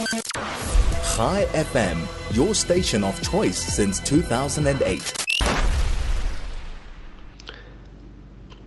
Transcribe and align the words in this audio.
Chai 0.00 1.44
FM, 1.52 2.34
your 2.34 2.54
station 2.54 3.04
of 3.04 3.20
choice 3.20 3.58
since 3.58 4.00
2008. 4.00 5.26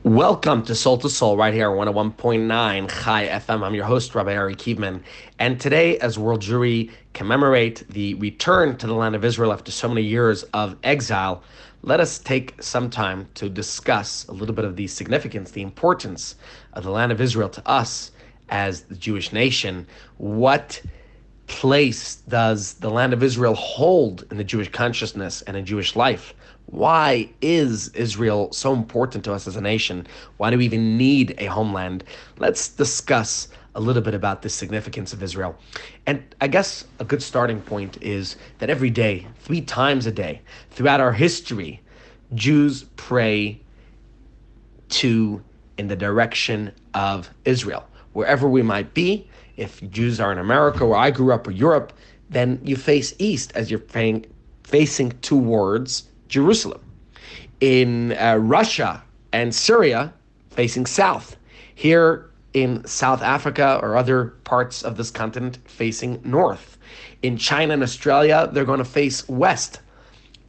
Welcome 0.03 0.61
to 0.63 0.75
Soul 0.75 0.99
to 0.99 1.09
Soul 1.09 1.35
right 1.35 1.51
here 1.51 1.71
on 1.71 1.87
101.9 1.87 3.03
Chai 3.03 3.27
FM. 3.29 3.63
I'm 3.63 3.73
your 3.73 3.85
host, 3.85 4.13
Rabbi 4.13 4.35
Ari 4.35 4.53
Kievman. 4.53 5.01
And 5.39 5.59
today, 5.59 5.97
as 5.97 6.19
World 6.19 6.41
Jewry 6.41 6.91
commemorate 7.13 7.87
the 7.89 8.13
return 8.15 8.77
to 8.77 8.85
the 8.85 8.93
land 8.93 9.15
of 9.15 9.25
Israel 9.25 9.51
after 9.51 9.71
so 9.71 9.87
many 9.87 10.03
years 10.03 10.43
of 10.53 10.75
exile, 10.83 11.41
let 11.81 11.99
us 11.99 12.19
take 12.19 12.61
some 12.61 12.91
time 12.91 13.27
to 13.33 13.49
discuss 13.49 14.27
a 14.27 14.33
little 14.33 14.53
bit 14.53 14.65
of 14.65 14.75
the 14.75 14.85
significance, 14.85 15.49
the 15.49 15.63
importance 15.63 16.35
of 16.73 16.83
the 16.83 16.91
land 16.91 17.11
of 17.11 17.19
Israel 17.19 17.49
to 17.49 17.67
us 17.67 18.11
as 18.49 18.83
the 18.83 18.95
Jewish 18.95 19.33
nation. 19.33 19.87
What 20.17 20.79
place 21.47 22.15
does 22.27 22.75
the 22.75 22.89
land 22.89 23.13
of 23.13 23.23
Israel 23.23 23.55
hold 23.55 24.25
in 24.31 24.37
the 24.37 24.43
Jewish 24.43 24.69
consciousness 24.71 25.41
and 25.43 25.57
in 25.57 25.65
Jewish 25.65 25.95
life? 25.95 26.33
Why 26.67 27.29
is 27.41 27.89
Israel 27.89 28.51
so 28.51 28.73
important 28.73 29.23
to 29.25 29.33
us 29.33 29.47
as 29.47 29.55
a 29.55 29.61
nation? 29.61 30.07
Why 30.37 30.49
do 30.49 30.57
we 30.57 30.65
even 30.65 30.97
need 30.97 31.35
a 31.37 31.45
homeland? 31.45 32.03
Let's 32.37 32.69
discuss 32.69 33.49
a 33.75 33.79
little 33.79 34.01
bit 34.01 34.13
about 34.13 34.41
the 34.41 34.49
significance 34.49 35.13
of 35.13 35.23
Israel. 35.23 35.55
And 36.05 36.23
I 36.41 36.47
guess 36.47 36.85
a 36.99 37.05
good 37.05 37.21
starting 37.21 37.61
point 37.61 38.01
is 38.01 38.37
that 38.59 38.69
every 38.69 38.89
day, 38.89 39.27
three 39.39 39.61
times 39.61 40.05
a 40.05 40.11
day, 40.11 40.41
throughout 40.71 40.99
our 40.99 41.11
history, 41.11 41.81
Jews 42.33 42.85
pray 42.95 43.59
to 44.89 45.43
in 45.77 45.87
the 45.87 45.95
direction 45.95 46.71
of 46.93 47.29
Israel. 47.45 47.87
Wherever 48.13 48.47
we 48.47 48.61
might 48.61 48.93
be, 48.93 49.27
if 49.57 49.87
Jews 49.89 50.19
are 50.19 50.31
in 50.31 50.37
America, 50.37 50.85
where 50.85 50.99
I 50.99 51.11
grew 51.11 51.33
up, 51.33 51.47
or 51.47 51.51
Europe, 51.51 51.93
then 52.29 52.59
you 52.63 52.75
face 52.75 53.13
east 53.19 53.51
as 53.55 53.69
you're 53.69 53.79
praying, 53.79 54.25
facing 54.63 55.11
towards 55.21 56.09
Jerusalem. 56.27 56.81
In 57.59 58.13
uh, 58.13 58.37
Russia 58.37 59.03
and 59.31 59.53
Syria, 59.53 60.13
facing 60.49 60.85
south. 60.85 61.35
Here 61.75 62.29
in 62.53 62.85
South 62.85 63.21
Africa 63.21 63.79
or 63.81 63.95
other 63.95 64.25
parts 64.43 64.83
of 64.83 64.97
this 64.97 65.11
continent, 65.11 65.57
facing 65.65 66.21
north. 66.23 66.77
In 67.21 67.37
China 67.37 67.73
and 67.73 67.83
Australia, 67.83 68.49
they're 68.51 68.65
going 68.65 68.79
to 68.79 68.85
face 68.85 69.27
west. 69.27 69.79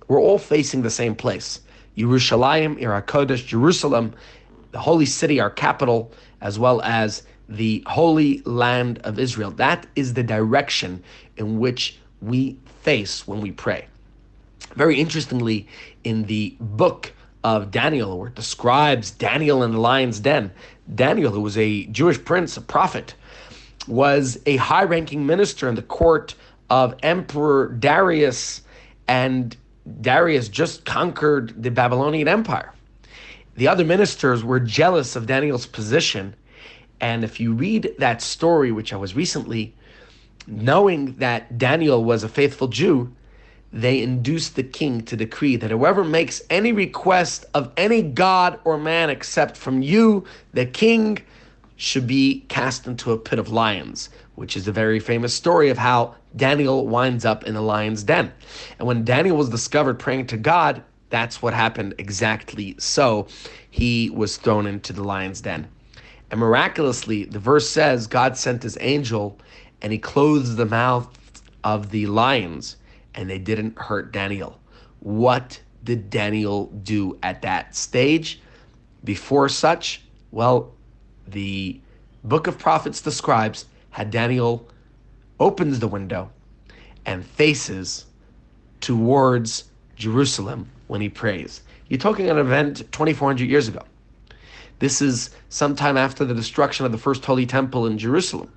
We're 0.09 0.21
all 0.21 0.39
facing 0.39 0.83
the 0.83 0.91
same 0.91 1.15
place. 1.15 1.61
Yerushalayim, 1.97 2.81
Ir 2.81 3.01
HaKodesh, 3.01 3.47
Jerusalem, 3.47 4.15
the 4.73 4.81
holy 4.81 5.07
city, 5.07 5.41
our 5.41 5.51
capital, 5.51 6.13
as 6.45 6.59
well 6.59 6.81
as 6.83 7.25
the 7.49 7.83
holy 7.87 8.41
land 8.45 8.99
of 8.99 9.19
Israel. 9.19 9.51
That 9.51 9.87
is 9.97 10.15
the 10.15 10.23
direction 10.23 11.03
in 11.37 11.59
which 11.59 11.99
we 12.23 12.57
face 12.83 13.27
when 13.27 13.41
we 13.41 13.51
pray. 13.51 13.87
Very 14.77 15.01
interestingly, 15.01 15.67
in 16.05 16.25
the 16.25 16.55
book 16.61 17.13
of 17.43 17.71
Daniel, 17.71 18.19
where 18.19 18.29
it 18.29 18.35
describes 18.35 19.11
Daniel 19.11 19.63
in 19.63 19.73
the 19.73 19.81
lion's 19.81 20.21
den, 20.21 20.53
Daniel, 20.95 21.33
who 21.33 21.41
was 21.41 21.57
a 21.59 21.87
Jewish 21.87 22.23
prince, 22.23 22.57
a 22.57 22.61
prophet, 22.61 23.15
was 23.89 24.39
a 24.47 24.57
high 24.57 24.85
ranking 24.85 25.27
minister 25.27 25.69
in 25.69 25.75
the 25.75 25.83
court 25.83 26.35
of 26.71 26.95
Emperor 27.03 27.69
Darius, 27.69 28.63
and 29.09 29.57
Darius 30.01 30.49
just 30.49 30.85
conquered 30.85 31.63
the 31.63 31.71
Babylonian 31.71 32.29
Empire. 32.29 32.73
The 33.57 33.69
other 33.69 33.85
ministers 33.85 34.43
were 34.43 34.61
jealous 34.61 35.15
of 35.15 35.27
Daniel's 35.27 35.67
position. 35.67 36.35
And 37.01 37.25
if 37.25 37.39
you 37.39 37.53
read 37.53 37.95
that 37.99 38.21
story, 38.23 38.73
which 38.73 38.93
I 38.93 38.97
was 38.97 39.15
recently, 39.15 39.75
knowing 40.47 41.15
that 41.17 41.57
Daniel 41.59 42.05
was 42.05 42.25
a 42.25 42.29
faithful 42.29 42.69
Jew, 42.69 43.13
they 43.73 44.03
induced 44.03 44.55
the 44.55 44.63
king 44.63 45.03
to 45.03 45.17
decree 45.17 45.57
that 45.57 45.71
whoever 45.71 46.05
makes 46.05 46.43
any 46.49 46.73
request 46.73 47.45
of 47.55 47.73
any 47.77 48.03
god 48.03 48.59
or 48.65 48.79
man 48.79 49.11
except 49.11 49.57
from 49.57 49.83
you, 49.83 50.25
the 50.53 50.67
king, 50.67 51.19
should 51.77 52.07
be 52.07 52.45
cast 52.49 52.87
into 52.87 53.11
a 53.11 53.19
pit 53.19 53.39
of 53.39 53.49
lions, 53.49 54.11
which 54.37 54.57
is 54.57 54.69
a 54.69 54.73
very 54.73 55.01
famous 55.01 55.35
story 55.35 55.71
of 55.71 55.79
how 55.79 56.15
Daniel 56.37 56.87
winds 56.87 57.25
up 57.25 57.45
in 57.45 57.55
the 57.55 57.61
lion's 57.61 58.05
den. 58.05 58.33
And 58.79 58.87
when 58.87 59.05
Daniel 59.05 59.37
was 59.37 59.49
discovered 59.49 59.99
praying 59.99 60.29
to 60.29 60.37
God, 60.37 60.83
that's 61.11 61.43
what 61.43 61.55
happened 61.55 61.95
exactly 61.99 62.75
so. 62.79 63.29
He 63.71 64.11
was 64.11 64.37
thrown 64.37 64.67
into 64.67 64.93
the 64.93 65.05
lion's 65.05 65.41
den. 65.41 65.69
And 66.31 66.41
miraculously, 66.41 67.25
the 67.25 67.39
verse 67.39 67.69
says 67.69 68.07
God 68.07 68.37
sent 68.37 68.63
his 68.63 68.77
angel 68.81 69.39
and 69.83 69.93
he 69.93 69.99
closed 69.99 70.57
the 70.57 70.67
mouth 70.67 71.09
of 71.63 71.91
the 71.91 72.07
lions 72.07 72.77
and 73.15 73.31
they 73.31 73.39
didn't 73.39 73.79
hurt 73.79 74.13
Daniel. 74.13 74.59
What 75.01 75.61
did 75.85 76.11
Daniel 76.11 76.67
do 76.83 77.19
at 77.23 77.43
that 77.43 77.77
stage? 77.77 78.41
Before 79.05 79.49
such, 79.49 80.03
well, 80.31 80.73
the 81.29 81.81
book 82.25 82.47
of 82.47 82.59
prophets 82.59 83.01
describes 83.01 83.67
how 83.91 84.05
Daniel 84.05 84.69
opens 85.39 85.79
the 85.79 85.89
window 85.89 86.31
and 87.07 87.25
faces 87.25 88.07
towards 88.81 89.65
Jerusalem 89.97 90.71
when 90.87 91.01
he 91.01 91.09
prays. 91.09 91.63
You're 91.89 91.99
talking 91.99 92.31
an 92.31 92.39
event 92.39 92.79
2,400 92.93 93.49
years 93.49 93.69
ago. 93.69 93.83
This 94.79 95.01
is 95.01 95.31
sometime 95.49 95.97
after 95.97 96.25
the 96.25 96.35
destruction 96.35 96.85
of 96.87 96.93
the 96.93 96.99
first 96.99 97.25
holy 97.25 97.47
temple 97.47 97.87
in 97.87 97.99
Jerusalem 97.99 98.51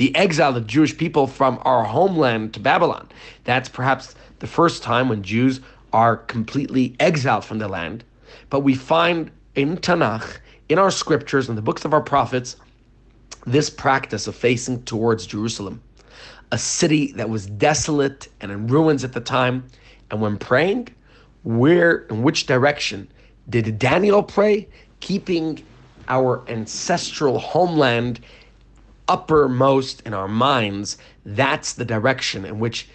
the 0.00 0.16
exile 0.16 0.56
of 0.56 0.66
Jewish 0.66 0.96
people 0.96 1.26
from 1.26 1.58
our 1.60 1.84
homeland 1.84 2.54
to 2.54 2.60
Babylon. 2.60 3.06
That's 3.44 3.68
perhaps 3.68 4.14
the 4.38 4.46
first 4.46 4.82
time 4.82 5.10
when 5.10 5.22
Jews 5.22 5.60
are 5.92 6.16
completely 6.16 6.96
exiled 6.98 7.44
from 7.44 7.58
the 7.58 7.68
land. 7.68 8.02
But 8.48 8.60
we 8.60 8.74
find 8.74 9.30
in 9.56 9.76
Tanakh, 9.76 10.38
in 10.70 10.78
our 10.78 10.90
scriptures, 10.90 11.50
in 11.50 11.54
the 11.54 11.60
books 11.60 11.84
of 11.84 11.92
our 11.92 12.00
prophets, 12.00 12.56
this 13.46 13.68
practice 13.68 14.26
of 14.26 14.34
facing 14.34 14.84
towards 14.84 15.26
Jerusalem, 15.26 15.82
a 16.50 16.56
city 16.56 17.12
that 17.12 17.28
was 17.28 17.44
desolate 17.44 18.28
and 18.40 18.50
in 18.50 18.68
ruins 18.68 19.04
at 19.04 19.12
the 19.12 19.20
time. 19.20 19.66
And 20.10 20.22
when 20.22 20.38
praying, 20.38 20.88
where, 21.42 22.06
in 22.10 22.22
which 22.22 22.46
direction 22.46 23.08
did 23.48 23.78
Daniel 23.78 24.22
pray? 24.22 24.68
Keeping 25.00 25.64
our 26.08 26.42
ancestral 26.48 27.38
homeland 27.38 28.20
uppermost 29.08 30.02
in 30.02 30.14
our 30.14 30.28
minds, 30.28 30.98
that's 31.24 31.72
the 31.72 31.84
direction 31.84 32.44
in 32.44 32.58
which 32.58 32.88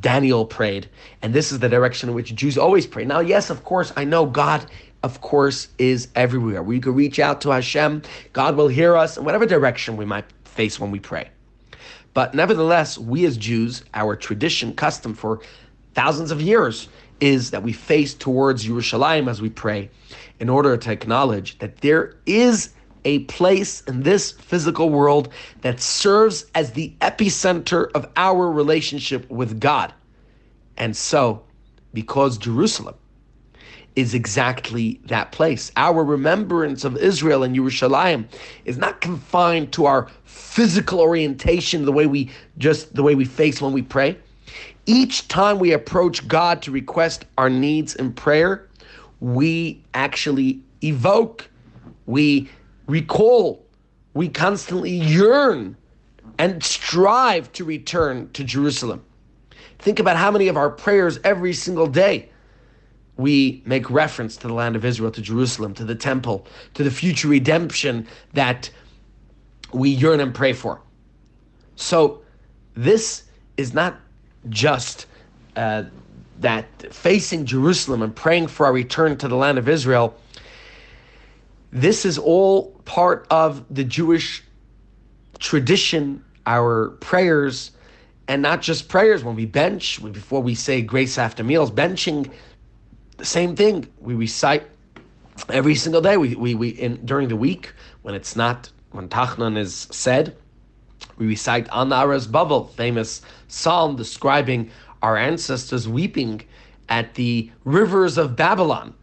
Daniel 0.00 0.44
prayed. 0.44 0.88
And 1.22 1.34
this 1.34 1.50
is 1.52 1.58
the 1.58 1.68
direction 1.68 2.08
in 2.08 2.14
which 2.14 2.34
Jews 2.34 2.56
always 2.56 2.86
pray. 2.86 3.04
Now, 3.04 3.20
yes, 3.20 3.50
of 3.50 3.64
course, 3.64 3.92
I 3.96 4.04
know 4.04 4.24
God, 4.24 4.66
of 5.02 5.20
course, 5.20 5.68
is 5.78 6.08
everywhere. 6.14 6.62
We 6.62 6.80
can 6.80 6.94
reach 6.94 7.18
out 7.18 7.40
to 7.42 7.50
Hashem, 7.50 8.02
God 8.32 8.56
will 8.56 8.68
hear 8.68 8.96
us 8.96 9.16
in 9.16 9.24
whatever 9.24 9.46
direction 9.46 9.96
we 9.96 10.04
might 10.04 10.26
face 10.44 10.78
when 10.78 10.90
we 10.90 11.00
pray. 11.00 11.28
But 12.14 12.34
nevertheless, 12.34 12.98
we 12.98 13.24
as 13.24 13.36
Jews, 13.36 13.84
our 13.94 14.16
tradition, 14.16 14.74
custom 14.74 15.14
for 15.14 15.40
thousands 15.94 16.30
of 16.30 16.40
years 16.40 16.88
is 17.20 17.50
that 17.50 17.62
we 17.62 17.72
face 17.72 18.14
towards 18.14 18.66
Yerushalayim 18.66 19.28
as 19.28 19.40
we 19.40 19.50
pray 19.50 19.90
in 20.38 20.48
order 20.48 20.76
to 20.76 20.90
acknowledge 20.90 21.58
that 21.58 21.78
there 21.78 22.16
is 22.26 22.70
a 23.04 23.20
place 23.20 23.80
in 23.82 24.02
this 24.02 24.32
physical 24.32 24.90
world 24.90 25.30
that 25.62 25.80
serves 25.80 26.46
as 26.54 26.72
the 26.72 26.94
epicenter 27.00 27.90
of 27.92 28.08
our 28.16 28.50
relationship 28.50 29.28
with 29.30 29.60
God. 29.60 29.92
And 30.76 30.96
so, 30.96 31.42
because 31.92 32.38
Jerusalem 32.38 32.94
is 33.96 34.14
exactly 34.14 35.00
that 35.06 35.32
place, 35.32 35.72
our 35.76 36.04
remembrance 36.04 36.84
of 36.84 36.96
Israel 36.96 37.42
and 37.42 37.56
Yerushalayim 37.56 38.26
is 38.64 38.78
not 38.78 39.00
confined 39.00 39.72
to 39.72 39.86
our 39.86 40.08
physical 40.24 41.00
orientation, 41.00 41.84
the 41.84 41.92
way 41.92 42.06
we 42.06 42.30
just 42.58 42.94
the 42.94 43.02
way 43.02 43.14
we 43.14 43.24
face 43.24 43.60
when 43.60 43.72
we 43.72 43.82
pray. 43.82 44.16
Each 44.90 45.28
time 45.28 45.60
we 45.60 45.72
approach 45.72 46.26
God 46.26 46.62
to 46.62 46.72
request 46.72 47.24
our 47.38 47.48
needs 47.48 47.94
in 47.94 48.12
prayer, 48.12 48.68
we 49.20 49.84
actually 49.94 50.64
evoke, 50.82 51.48
we 52.06 52.50
recall, 52.88 53.64
we 54.14 54.28
constantly 54.28 54.90
yearn 54.90 55.76
and 56.40 56.60
strive 56.64 57.52
to 57.52 57.64
return 57.64 58.32
to 58.32 58.42
Jerusalem. 58.42 59.04
Think 59.78 60.00
about 60.00 60.16
how 60.16 60.32
many 60.32 60.48
of 60.48 60.56
our 60.56 60.70
prayers 60.70 61.20
every 61.22 61.52
single 61.52 61.86
day 61.86 62.28
we 63.16 63.62
make 63.64 63.88
reference 63.90 64.36
to 64.38 64.48
the 64.48 64.54
land 64.54 64.74
of 64.74 64.84
Israel, 64.84 65.12
to 65.12 65.22
Jerusalem, 65.22 65.72
to 65.74 65.84
the 65.84 65.94
temple, 65.94 66.48
to 66.74 66.82
the 66.82 66.90
future 66.90 67.28
redemption 67.28 68.08
that 68.32 68.68
we 69.72 69.90
yearn 69.90 70.18
and 70.18 70.34
pray 70.34 70.52
for. 70.52 70.80
So, 71.76 72.22
this 72.74 73.22
is 73.56 73.72
not 73.72 74.00
just 74.48 75.06
uh, 75.56 75.84
that 76.40 76.66
facing 76.92 77.44
Jerusalem 77.44 78.02
and 78.02 78.14
praying 78.14 78.48
for 78.48 78.66
our 78.66 78.72
return 78.72 79.16
to 79.18 79.28
the 79.28 79.36
land 79.36 79.58
of 79.58 79.68
Israel 79.68 80.16
this 81.72 82.04
is 82.04 82.18
all 82.18 82.72
part 82.84 83.26
of 83.30 83.64
the 83.72 83.84
Jewish 83.84 84.42
tradition, 85.38 86.24
our 86.46 86.90
prayers, 87.00 87.70
and 88.28 88.42
not 88.42 88.60
just 88.60 88.88
prayers. 88.88 89.22
When 89.22 89.36
we 89.36 89.46
bench, 89.46 90.02
before 90.12 90.42
we 90.42 90.54
say 90.54 90.82
grace 90.82 91.16
after 91.16 91.44
meals, 91.44 91.70
benching, 91.70 92.30
the 93.18 93.24
same 93.24 93.54
thing. 93.54 93.86
We 94.00 94.14
recite 94.14 94.64
every 95.48 95.74
single 95.74 96.00
day. 96.00 96.16
We, 96.16 96.34
we, 96.34 96.54
we 96.54 96.68
in, 96.70 97.04
during 97.04 97.28
the 97.28 97.36
week 97.36 97.72
when 98.02 98.14
it's 98.14 98.34
not 98.34 98.70
when 98.90 99.08
Tachnan 99.08 99.56
is 99.56 99.86
said, 99.90 100.36
we 101.16 101.26
recite 101.26 101.68
Al 101.70 101.86
Naharos 101.86 102.26
Bavel, 102.26 102.70
famous 102.70 103.22
psalm 103.48 103.96
describing 103.96 104.70
our 105.02 105.16
ancestors 105.16 105.88
weeping 105.88 106.42
at 106.88 107.14
the 107.14 107.50
rivers 107.64 108.18
of 108.18 108.36
Babylon. 108.36 108.94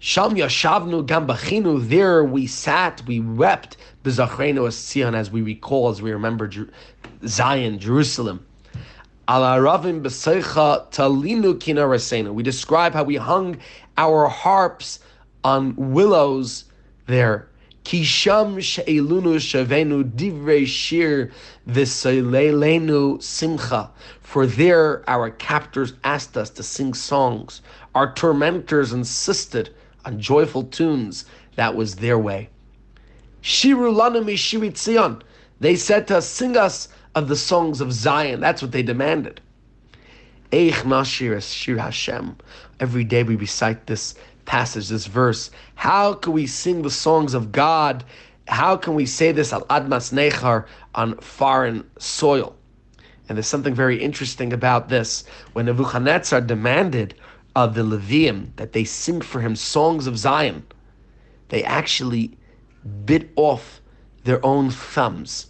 Sham 0.00 0.36
Yashavnu 0.36 1.06
Gambachinu, 1.06 1.88
there 1.88 2.22
we 2.22 2.46
sat, 2.46 3.02
we 3.06 3.18
wept, 3.20 3.76
Bezachrenu 4.04 4.66
as 4.66 5.14
as 5.14 5.30
we 5.30 5.42
recall, 5.42 5.88
as 5.88 6.00
we 6.00 6.12
remember 6.12 6.50
Zion, 7.26 7.78
Jerusalem. 7.78 8.46
Alaravim 9.26 10.00
Besecha 10.02 10.90
Talinu 10.90 11.54
Kinarasenu. 11.54 12.32
We 12.32 12.42
describe 12.42 12.94
how 12.94 13.02
we 13.04 13.16
hung 13.16 13.58
our 13.98 14.28
harps 14.28 15.00
on 15.44 15.74
willows 15.76 16.64
there. 17.06 17.48
Kisham 17.88 18.60
she'elunu 18.60 19.38
shavenu 19.40 20.04
divrei 20.04 20.66
shir 20.66 21.30
v'seilelenu 21.66 23.22
simcha. 23.22 23.90
For 24.20 24.46
there 24.46 25.02
our 25.08 25.30
captors 25.30 25.94
asked 26.04 26.36
us 26.36 26.50
to 26.50 26.62
sing 26.62 26.92
songs. 26.92 27.62
Our 27.94 28.12
tormentors 28.12 28.92
insisted 28.92 29.74
on 30.04 30.20
joyful 30.20 30.64
tunes. 30.64 31.24
That 31.56 31.76
was 31.76 31.96
their 31.96 32.18
way. 32.18 32.50
Shiru 33.42 33.90
lanu 33.96 34.22
mishirit 34.22 34.76
Zion. 34.76 35.22
They 35.58 35.74
said 35.74 36.06
to 36.08 36.18
us, 36.18 36.28
sing 36.28 36.58
us 36.58 36.88
of 37.14 37.28
the 37.28 37.36
songs 37.36 37.80
of 37.80 37.94
Zion. 37.94 38.40
That's 38.40 38.60
what 38.60 38.72
they 38.72 38.82
demanded. 38.82 39.40
Eich 40.52 40.82
nashir 40.82 41.40
shir 41.42 41.78
Hashem. 41.78 42.36
Every 42.80 43.04
day 43.04 43.22
we 43.22 43.36
recite 43.36 43.86
this 43.86 44.14
passage, 44.48 44.88
this 44.88 45.06
verse. 45.06 45.50
How 45.76 46.14
can 46.14 46.32
we 46.32 46.46
sing 46.46 46.82
the 46.82 46.90
songs 46.90 47.34
of 47.34 47.52
God? 47.52 48.02
How 48.48 48.76
can 48.76 48.94
we 48.94 49.06
say 49.06 49.30
this 49.30 49.52
al 49.52 49.66
admas 49.66 50.12
nechar 50.12 50.66
on 50.94 51.16
foreign 51.18 51.88
soil? 51.98 52.56
And 53.28 53.36
there's 53.36 53.46
something 53.46 53.74
very 53.74 54.02
interesting 54.02 54.52
about 54.52 54.88
this. 54.88 55.24
When 55.52 55.66
Nebuchadnezzar 55.66 56.40
demanded 56.40 57.14
of 57.54 57.74
the 57.74 57.82
Levium 57.82 58.56
that 58.56 58.72
they 58.72 58.84
sing 58.84 59.20
for 59.20 59.40
him 59.40 59.54
songs 59.54 60.06
of 60.06 60.18
Zion, 60.18 60.64
they 61.50 61.62
actually 61.62 62.36
bit 63.04 63.30
off 63.36 63.80
their 64.24 64.44
own 64.44 64.70
thumbs. 64.70 65.48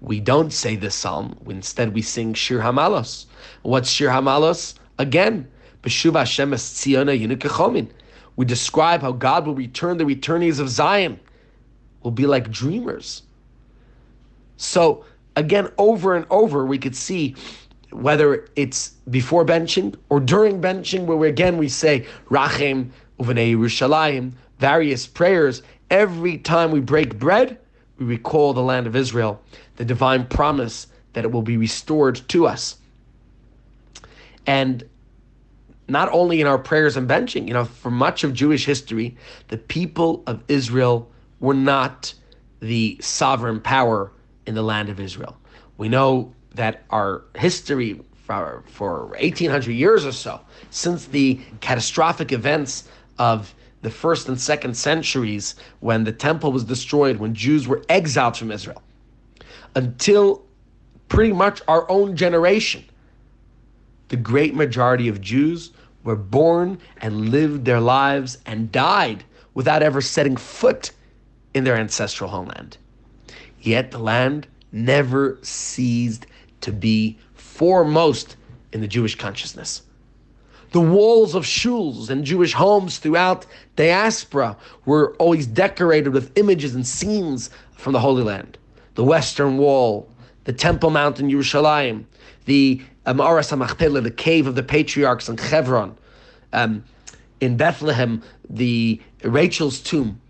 We 0.00 0.20
don't 0.20 0.52
say 0.52 0.76
this 0.76 0.94
psalm. 0.94 1.38
Instead, 1.46 1.94
we 1.94 2.02
sing 2.02 2.34
Shir 2.34 2.60
Hamalos. 2.60 3.26
What's 3.62 3.90
Shir 3.90 4.08
Hamalos? 4.08 4.74
Again, 4.98 5.48
Beshuv 5.82 6.16
Hashem 6.16 6.54
es 6.54 6.72
Tziona 6.72 7.88
we 8.36 8.46
describe 8.46 9.02
how 9.02 9.12
God 9.12 9.46
will 9.46 9.54
return 9.54 9.98
the 9.98 10.04
returnees 10.04 10.60
of 10.60 10.70
Zion, 10.70 11.20
will 12.02 12.10
be 12.10 12.26
like 12.26 12.50
dreamers. 12.50 13.22
So 14.56 15.04
again, 15.36 15.68
over 15.76 16.14
and 16.14 16.24
over, 16.30 16.64
we 16.64 16.78
could 16.78 16.96
see 16.96 17.34
whether 17.90 18.48
it's 18.56 18.90
before 19.10 19.44
benching 19.44 19.94
or 20.08 20.20
during 20.20 20.60
benching, 20.60 21.04
where 21.04 21.16
we, 21.16 21.28
again 21.28 21.58
we 21.58 21.68
say 21.68 22.06
Rachem 22.30 22.90
Uvanei 23.18 23.54
Yerushalayim, 23.54 24.32
various 24.58 25.06
prayers. 25.06 25.62
Every 25.90 26.38
time 26.38 26.70
we 26.70 26.80
break 26.80 27.18
bread, 27.18 27.58
we 27.98 28.06
recall 28.06 28.54
the 28.54 28.62
land 28.62 28.86
of 28.86 28.96
Israel, 28.96 29.40
the 29.80 29.86
divine 29.86 30.26
promise 30.26 30.88
that 31.14 31.24
it 31.24 31.32
will 31.32 31.40
be 31.40 31.56
restored 31.56 32.20
to 32.28 32.46
us. 32.46 32.76
And 34.46 34.86
not 35.88 36.10
only 36.12 36.42
in 36.42 36.46
our 36.46 36.58
prayers 36.58 36.98
and 36.98 37.08
benching, 37.08 37.48
you 37.48 37.54
know, 37.54 37.64
for 37.64 37.90
much 37.90 38.22
of 38.22 38.34
Jewish 38.34 38.66
history, 38.66 39.16
the 39.48 39.56
people 39.56 40.22
of 40.26 40.44
Israel 40.48 41.10
were 41.40 41.54
not 41.54 42.12
the 42.60 42.98
sovereign 43.00 43.58
power 43.58 44.12
in 44.44 44.54
the 44.54 44.60
land 44.62 44.90
of 44.90 45.00
Israel. 45.00 45.38
We 45.78 45.88
know 45.88 46.34
that 46.56 46.82
our 46.90 47.22
history 47.34 48.02
for, 48.26 48.62
for 48.66 49.06
1800 49.18 49.72
years 49.72 50.04
or 50.04 50.12
so, 50.12 50.42
since 50.68 51.06
the 51.06 51.40
catastrophic 51.62 52.32
events 52.32 52.86
of 53.18 53.54
the 53.80 53.90
first 53.90 54.28
and 54.28 54.38
second 54.38 54.76
centuries 54.76 55.54
when 55.80 56.04
the 56.04 56.12
temple 56.12 56.52
was 56.52 56.64
destroyed, 56.64 57.16
when 57.16 57.34
Jews 57.34 57.66
were 57.66 57.82
exiled 57.88 58.36
from 58.36 58.52
Israel, 58.52 58.82
until 59.74 60.44
pretty 61.08 61.32
much 61.32 61.60
our 61.68 61.90
own 61.90 62.16
generation, 62.16 62.84
the 64.08 64.16
great 64.16 64.54
majority 64.54 65.08
of 65.08 65.20
Jews 65.20 65.70
were 66.04 66.16
born 66.16 66.78
and 66.98 67.30
lived 67.30 67.64
their 67.64 67.80
lives 67.80 68.38
and 68.46 68.72
died 68.72 69.24
without 69.54 69.82
ever 69.82 70.00
setting 70.00 70.36
foot 70.36 70.92
in 71.54 71.64
their 71.64 71.76
ancestral 71.76 72.30
homeland. 72.30 72.76
Yet 73.60 73.90
the 73.90 73.98
land 73.98 74.46
never 74.72 75.38
ceased 75.42 76.26
to 76.62 76.72
be 76.72 77.18
foremost 77.34 78.36
in 78.72 78.80
the 78.80 78.88
Jewish 78.88 79.16
consciousness. 79.16 79.82
The 80.72 80.80
walls 80.80 81.34
of 81.34 81.44
shuls 81.44 82.10
and 82.10 82.24
Jewish 82.24 82.52
homes 82.52 82.98
throughout 82.98 83.44
diaspora 83.74 84.56
were 84.84 85.16
always 85.16 85.46
decorated 85.46 86.10
with 86.10 86.36
images 86.38 86.74
and 86.76 86.86
scenes 86.86 87.50
from 87.76 87.92
the 87.92 87.98
Holy 87.98 88.22
Land. 88.22 88.56
The 89.00 89.04
Western 89.04 89.56
Wall, 89.56 90.06
the 90.44 90.52
Temple 90.52 90.90
Mount 90.90 91.20
in 91.20 91.30
Yerushalayim, 91.30 92.04
the 92.44 92.82
Me'aras 93.06 93.50
HaMachpelah, 93.50 94.02
the 94.02 94.10
cave 94.10 94.46
of 94.46 94.56
the 94.56 94.62
patriarchs 94.62 95.26
in 95.26 95.38
Hebron, 95.38 95.96
um, 96.52 96.84
in 97.40 97.56
Bethlehem, 97.56 98.22
the 98.50 99.00
Rachel's 99.24 99.80
tomb. 99.80 100.20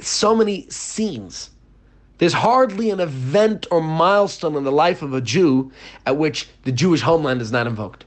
So 0.00 0.36
many 0.36 0.70
scenes. 0.70 1.50
There's 2.18 2.34
hardly 2.34 2.90
an 2.90 3.00
event 3.00 3.66
or 3.72 3.80
milestone 3.80 4.54
in 4.54 4.62
the 4.62 4.70
life 4.70 5.02
of 5.02 5.12
a 5.12 5.20
Jew 5.20 5.72
at 6.06 6.16
which 6.16 6.48
the 6.62 6.70
Jewish 6.70 7.00
homeland 7.00 7.42
is 7.42 7.50
not 7.50 7.66
invoked. 7.66 8.04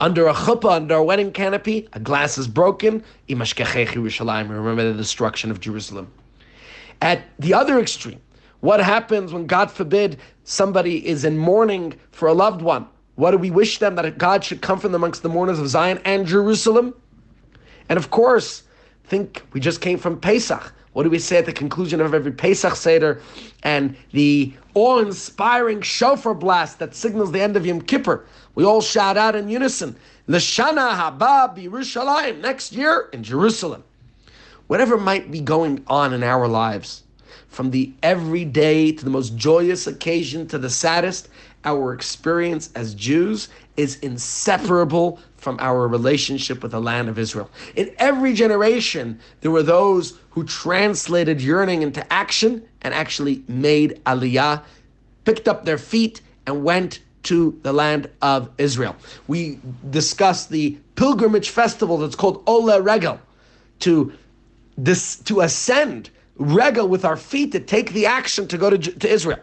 Under 0.00 0.28
a 0.28 0.32
chuppah, 0.32 0.76
under 0.76 0.94
a 0.94 1.04
wedding 1.04 1.30
canopy, 1.30 1.90
a 1.92 2.00
glass 2.00 2.38
is 2.38 2.48
broken. 2.48 3.04
Imashkechech 3.28 3.88
Yerushalayim, 3.88 4.48
remember 4.48 4.90
the 4.90 4.96
destruction 4.96 5.50
of 5.50 5.60
Jerusalem. 5.60 6.10
At 7.02 7.20
the 7.38 7.52
other 7.52 7.78
extreme, 7.78 8.20
What 8.64 8.80
happens 8.80 9.30
when, 9.30 9.46
God 9.46 9.70
forbid, 9.70 10.16
somebody 10.44 11.06
is 11.06 11.26
in 11.26 11.36
mourning 11.36 11.92
for 12.12 12.28
a 12.28 12.32
loved 12.32 12.62
one? 12.62 12.86
What 13.16 13.32
do 13.32 13.36
we 13.36 13.50
wish 13.50 13.76
them 13.76 13.94
that 13.96 14.16
God 14.16 14.42
should 14.42 14.62
come 14.62 14.78
from 14.80 14.94
amongst 14.94 15.22
the 15.22 15.28
mourners 15.28 15.58
of 15.58 15.68
Zion 15.68 16.00
and 16.06 16.26
Jerusalem? 16.26 16.94
And 17.90 17.98
of 17.98 18.10
course, 18.10 18.62
think 19.04 19.42
we 19.52 19.60
just 19.60 19.82
came 19.82 19.98
from 19.98 20.18
Pesach. 20.18 20.72
What 20.94 21.02
do 21.02 21.10
we 21.10 21.18
say 21.18 21.36
at 21.36 21.44
the 21.44 21.52
conclusion 21.52 22.00
of 22.00 22.14
every 22.14 22.32
Pesach 22.32 22.74
Seder? 22.74 23.20
And 23.64 23.94
the 24.12 24.54
awe-inspiring 24.72 25.82
shofar 25.82 26.32
blast 26.32 26.78
that 26.78 26.94
signals 26.94 27.32
the 27.32 27.42
end 27.42 27.58
of 27.58 27.66
Yom 27.66 27.82
Kippur. 27.82 28.24
We 28.54 28.64
all 28.64 28.80
shout 28.80 29.18
out 29.18 29.36
in 29.36 29.50
unison, 29.50 29.94
L'shana 30.26 30.96
haba 30.96 31.54
Yerushalayim, 31.54 32.40
next 32.40 32.72
year 32.72 33.10
in 33.12 33.24
Jerusalem. 33.24 33.84
Whatever 34.68 34.96
might 34.96 35.30
be 35.30 35.42
going 35.42 35.84
on 35.86 36.14
in 36.14 36.22
our 36.22 36.48
lives, 36.48 37.03
from 37.54 37.70
the 37.70 37.92
everyday 38.02 38.90
to 38.90 39.04
the 39.04 39.10
most 39.10 39.36
joyous 39.36 39.86
occasion 39.86 40.46
to 40.48 40.58
the 40.58 40.68
saddest, 40.68 41.28
our 41.64 41.94
experience 41.94 42.70
as 42.74 42.94
Jews 42.94 43.48
is 43.76 43.96
inseparable 44.00 45.20
from 45.36 45.56
our 45.60 45.86
relationship 45.86 46.62
with 46.62 46.72
the 46.72 46.80
land 46.80 47.08
of 47.08 47.18
Israel. 47.18 47.48
In 47.76 47.94
every 47.98 48.34
generation, 48.34 49.20
there 49.40 49.52
were 49.52 49.62
those 49.62 50.18
who 50.30 50.44
translated 50.44 51.40
yearning 51.40 51.82
into 51.82 52.12
action 52.12 52.66
and 52.82 52.92
actually 52.92 53.44
made 53.46 54.00
aliyah, 54.04 54.62
picked 55.24 55.46
up 55.46 55.64
their 55.64 55.78
feet, 55.78 56.20
and 56.46 56.64
went 56.64 57.00
to 57.22 57.58
the 57.62 57.72
land 57.72 58.10
of 58.20 58.50
Israel. 58.58 58.96
We 59.28 59.60
discussed 59.90 60.50
the 60.50 60.76
pilgrimage 60.96 61.50
festival 61.50 61.98
that's 61.98 62.16
called 62.16 62.42
Ola 62.46 62.82
Regel 62.82 63.20
to 63.80 64.12
this 64.76 65.16
to 65.20 65.40
ascend 65.40 66.10
regel 66.36 66.88
with 66.88 67.04
our 67.04 67.16
feet 67.16 67.52
to 67.52 67.60
take 67.60 67.92
the 67.92 68.06
action 68.06 68.48
to 68.48 68.58
go 68.58 68.70
to, 68.70 68.78
to 68.78 69.08
Israel. 69.08 69.38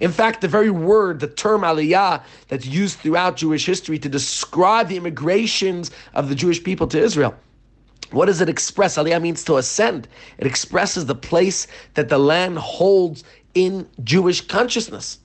In 0.00 0.12
fact, 0.12 0.40
the 0.40 0.48
very 0.48 0.70
word, 0.70 1.20
the 1.20 1.26
term 1.26 1.62
aliyah, 1.62 2.22
that's 2.48 2.66
used 2.66 2.98
throughout 2.98 3.36
Jewish 3.36 3.64
history 3.64 3.98
to 3.98 4.08
describe 4.08 4.88
the 4.88 4.96
immigrations 4.96 5.90
of 6.14 6.28
the 6.28 6.34
Jewish 6.34 6.62
people 6.62 6.86
to 6.88 6.98
Israel. 6.98 7.34
What 8.10 8.26
does 8.26 8.40
it 8.40 8.48
express? 8.48 8.96
Aliyah 8.96 9.20
means 9.20 9.42
to 9.44 9.56
ascend. 9.56 10.06
It 10.38 10.46
expresses 10.46 11.06
the 11.06 11.14
place 11.14 11.66
that 11.94 12.08
the 12.08 12.18
land 12.18 12.58
holds 12.58 13.24
in 13.54 13.88
Jewish 14.04 14.42
consciousness. 14.42 15.18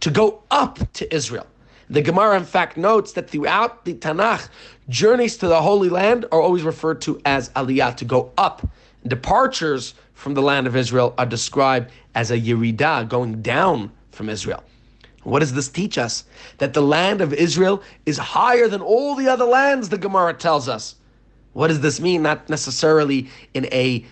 To 0.00 0.10
go 0.10 0.42
up 0.50 0.78
to 0.92 1.14
Israel. 1.14 1.46
The 1.88 2.02
Gemara, 2.02 2.36
in 2.36 2.44
fact, 2.44 2.76
notes 2.76 3.12
that 3.12 3.30
throughout 3.30 3.84
the 3.84 3.94
Tanakh, 3.94 4.48
journeys 4.88 5.36
to 5.38 5.48
the 5.48 5.60
Holy 5.62 5.88
Land 5.88 6.26
are 6.30 6.40
always 6.40 6.62
referred 6.62 7.00
to 7.02 7.20
as 7.24 7.48
aliyah, 7.50 7.96
to 7.96 8.04
go 8.04 8.32
up. 8.36 8.68
Departures 9.06 9.94
from 10.16 10.34
the 10.34 10.42
land 10.42 10.66
of 10.66 10.74
Israel 10.74 11.14
are 11.18 11.26
described 11.26 11.92
as 12.14 12.30
a 12.30 12.40
yeridah, 12.40 13.06
going 13.08 13.42
down 13.42 13.92
from 14.10 14.30
Israel. 14.30 14.64
What 15.22 15.40
does 15.40 15.52
this 15.52 15.68
teach 15.68 15.98
us? 15.98 16.24
That 16.58 16.72
the 16.72 16.80
land 16.80 17.20
of 17.20 17.34
Israel 17.34 17.82
is 18.06 18.16
higher 18.16 18.66
than 18.66 18.80
all 18.80 19.14
the 19.14 19.28
other 19.28 19.44
lands, 19.44 19.90
the 19.90 19.98
Gemara 19.98 20.32
tells 20.34 20.68
us. 20.68 20.96
What 21.52 21.68
does 21.68 21.80
this 21.80 22.00
mean? 22.00 22.22
Not 22.22 22.48
necessarily 22.48 23.28
in 23.54 23.66
a 23.66 24.04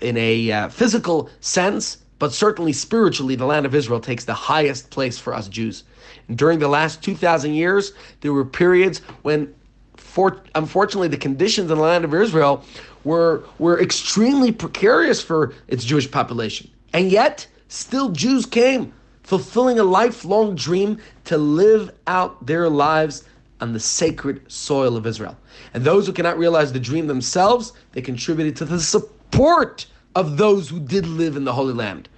in 0.00 0.16
a 0.16 0.50
uh, 0.50 0.68
physical 0.70 1.28
sense, 1.40 1.98
but 2.18 2.32
certainly 2.32 2.72
spiritually, 2.72 3.34
the 3.34 3.44
land 3.44 3.66
of 3.66 3.74
Israel 3.74 4.00
takes 4.00 4.24
the 4.24 4.32
highest 4.32 4.88
place 4.88 5.18
for 5.18 5.34
us 5.34 5.46
Jews. 5.46 5.84
And 6.28 6.38
during 6.38 6.58
the 6.58 6.68
last 6.68 7.02
2,000 7.02 7.52
years, 7.52 7.92
there 8.22 8.32
were 8.32 8.46
periods 8.46 9.00
when, 9.22 9.54
for, 9.96 10.42
unfortunately, 10.54 11.08
the 11.08 11.18
conditions 11.18 11.70
in 11.70 11.76
the 11.76 11.82
land 11.82 12.06
of 12.06 12.14
Israel 12.14 12.64
were, 13.04 13.44
were 13.58 13.80
extremely 13.80 14.52
precarious 14.52 15.22
for 15.22 15.54
its 15.68 15.84
Jewish 15.84 16.10
population. 16.10 16.70
And 16.92 17.10
yet, 17.10 17.46
still 17.68 18.10
Jews 18.10 18.46
came, 18.46 18.92
fulfilling 19.22 19.78
a 19.78 19.84
lifelong 19.84 20.54
dream 20.54 20.98
to 21.24 21.38
live 21.38 21.90
out 22.06 22.46
their 22.46 22.68
lives 22.68 23.24
on 23.60 23.72
the 23.72 23.80
sacred 23.80 24.50
soil 24.50 24.96
of 24.96 25.06
Israel. 25.06 25.36
And 25.74 25.84
those 25.84 26.06
who 26.06 26.12
cannot 26.12 26.38
realize 26.38 26.72
the 26.72 26.80
dream 26.80 27.06
themselves, 27.06 27.72
they 27.92 28.02
contributed 28.02 28.56
to 28.56 28.64
the 28.64 28.80
support 28.80 29.86
of 30.14 30.36
those 30.36 30.68
who 30.68 30.80
did 30.80 31.06
live 31.06 31.36
in 31.36 31.44
the 31.44 31.52
Holy 31.52 31.74
Land. 31.74 32.08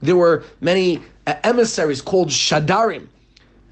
There 0.00 0.16
were 0.16 0.44
many 0.60 1.02
uh, 1.26 1.34
emissaries 1.42 2.02
called 2.02 2.28
Shadarim. 2.28 3.08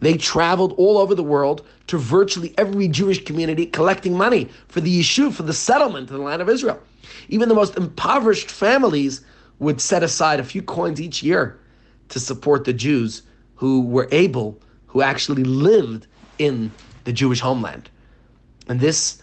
They 0.03 0.15
traveled 0.17 0.75
all 0.79 0.99
over 0.99 1.15
the 1.15 1.23
world 1.23 1.65
to 1.87 1.97
virtually 1.97 2.53
every 2.59 2.89
Jewish 2.89 3.25
community 3.25 3.67
collecting 3.67 4.17
money 4.17 4.49
for 4.67 4.81
the 4.81 5.01
yishuv, 5.01 5.33
for 5.33 5.45
the 5.45 5.53
settlement 5.53 6.11
in 6.11 6.17
the 6.17 6.23
land 6.23 6.43
of 6.43 6.49
Israel. 6.49 6.81
Even 7.29 7.49
the 7.49 7.55
most 7.55 7.77
impoverished 7.77 8.51
families 8.51 9.25
would 9.61 9.81
set 9.81 10.03
aside 10.03 10.41
a 10.41 10.45
few 10.45 10.61
coins 10.61 11.01
each 11.01 11.23
year 11.23 11.61
to 12.09 12.19
support 12.19 12.65
the 12.65 12.73
Jews 12.73 13.23
who 13.55 13.83
were 13.83 14.09
able, 14.11 14.61
who 14.89 15.03
actually 15.03 15.45
lived 15.45 16.09
in 16.41 16.73
the 17.05 17.13
Jewish 17.13 17.39
homeland. 17.39 17.89
And 18.67 18.81
this 18.81 19.23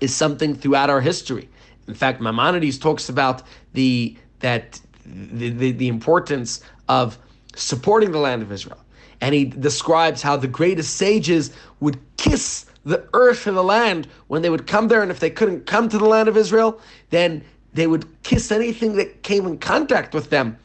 is 0.00 0.14
something 0.14 0.54
throughout 0.54 0.88
our 0.88 1.02
history. 1.02 1.50
In 1.86 1.92
fact, 1.92 2.18
Maimonides 2.18 2.78
talks 2.78 3.10
about 3.10 3.42
the 3.74 4.16
that 4.40 4.80
the, 5.04 5.50
the, 5.50 5.72
the 5.72 5.88
importance 5.88 6.62
of 6.88 7.18
supporting 7.54 8.10
the 8.10 8.18
land 8.18 8.40
of 8.40 8.50
Israel. 8.50 8.81
And 9.22 9.36
he 9.36 9.44
describes 9.44 10.20
how 10.20 10.36
the 10.36 10.48
greatest 10.48 10.96
sages 10.96 11.52
would 11.78 11.96
kiss 12.16 12.66
the 12.84 13.08
earth 13.14 13.46
and 13.46 13.56
the 13.56 13.62
land 13.62 14.08
when 14.26 14.42
they 14.42 14.50
would 14.50 14.66
come 14.66 14.88
there. 14.88 15.00
And 15.00 15.12
if 15.12 15.20
they 15.20 15.30
couldn't 15.30 15.64
come 15.64 15.88
to 15.88 15.96
the 15.96 16.04
land 16.04 16.28
of 16.28 16.36
Israel, 16.36 16.80
then 17.10 17.44
they 17.72 17.86
would 17.86 18.04
kiss 18.24 18.50
anything 18.50 18.96
that 18.96 19.22
came 19.22 19.46
in 19.46 19.58
contact 19.58 20.12
with 20.12 20.30
them 20.30 20.58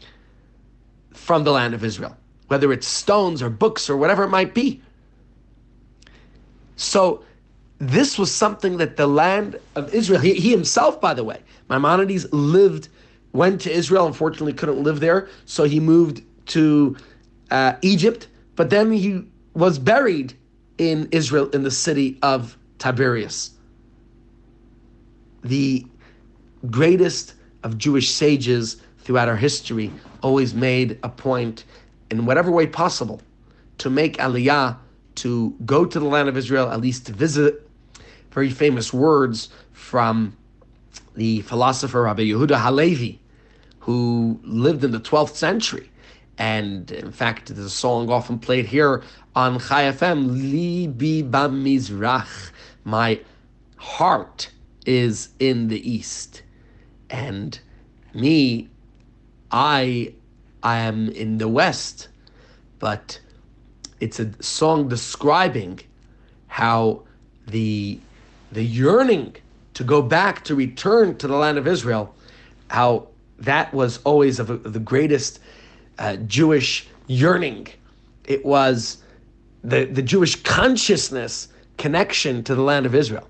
from 1.14 1.44
the 1.44 1.52
land 1.52 1.76
of 1.76 1.84
Israel, 1.84 2.18
whether 2.48 2.74
it's 2.74 2.88
stones 2.88 3.44
or 3.44 3.50
books 3.52 3.92
or 3.92 3.96
whatever 3.96 4.24
it 4.24 4.30
might 4.30 4.56
be. 4.56 4.82
So 6.78 7.24
this 7.78 8.18
was 8.18 8.34
something 8.34 8.78
that 8.78 8.98
the 8.98 9.06
land 9.06 9.60
of 9.76 9.94
Israel, 9.94 10.20
he, 10.20 10.34
he 10.34 10.50
himself, 10.50 11.00
by 11.00 11.14
the 11.14 11.24
way, 11.24 11.42
Maimonides 11.70 12.34
lived, 12.34 12.90
went 13.34 13.62
to 13.62 13.72
Israel, 13.72 14.08
unfortunately 14.08 14.54
couldn't 14.54 14.82
live 14.82 15.00
there, 15.00 15.30
so 15.46 15.66
he 15.66 15.80
moved 15.80 16.24
to 16.48 16.98
uh, 17.52 17.74
Egypt 17.84 18.28
but 18.58 18.72
then 18.72 18.92
he 18.92 19.24
was 19.54 19.80
buried 19.80 20.34
in 20.78 21.08
Israel 21.12 21.50
in 21.52 21.64
the 21.64 21.72
city 21.72 22.18
of 22.22 22.58
Tiberias. 22.80 23.52
The 25.44 25.86
greatest 26.70 27.36
of 27.64 27.78
Jewish 27.78 28.10
sages 28.10 28.82
throughout 29.00 29.30
our 29.30 29.38
history 29.38 29.92
always 30.22 30.54
made 30.54 31.00
a 31.04 31.10
point, 31.10 31.64
in 32.10 32.26
whatever 32.26 32.52
way 32.52 32.68
possible, 32.68 33.22
to 33.78 33.90
make 33.90 34.18
Aliyah, 34.18 34.78
to 35.16 35.56
go 35.66 35.86
to 35.86 36.00
the 36.00 36.06
land 36.06 36.28
of 36.28 36.36
Israel, 36.36 36.70
at 36.72 36.82
least 36.82 37.06
to 37.06 37.14
visit. 37.14 37.70
Very 38.32 38.50
famous 38.50 38.92
words 38.92 39.50
from 39.72 40.36
the 41.16 41.42
philosopher 41.42 42.04
Rabbi 42.04 42.24
Yehuda 42.24 42.60
Halevi, 42.60 43.20
who 43.80 44.40
lived 44.44 44.84
in 44.84 44.92
the 44.92 45.00
12th 45.00 45.36
century 45.36 45.92
and 46.38 46.92
in 46.92 47.12
fact, 47.12 47.48
there's 47.48 47.66
a 47.66 47.70
song 47.70 48.10
often 48.10 48.38
played 48.38 48.66
here 48.68 49.04
on 49.36 49.60
Chai 49.60 49.84
FM, 49.92 50.30
Libi 50.30 51.30
Bamizrach. 51.30 52.52
My 52.84 53.20
heart 53.78 54.52
is 54.86 55.30
in 55.40 55.68
the 55.68 55.90
east. 55.90 56.44
And 57.10 57.60
me, 58.14 58.70
I 59.52 60.14
I 60.62 60.80
am 60.80 61.10
in 61.10 61.40
the 61.40 61.48
west. 61.48 62.10
But 62.80 63.20
it's 64.00 64.20
a 64.20 64.32
song 64.42 64.90
describing 64.90 65.80
how 66.48 67.04
the 67.48 68.00
the 68.52 68.64
yearning 68.64 69.36
to 69.74 69.84
go 69.84 70.02
back 70.02 70.44
to 70.46 70.56
return 70.56 71.18
to 71.18 71.28
the 71.28 71.36
land 71.36 71.58
of 71.58 71.68
Israel, 71.68 72.14
how 72.70 73.08
that 73.40 73.74
was 73.74 74.00
always 74.04 74.40
of, 74.40 74.72
the 74.72 74.80
greatest 74.80 75.40
uh, 76.00 76.16
Jewish 76.18 76.88
yearning. 77.08 77.68
It 78.26 78.46
was 78.46 78.98
the, 79.64 79.86
the 79.86 80.02
Jewish 80.02 80.42
consciousness 80.44 81.50
connection 81.78 82.44
to 82.44 82.56
the 82.56 82.62
land 82.62 82.86
of 82.86 82.96
Israel. 82.96 83.28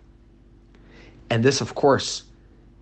And 1.30 1.44
this, 1.44 1.62
of 1.62 1.76
course, 1.76 2.24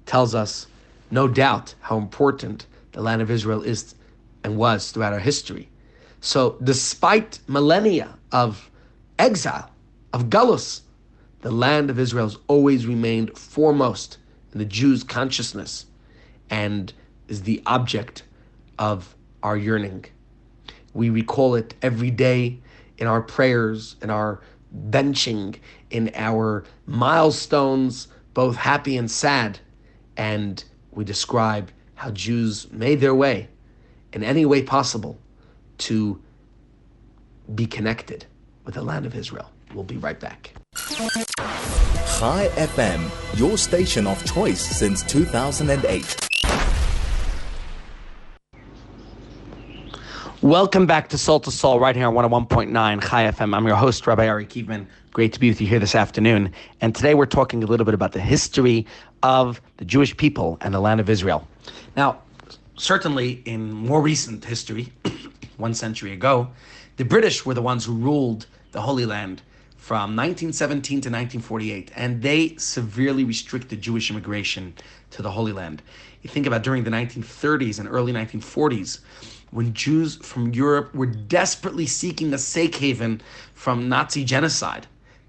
tells 0.05 0.35
us, 0.35 0.67
no 1.11 1.27
doubt, 1.27 1.75
how 1.81 1.97
important 1.97 2.67
the 2.91 3.01
land 3.01 3.21
of 3.21 3.31
Israel 3.31 3.61
is 3.61 3.95
and 4.43 4.57
was 4.57 4.91
throughout 4.91 5.13
our 5.13 5.19
history. 5.19 5.67
So, 6.21 6.57
despite 6.63 7.39
millennia 7.47 8.17
of 8.31 8.69
exile, 9.19 9.69
of 10.13 10.29
galus, 10.29 10.81
the 11.41 11.51
land 11.51 11.89
of 11.89 11.99
Israel 11.99 12.25
has 12.25 12.37
always 12.47 12.87
remained 12.87 13.37
foremost 13.37 14.17
in 14.53 14.59
the 14.59 14.65
Jews' 14.65 15.03
consciousness 15.03 15.85
and 16.49 16.91
is 17.27 17.43
the 17.43 17.61
object 17.65 18.23
of 18.79 19.15
our 19.45 19.55
yearning. 19.55 20.03
We 20.95 21.11
recall 21.11 21.53
it 21.53 21.75
every 21.83 22.09
day 22.09 22.59
in 22.97 23.05
our 23.05 23.21
prayers, 23.21 23.95
in 24.01 24.09
our 24.09 24.41
benching, 24.89 25.59
in 25.91 26.11
our 26.15 26.63
milestones, 26.87 28.07
both 28.33 28.55
happy 28.55 28.97
and 28.97 29.09
sad. 29.09 29.59
And 30.17 30.63
we 30.91 31.03
describe 31.03 31.69
how 31.93 32.09
Jews 32.09 32.71
made 32.71 32.99
their 33.01 33.13
way 33.13 33.47
in 34.13 34.23
any 34.23 34.45
way 34.45 34.63
possible 34.63 35.19
to 35.77 36.19
be 37.53 37.67
connected 37.67 38.25
with 38.63 38.73
the 38.73 38.81
land 38.81 39.05
of 39.05 39.13
Israel. 39.15 39.51
We'll 39.75 39.83
be 39.83 39.97
right 39.97 40.19
back. 40.19 40.53
Chai 42.17 42.49
FM, 42.55 43.39
your 43.39 43.59
station 43.59 44.07
of 44.07 44.25
choice 44.25 44.61
since 44.61 45.03
2008. 45.03 46.34
Welcome 50.45 50.85
back 50.85 51.09
to 51.09 51.17
Soul 51.17 51.39
to 51.39 51.49
Soul 51.49 51.79
right 51.79 51.95
here 51.95 52.05
on 52.05 52.13
101.9 52.13 52.69
Chai 53.01 53.23
FM. 53.31 53.55
I'm 53.55 53.65
your 53.65 53.75
host, 53.75 54.05
Rabbi 54.05 54.27
Ari 54.27 54.45
Kievman. 54.45 54.85
Great 55.11 55.33
to 55.33 55.39
be 55.39 55.49
with 55.49 55.59
you 55.59 55.65
here 55.65 55.79
this 55.79 55.95
afternoon. 55.95 56.53
And 56.81 56.93
today 56.93 57.15
we're 57.15 57.25
talking 57.25 57.63
a 57.63 57.65
little 57.65 57.83
bit 57.83 57.95
about 57.95 58.11
the 58.11 58.19
history 58.19 58.85
of 59.23 59.59
the 59.77 59.85
Jewish 59.85 60.15
people 60.15 60.59
and 60.61 60.71
the 60.71 60.79
land 60.79 60.99
of 60.99 61.09
Israel. 61.09 61.47
Now, 61.97 62.19
certainly 62.75 63.41
in 63.45 63.71
more 63.73 64.03
recent 64.03 64.45
history, 64.45 64.93
one 65.57 65.73
century 65.73 66.13
ago, 66.13 66.51
the 66.97 67.05
British 67.05 67.43
were 67.43 67.55
the 67.55 67.63
ones 67.63 67.83
who 67.83 67.95
ruled 67.95 68.45
the 68.71 68.81
Holy 68.81 69.07
Land 69.07 69.41
from 69.77 70.15
1917 70.15 71.01
to 71.01 71.09
1948, 71.09 71.91
and 71.95 72.21
they 72.21 72.55
severely 72.57 73.23
restricted 73.23 73.81
Jewish 73.81 74.11
immigration 74.11 74.75
to 75.09 75.23
the 75.23 75.31
Holy 75.31 75.53
Land. 75.53 75.81
You 76.21 76.29
think 76.29 76.45
about 76.45 76.61
during 76.61 76.83
the 76.83 76.91
1930s 76.91 77.79
and 77.79 77.87
early 77.89 78.13
1940s, 78.13 78.99
when 79.55 79.73
Jews 79.73 80.17
from 80.17 80.53
Europe 80.53 80.93
were 80.93 81.05
desperately 81.05 81.85
seeking 81.85 82.33
a 82.33 82.37
safe 82.37 82.75
haven 82.75 83.21
from 83.53 83.87
Nazi 83.87 84.25
genocide, 84.25 84.85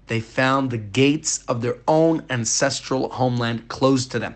they 0.07 0.19
found 0.19 0.69
the 0.69 0.77
gates 0.77 1.45
of 1.47 1.61
their 1.61 1.77
own 1.87 2.25
ancestral 2.29 3.07
homeland 3.07 3.69
closed 3.69 4.11
to 4.11 4.19
them. 4.19 4.35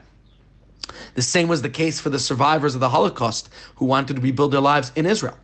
The 1.16 1.22
same 1.22 1.50
was 1.50 1.62
the 1.62 1.70
case 1.70 2.00
for 2.00 2.10
the 2.10 2.20
survivors 2.20 2.74
of 2.74 2.80
the 2.80 2.92
Holocaust 2.92 3.50
who 3.76 3.86
wanted 3.86 4.16
to 4.16 4.22
rebuild 4.22 4.54
their 4.54 4.62
lives 4.62 4.94
in 4.96 5.06
Israel. 5.06 5.38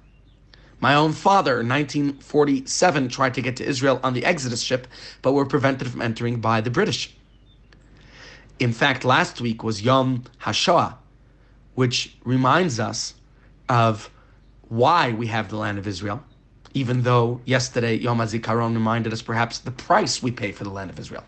My 0.79 0.95
own 0.95 1.11
father, 1.11 1.59
in 1.59 1.67
1947, 1.67 3.09
tried 3.09 3.33
to 3.33 3.41
get 3.41 3.57
to 3.57 3.65
Israel 3.65 3.99
on 4.01 4.13
the 4.13 4.23
Exodus 4.23 4.61
ship, 4.61 4.87
but 5.21 5.33
were 5.33 5.45
prevented 5.45 5.89
from 5.89 6.01
entering 6.01 6.39
by 6.39 6.61
the 6.61 6.69
British. 6.69 7.13
In 8.59 8.71
fact, 8.71 9.03
last 9.03 9.41
week 9.41 9.61
was 9.61 9.81
Yom 9.81 10.23
HaShoah, 10.43 10.95
which 11.75 12.15
reminds 12.23 12.79
us 12.79 13.13
of 13.67 14.09
why 14.69 15.11
we 15.11 15.27
have 15.27 15.49
the 15.49 15.57
land 15.57 15.77
of 15.77 15.87
Israel, 15.87 16.23
even 16.73 17.03
though 17.03 17.41
yesterday 17.45 17.95
Yom 17.95 18.19
HaZikaron 18.19 18.73
reminded 18.73 19.13
us 19.13 19.21
perhaps 19.21 19.59
the 19.59 19.71
price 19.71 20.21
we 20.21 20.31
pay 20.31 20.51
for 20.51 20.63
the 20.63 20.69
land 20.69 20.89
of 20.89 20.99
Israel. 20.99 21.23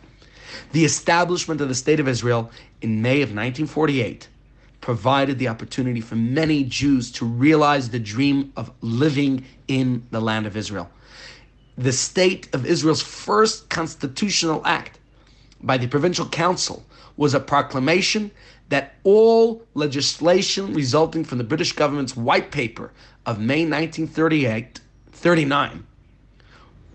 The 0.72 0.86
establishment 0.86 1.62
of 1.62 1.67
the 1.67 1.75
State 1.75 2.00
of 2.00 2.08
Israel 2.08 2.51
in 2.81 3.01
May 3.01 3.22
of 3.22 3.29
1948 3.29 4.27
provided 4.81 5.38
the 5.39 5.48
opportunity 5.48 6.01
for 6.01 6.15
many 6.15 6.63
Jews 6.63 7.12
to 7.13 7.25
realize 7.25 7.89
the 7.89 8.00
dream 8.00 8.51
of 8.55 8.72
living 8.81 9.46
in 9.67 10.05
the 10.12 10.22
land 10.22 10.46
of 10.46 10.55
Israel. 10.55 10.89
The 11.77 11.91
State 11.91 12.53
of 12.53 12.65
Israel's 12.65 13.01
first 13.01 13.69
constitutional 13.69 14.62
act 14.65 15.00
by 15.62 15.77
the 15.77 15.88
Provisional 15.88 16.29
Council 16.29 16.86
was 17.17 17.34
a 17.34 17.39
proclamation 17.39 18.31
that 18.69 18.96
all 19.03 19.65
legislation 19.74 20.74
resulting 20.74 21.24
from 21.24 21.38
the 21.38 21.43
British 21.43 21.74
government's 21.74 22.15
white 22.15 22.51
paper 22.51 22.91
of 23.29 23.38
May 23.38 23.62
1938 23.63 24.81
39 25.12 25.86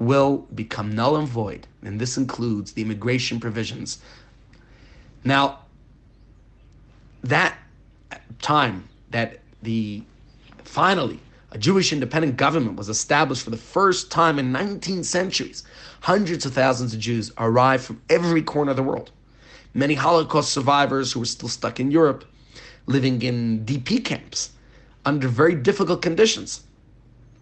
will 0.00 0.38
become 0.52 0.92
null 0.92 1.16
and 1.16 1.28
void, 1.28 1.68
and 1.84 2.00
this 2.00 2.16
includes 2.16 2.72
the 2.72 2.82
immigration 2.82 3.38
provisions. 3.38 4.00
Now, 5.22 5.60
that 7.22 7.56
time 8.42 8.88
that 9.10 9.38
the 9.62 10.02
finally 10.64 11.20
a 11.52 11.58
Jewish 11.58 11.92
independent 11.92 12.36
government 12.36 12.76
was 12.76 12.88
established 12.88 13.44
for 13.44 13.50
the 13.50 13.56
first 13.56 14.10
time 14.10 14.40
in 14.40 14.50
19 14.50 15.04
centuries, 15.04 15.62
hundreds 16.00 16.44
of 16.44 16.52
thousands 16.52 16.94
of 16.94 16.98
Jews 16.98 17.30
arrived 17.38 17.84
from 17.84 18.02
every 18.10 18.42
corner 18.42 18.72
of 18.72 18.76
the 18.76 18.82
world. 18.82 19.12
Many 19.72 19.94
Holocaust 19.94 20.52
survivors 20.52 21.12
who 21.12 21.20
were 21.20 21.26
still 21.26 21.48
stuck 21.48 21.78
in 21.78 21.92
Europe, 21.92 22.24
living 22.86 23.22
in 23.22 23.64
DP 23.64 24.04
camps 24.04 24.50
under 25.04 25.28
very 25.28 25.54
difficult 25.54 26.02
conditions, 26.02 26.64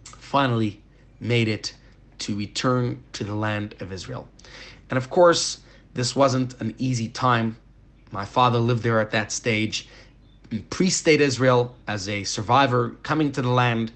finally 0.05 0.81
made 1.19 1.47
it 1.47 1.73
to 2.19 2.35
return 2.35 3.03
to 3.13 3.23
the 3.23 3.35
land 3.35 3.75
of 3.79 3.91
Israel. 3.91 4.27
And 4.89 4.97
of 4.97 5.09
course, 5.09 5.59
this 5.93 6.15
wasn't 6.15 6.59
an 6.61 6.75
easy 6.77 7.07
time. 7.07 7.57
My 8.11 8.25
father 8.25 8.59
lived 8.59 8.83
there 8.83 8.99
at 8.99 9.11
that 9.11 9.31
stage, 9.31 9.87
in 10.51 10.63
pre 10.63 10.89
state 10.89 11.21
Israel, 11.21 11.75
as 11.87 12.07
a 12.09 12.23
survivor 12.23 12.95
coming 13.03 13.31
to 13.31 13.41
the 13.41 13.49
land, 13.49 13.91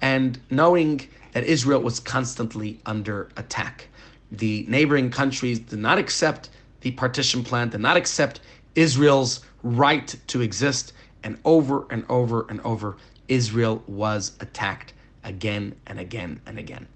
and 0.00 0.40
knowing 0.50 1.06
that 1.32 1.44
Israel 1.44 1.80
was 1.80 2.00
constantly 2.00 2.80
under 2.86 3.28
attack. 3.36 3.88
The 4.32 4.64
neighboring 4.68 5.10
countries 5.10 5.58
did 5.58 5.78
not 5.78 5.98
accept 5.98 6.50
the 6.80 6.92
partition 6.92 7.42
plan, 7.44 7.68
did 7.70 7.80
not 7.80 7.96
accept 7.96 8.40
Israel's 8.74 9.40
right 9.62 10.14
to 10.28 10.40
exist, 10.40 10.92
and 11.28 11.38
over 11.44 11.86
and 11.90 12.06
over 12.08 12.46
and 12.48 12.58
over, 12.62 12.96
Israel 13.28 13.82
was 13.86 14.32
attacked 14.40 14.94
again 15.24 15.74
and 15.86 16.00
again 16.00 16.40
and 16.46 16.58
again. 16.58 16.88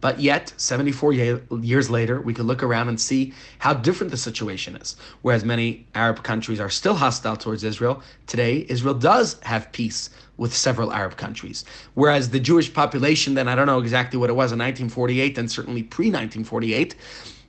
But 0.00 0.20
yet, 0.20 0.52
74 0.58 1.12
years 1.12 1.90
later, 1.90 2.20
we 2.20 2.34
can 2.34 2.46
look 2.46 2.62
around 2.62 2.88
and 2.88 3.00
see 3.00 3.34
how 3.58 3.74
different 3.74 4.12
the 4.12 4.16
situation 4.16 4.76
is. 4.76 4.94
Whereas 5.22 5.44
many 5.44 5.88
Arab 5.96 6.22
countries 6.22 6.60
are 6.60 6.70
still 6.70 6.94
hostile 6.94 7.36
towards 7.36 7.64
Israel, 7.64 8.00
today 8.28 8.64
Israel 8.68 8.94
does 8.94 9.40
have 9.42 9.72
peace 9.72 10.10
with 10.36 10.54
several 10.54 10.92
Arab 10.92 11.16
countries. 11.16 11.64
Whereas 11.94 12.30
the 12.30 12.38
Jewish 12.38 12.72
population, 12.72 13.34
then 13.34 13.48
I 13.48 13.56
don't 13.56 13.66
know 13.66 13.80
exactly 13.80 14.20
what 14.20 14.30
it 14.30 14.34
was 14.34 14.52
in 14.52 14.58
1948 14.60 15.36
and 15.36 15.50
certainly 15.50 15.82
pre 15.82 16.06
1948, 16.06 16.94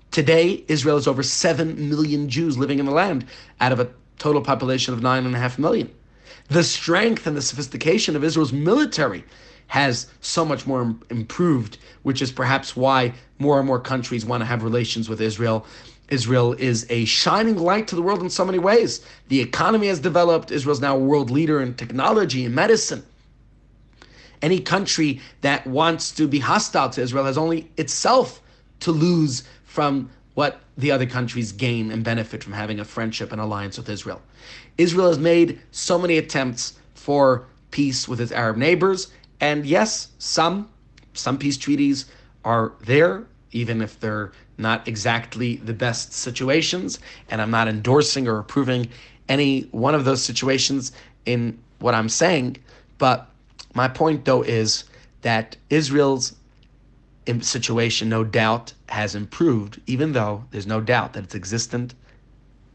today 0.09 0.63
Israel 0.67 0.97
is 0.97 1.07
over 1.07 1.21
7 1.21 1.87
million 1.87 2.27
Jews 2.27 2.57
living 2.57 2.79
in 2.79 2.87
the 2.87 2.91
land 3.03 3.25
out 3.61 3.71
of 3.71 3.79
a 3.79 3.89
total 4.17 4.41
population 4.41 4.91
of 4.93 5.01
9.5 5.01 5.59
million. 5.59 5.93
The 6.47 6.63
strength 6.63 7.25
and 7.25 7.35
the 7.35 7.41
sophistication 7.41 8.15
of 8.15 8.23
Israel's 8.23 8.53
military 8.53 9.23
has 9.67 10.07
so 10.21 10.45
much 10.45 10.67
more 10.67 10.95
improved, 11.09 11.79
which 12.03 12.21
is 12.21 12.31
perhaps 12.31 12.75
why 12.75 13.13
more 13.39 13.57
and 13.57 13.67
more 13.67 13.79
countries 13.79 14.25
want 14.25 14.41
to 14.41 14.45
have 14.45 14.63
relations 14.63 15.09
with 15.09 15.21
Israel. 15.21 15.65
Israel 16.09 16.53
is 16.53 16.85
a 16.91 17.05
shining 17.05 17.57
light 17.57 17.87
to 17.87 17.95
the 17.95 18.01
world 18.01 18.21
in 18.21 18.29
so 18.29 18.45
many 18.45 18.59
ways. 18.59 19.03
The 19.29 19.41
economy 19.41 19.87
has 19.87 19.99
developed. 19.99 20.51
Israel's 20.51 20.81
now 20.81 20.95
a 20.95 20.99
world 20.99 21.31
leader 21.31 21.61
in 21.61 21.73
technology 21.73 22.45
and 22.45 22.53
medicine. 22.53 23.03
Any 24.43 24.59
country 24.59 25.21
that 25.41 25.65
wants 25.65 26.11
to 26.11 26.27
be 26.27 26.37
hostile 26.37 26.91
to 26.91 27.01
Israel 27.01 27.25
has 27.25 27.39
only 27.39 27.71
itself 27.77 28.41
to 28.81 28.91
lose 28.91 29.43
from 29.63 30.11
what 30.35 30.61
the 30.77 30.91
other 30.91 31.05
countries 31.05 31.51
gain 31.51 31.91
and 31.91 32.03
benefit 32.03 32.43
from 32.43 32.53
having 32.53 32.79
a 32.79 32.85
friendship 32.85 33.31
and 33.31 33.41
alliance 33.41 33.77
with 33.77 33.89
Israel. 33.89 34.21
Israel 34.77 35.07
has 35.07 35.19
made 35.19 35.59
so 35.71 35.97
many 35.97 36.17
attempts 36.17 36.77
for 36.93 37.45
peace 37.71 38.07
with 38.07 38.21
its 38.21 38.31
Arab 38.31 38.57
neighbors, 38.57 39.11
and 39.41 39.65
yes, 39.65 40.09
some 40.19 40.69
some 41.13 41.37
peace 41.37 41.57
treaties 41.57 42.05
are 42.43 42.73
there, 42.81 43.25
even 43.51 43.81
if 43.81 43.99
they're 43.99 44.31
not 44.57 44.87
exactly 44.87 45.57
the 45.57 45.73
best 45.73 46.13
situations. 46.13 46.99
And 47.29 47.41
I'm 47.41 47.51
not 47.51 47.67
endorsing 47.67 48.27
or 48.27 48.37
approving 48.39 48.89
any 49.27 49.61
one 49.71 49.95
of 49.95 50.05
those 50.05 50.23
situations 50.23 50.91
in 51.25 51.57
what 51.79 51.95
I'm 51.95 52.09
saying. 52.09 52.57
But 52.97 53.29
my 53.73 53.87
point, 53.87 54.25
though, 54.25 54.41
is 54.41 54.85
that 55.21 55.57
Israel's 55.69 56.35
situation, 57.41 58.09
no 58.09 58.23
doubt, 58.23 58.73
has 58.89 59.15
improved, 59.15 59.81
even 59.87 60.11
though 60.11 60.45
there's 60.51 60.67
no 60.67 60.81
doubt 60.81 61.13
that 61.13 61.23
it's 61.23 61.35
existent. 61.35 61.95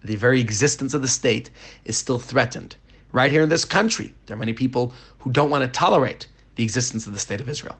The 0.03 0.17
very 0.17 0.41
existence 0.41 0.95
of 0.95 1.03
the 1.03 1.09
state 1.09 1.51
is 1.85 1.97
still 1.97 2.19
threatened. 2.19 2.77
Right 3.13 3.31
here 3.31 3.43
in 3.43 3.49
this 3.49 3.65
country, 3.65 4.15
there 4.27 4.37
are 4.37 4.41
many 4.41 4.53
people 4.53 4.93
who 5.19 5.31
don't 5.31 5.51
want 5.51 5.63
to 5.63 5.69
tolerate 5.69 6.27
the 6.57 6.65
existence 6.65 7.07
of 7.07 7.13
the 7.13 7.19
State 7.19 7.41
of 7.41 7.49
Israel. 7.49 7.77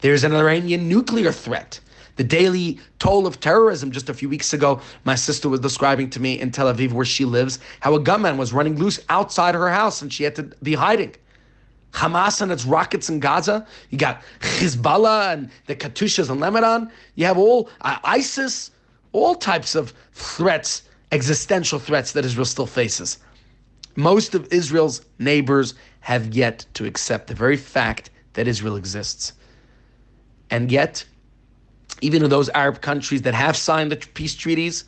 There's 0.00 0.24
an 0.24 0.34
Iranian 0.34 0.88
nuclear 0.88 1.32
threat. 1.32 1.80
The 2.16 2.24
daily 2.24 2.80
toll 2.98 3.26
of 3.26 3.40
terrorism 3.40 3.90
just 3.90 4.08
a 4.08 4.14
few 4.14 4.28
weeks 4.28 4.52
ago, 4.52 4.80
my 5.04 5.14
sister 5.14 5.48
was 5.48 5.60
describing 5.60 6.08
to 6.10 6.20
me 6.20 6.40
in 6.40 6.50
Tel 6.50 6.72
Aviv, 6.72 6.92
where 6.92 7.04
she 7.04 7.24
lives, 7.24 7.58
how 7.80 7.94
a 7.94 8.00
gunman 8.00 8.38
was 8.38 8.52
running 8.52 8.76
loose 8.76 9.00
outside 9.08 9.54
her 9.54 9.68
house 9.68 10.02
and 10.02 10.12
she 10.12 10.24
had 10.24 10.34
to 10.36 10.44
be 10.62 10.74
hiding. 10.74 11.14
Hamas 11.96 12.42
and 12.42 12.52
its 12.52 12.66
rockets 12.66 13.08
in 13.08 13.20
Gaza. 13.20 13.66
You 13.90 13.96
got 13.96 14.22
Hezbollah 14.40 15.32
and 15.32 15.50
the 15.66 15.74
Katyushas 15.74 16.30
in 16.30 16.38
Lebanon. 16.38 16.90
You 17.14 17.24
have 17.24 17.38
all 17.38 17.70
uh, 17.80 17.96
ISIS, 18.04 18.70
all 19.12 19.34
types 19.34 19.74
of 19.74 19.94
threats, 20.12 20.82
existential 21.10 21.78
threats 21.78 22.12
that 22.12 22.24
Israel 22.24 22.44
still 22.44 22.66
faces. 22.66 23.18
Most 23.96 24.34
of 24.34 24.46
Israel's 24.52 25.00
neighbors 25.18 25.74
have 26.00 26.34
yet 26.34 26.66
to 26.74 26.84
accept 26.84 27.28
the 27.28 27.34
very 27.34 27.56
fact 27.56 28.10
that 28.34 28.46
Israel 28.46 28.76
exists. 28.76 29.32
And 30.50 30.70
yet, 30.70 31.02
even 32.02 32.22
in 32.22 32.28
those 32.28 32.50
Arab 32.50 32.82
countries 32.82 33.22
that 33.22 33.32
have 33.32 33.56
signed 33.56 33.90
the 33.90 33.96
peace 33.96 34.34
treaties, 34.34 34.84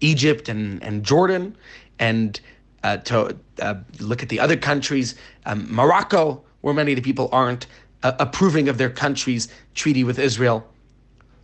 Egypt 0.00 0.48
and, 0.48 0.80
and 0.84 1.02
Jordan, 1.02 1.56
and 1.98 2.40
uh, 2.86 2.96
to 2.98 3.36
uh, 3.60 3.74
look 3.98 4.22
at 4.22 4.28
the 4.28 4.38
other 4.38 4.56
countries, 4.56 5.16
um, 5.44 5.66
Morocco, 5.68 6.44
where 6.60 6.72
many 6.72 6.92
of 6.92 6.96
the 6.96 7.02
people 7.02 7.28
aren't 7.32 7.66
uh, 8.04 8.12
approving 8.20 8.68
of 8.68 8.78
their 8.78 8.90
country's 8.90 9.48
treaty 9.74 10.04
with 10.04 10.20
Israel, 10.20 10.64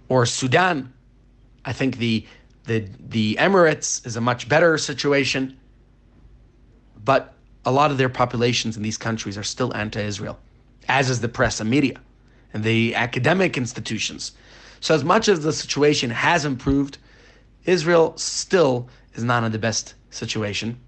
or 0.09 0.25
Sudan. 0.25 0.93
I 1.65 1.73
think 1.73 1.99
the 1.99 2.25
the 2.67 2.87
the 3.09 3.37
Emirates 3.41 4.07
is 4.07 4.15
a 4.15 4.21
much 4.21 4.49
better 4.49 4.79
situation, 4.79 5.59
but 7.05 7.35
a 7.65 7.73
lot 7.73 7.91
of 7.91 7.99
their 7.99 8.09
populations 8.09 8.77
in 8.77 8.83
these 8.85 8.99
countries 8.99 9.37
are 9.37 9.43
still 9.43 9.75
anti-Israel, 9.75 10.39
as 10.89 11.11
is 11.11 11.21
the 11.21 11.29
press 11.29 11.59
and 11.61 11.69
media 11.69 12.01
and 12.53 12.63
the 12.63 12.95
academic 12.95 13.57
institutions. 13.57 14.33
So 14.79 14.95
as 14.95 15.03
much 15.03 15.29
as 15.29 15.41
the 15.41 15.53
situation 15.53 16.11
has 16.11 16.45
improved, 16.45 16.99
Israel 17.65 18.17
still 18.17 18.89
is 19.15 19.25
not 19.25 19.43
in 19.43 19.51
the 19.51 19.59
best 19.59 19.95
situation. 20.11 20.79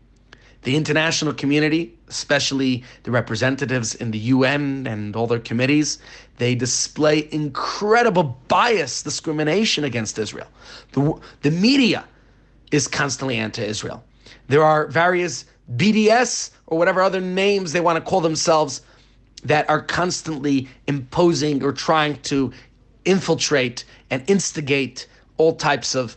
The 0.65 0.77
international 0.77 1.35
community, 1.35 1.95
especially 2.09 2.85
the 3.05 3.11
representatives 3.11 3.95
in 3.95 4.11
the 4.11 4.19
UN 4.19 4.87
and 4.87 5.15
all 5.15 5.27
their 5.27 5.39
committees, 5.39 5.99
they 6.39 6.55
display 6.55 7.29
incredible 7.31 8.39
bias, 8.49 9.03
discrimination 9.03 9.85
against 9.85 10.19
Israel. 10.19 10.49
The, 10.93 11.21
the 11.43 11.51
media 11.51 12.05
is 12.73 12.89
constantly 12.89 13.37
anti 13.37 13.63
Israel. 13.63 14.03
There 14.49 14.65
are 14.65 14.87
various 14.89 15.45
BDS 15.77 16.51
or 16.67 16.79
whatever 16.79 17.03
other 17.03 17.21
names 17.21 17.73
they 17.73 17.81
want 17.81 18.03
to 18.03 18.11
call 18.11 18.21
themselves 18.21 18.83
that 19.45 19.69
are 19.69 19.83
constantly 19.83 20.69
imposing 20.87 21.63
or 21.63 21.73
trying 21.73 22.21
to 22.23 22.53
infiltrate 23.05 23.85
and 24.11 24.29
instigate 24.29 25.07
all 25.37 25.55
types 25.55 25.95
of 25.95 26.17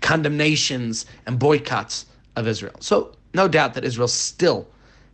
condemnations 0.00 1.06
and 1.26 1.38
boycotts 1.38 2.06
of 2.36 2.48
Israel. 2.48 2.74
So, 2.80 3.14
no 3.34 3.48
doubt 3.48 3.74
that 3.74 3.84
Israel 3.84 4.08
still 4.08 4.66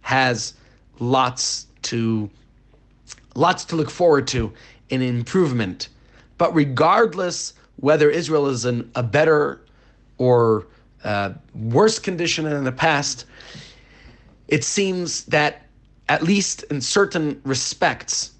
has 0.02 0.54
lots 0.98 1.66
to 1.82 2.30
lots 3.34 3.64
to 3.64 3.76
look 3.76 3.90
forward 3.90 4.28
to 4.28 4.52
in 4.90 5.02
improvement. 5.02 5.88
But 6.38 6.54
regardless 6.54 7.54
whether 7.76 8.08
Israel 8.10 8.46
is 8.46 8.64
in 8.64 8.90
a 8.94 9.02
better 9.02 9.60
or 10.18 10.66
uh, 11.02 11.32
worse 11.54 11.98
condition 11.98 12.44
than 12.44 12.54
in 12.54 12.64
the 12.64 12.72
past, 12.72 13.26
it 14.48 14.62
seems 14.62 15.24
that 15.26 15.62
at 16.08 16.22
least 16.22 16.62
in 16.64 16.80
certain 16.80 17.40
respects, 17.44 18.32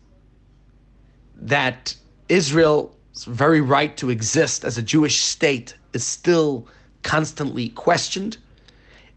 that 1.37 1.95
Israel's 2.29 3.25
very 3.27 3.61
right 3.61 3.97
to 3.97 4.11
exist 4.11 4.65
as 4.65 4.79
a 4.79 4.83
Jewish 4.83 5.21
state 5.23 5.75
is 5.93 6.05
still 6.05 6.67
constantly 7.03 7.71
questioned. 7.71 8.39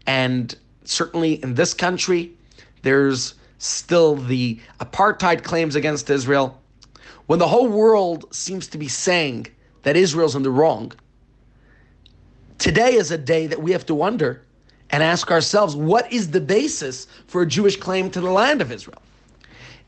And 0.08 0.56
certainly 0.84 1.34
in 1.42 1.54
this 1.54 1.74
country, 1.74 2.32
there's 2.80 3.34
still 3.58 4.16
the 4.16 4.58
apartheid 4.80 5.44
claims 5.44 5.76
against 5.76 6.08
Israel. 6.08 6.58
When 7.26 7.38
the 7.38 7.46
whole 7.46 7.68
world 7.68 8.24
seems 8.34 8.68
to 8.68 8.78
be 8.78 8.88
saying 8.88 9.48
that 9.82 9.96
Israel's 9.96 10.34
in 10.34 10.42
the 10.42 10.50
wrong, 10.50 10.92
today 12.56 12.94
is 12.94 13.10
a 13.10 13.18
day 13.18 13.46
that 13.48 13.60
we 13.62 13.72
have 13.72 13.84
to 13.84 13.94
wonder 13.94 14.40
and 14.88 15.02
ask 15.02 15.30
ourselves 15.30 15.76
what 15.76 16.10
is 16.10 16.30
the 16.30 16.40
basis 16.40 17.06
for 17.26 17.42
a 17.42 17.46
Jewish 17.46 17.76
claim 17.76 18.10
to 18.12 18.20
the 18.22 18.30
land 18.30 18.62
of 18.62 18.72
Israel? 18.72 19.02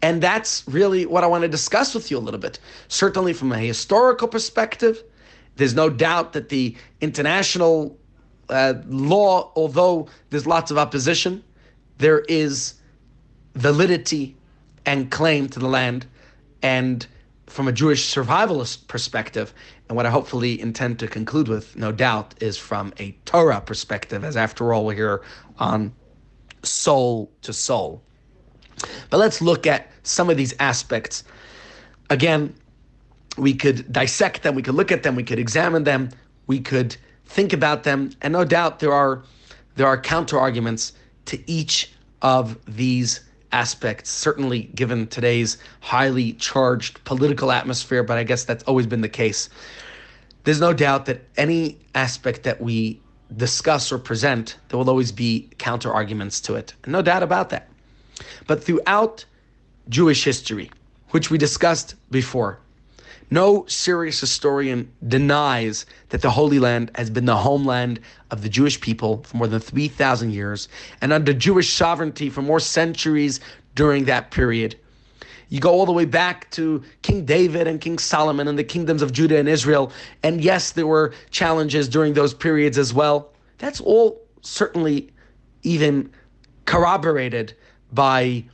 And 0.02 0.22
that's 0.22 0.64
really 0.68 1.06
what 1.06 1.24
I 1.24 1.28
want 1.28 1.42
to 1.42 1.48
discuss 1.48 1.94
with 1.94 2.10
you 2.10 2.18
a 2.18 2.20
little 2.20 2.40
bit. 2.40 2.58
Certainly, 2.88 3.32
from 3.32 3.52
a 3.52 3.58
historical 3.58 4.28
perspective, 4.28 5.02
there's 5.56 5.74
no 5.74 5.88
doubt 5.88 6.34
that 6.34 6.50
the 6.50 6.76
international 7.00 7.98
uh, 8.50 8.74
law, 8.86 9.52
although 9.56 10.08
there's 10.30 10.46
lots 10.46 10.70
of 10.70 10.78
opposition, 10.78 11.42
there 11.98 12.20
is 12.20 12.74
validity 13.54 14.36
and 14.86 15.10
claim 15.10 15.48
to 15.48 15.58
the 15.58 15.68
land. 15.68 16.06
And 16.62 17.06
from 17.46 17.68
a 17.68 17.72
Jewish 17.72 18.12
survivalist 18.14 18.86
perspective, 18.88 19.52
and 19.88 19.96
what 19.96 20.06
I 20.06 20.10
hopefully 20.10 20.60
intend 20.60 20.98
to 21.00 21.08
conclude 21.08 21.48
with, 21.48 21.76
no 21.76 21.90
doubt, 21.90 22.34
is 22.40 22.56
from 22.56 22.92
a 22.98 23.12
Torah 23.24 23.60
perspective, 23.60 24.24
as 24.24 24.36
after 24.36 24.72
all, 24.72 24.86
we're 24.86 24.94
here 24.94 25.22
on 25.58 25.92
soul 26.62 27.30
to 27.42 27.52
soul. 27.52 28.02
But 29.10 29.18
let's 29.18 29.40
look 29.40 29.66
at 29.66 29.90
some 30.02 30.30
of 30.30 30.36
these 30.36 30.54
aspects. 30.60 31.24
Again, 32.08 32.54
we 33.36 33.54
could 33.54 33.92
dissect 33.92 34.42
them, 34.42 34.54
we 34.54 34.62
could 34.62 34.74
look 34.74 34.92
at 34.92 35.02
them, 35.02 35.14
we 35.14 35.22
could 35.22 35.38
examine 35.38 35.84
them, 35.84 36.10
we 36.46 36.60
could 36.60 36.96
think 37.30 37.52
about 37.52 37.84
them, 37.84 38.10
and 38.20 38.32
no 38.32 38.44
doubt 38.44 38.80
there 38.80 38.92
are 38.92 39.22
there 39.76 39.86
are 39.86 39.98
counter 39.98 40.38
arguments 40.38 40.92
to 41.26 41.50
each 41.50 41.92
of 42.22 42.58
these 42.66 43.20
aspects, 43.52 44.10
certainly 44.10 44.64
given 44.74 45.06
today's 45.06 45.56
highly 45.80 46.34
charged 46.34 47.02
political 47.04 47.50
atmosphere, 47.52 48.02
but 48.02 48.18
I 48.18 48.24
guess 48.24 48.44
that's 48.44 48.64
always 48.64 48.86
been 48.86 49.00
the 49.00 49.08
case. 49.08 49.48
There's 50.44 50.60
no 50.60 50.72
doubt 50.72 51.06
that 51.06 51.22
any 51.36 51.78
aspect 51.94 52.42
that 52.42 52.60
we 52.60 53.00
discuss 53.36 53.92
or 53.92 53.98
present, 53.98 54.56
there 54.68 54.78
will 54.78 54.90
always 54.90 55.12
be 55.12 55.48
counter 55.58 55.92
arguments 55.92 56.40
to 56.42 56.54
it. 56.56 56.74
No 56.86 57.00
doubt 57.00 57.22
about 57.22 57.50
that. 57.50 57.68
But 58.46 58.62
throughout 58.62 59.24
Jewish 59.88 60.24
history, 60.24 60.70
which 61.10 61.30
we 61.30 61.38
discussed 61.38 61.94
before, 62.10 62.58
no 63.30 63.64
serious 63.66 64.20
historian 64.20 64.90
denies 65.06 65.86
that 66.08 66.22
the 66.22 66.30
Holy 66.30 66.58
Land 66.58 66.90
has 66.96 67.10
been 67.10 67.26
the 67.26 67.36
homeland 67.36 68.00
of 68.30 68.42
the 68.42 68.48
Jewish 68.48 68.80
people 68.80 69.22
for 69.22 69.36
more 69.36 69.46
than 69.46 69.60
3,000 69.60 70.32
years 70.32 70.68
and 71.00 71.12
under 71.12 71.32
Jewish 71.32 71.72
sovereignty 71.72 72.28
for 72.28 72.42
more 72.42 72.60
centuries 72.60 73.40
during 73.74 74.04
that 74.06 74.30
period. 74.30 74.76
You 75.48 75.60
go 75.60 75.70
all 75.70 75.86
the 75.86 75.92
way 75.92 76.04
back 76.04 76.50
to 76.52 76.82
King 77.02 77.24
David 77.24 77.66
and 77.66 77.80
King 77.80 77.98
Solomon 77.98 78.46
and 78.46 78.58
the 78.58 78.64
kingdoms 78.64 79.02
of 79.02 79.12
Judah 79.12 79.38
and 79.38 79.48
Israel. 79.48 79.92
And 80.22 80.40
yes, 80.42 80.72
there 80.72 80.86
were 80.86 81.12
challenges 81.30 81.88
during 81.88 82.14
those 82.14 82.34
periods 82.34 82.78
as 82.78 82.94
well. 82.94 83.32
That's 83.58 83.80
all 83.80 84.22
certainly 84.42 85.12
even 85.62 86.10
corroborated 86.66 87.54
by 87.92 88.44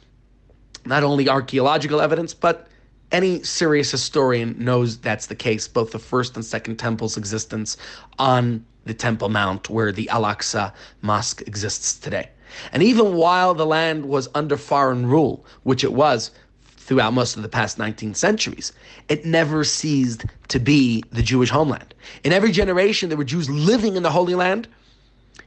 not 0.87 1.03
only 1.03 1.29
archaeological 1.29 2.01
evidence, 2.01 2.33
but 2.33 2.66
any 3.13 3.43
serious 3.43 3.91
historian 3.91 4.57
knows 4.59 4.99
that's 4.99 5.27
the 5.27 5.35
case, 5.35 5.69
both 5.69 5.93
the 5.93 5.99
first 5.99 6.37
and 6.37 6.45
second 6.45 6.77
temple's 6.77 7.17
existence 7.17 7.77
on 8.19 8.65
the 8.85 8.95
Temple 8.95 9.29
Mount, 9.29 9.69
where 9.71 9.93
the 9.93 10.09
Al 10.09 10.23
Aqsa 10.23 10.73
Mosque 11.03 11.43
exists 11.43 11.99
today. 11.99 12.29
And 12.73 12.83
even 12.83 13.15
while 13.15 13.55
the 13.55 13.67
land 13.67 14.07
was 14.07 14.29
under 14.35 14.57
foreign 14.57 15.07
rule, 15.07 15.45
which 15.65 15.85
it 15.85 15.93
was 15.93 16.31
throughout 16.77 17.13
most 17.13 17.37
of 17.37 17.43
the 17.43 17.49
past 17.49 17.79
19 17.79 18.15
centuries, 18.15 18.73
it 19.09 19.25
never 19.25 19.65
ceased 19.65 20.25
to 20.49 20.61
be 20.61 21.03
the 21.11 21.23
Jewish 21.23 21.51
homeland. 21.51 21.95
In 22.23 22.33
every 22.33 22.53
generation, 22.53 23.09
there 23.09 23.19
were 23.19 23.25
Jews 23.25 23.51
living 23.51 23.97
in 23.97 24.05
the 24.05 24.11
Holy 24.11 24.35
Land, 24.35 24.69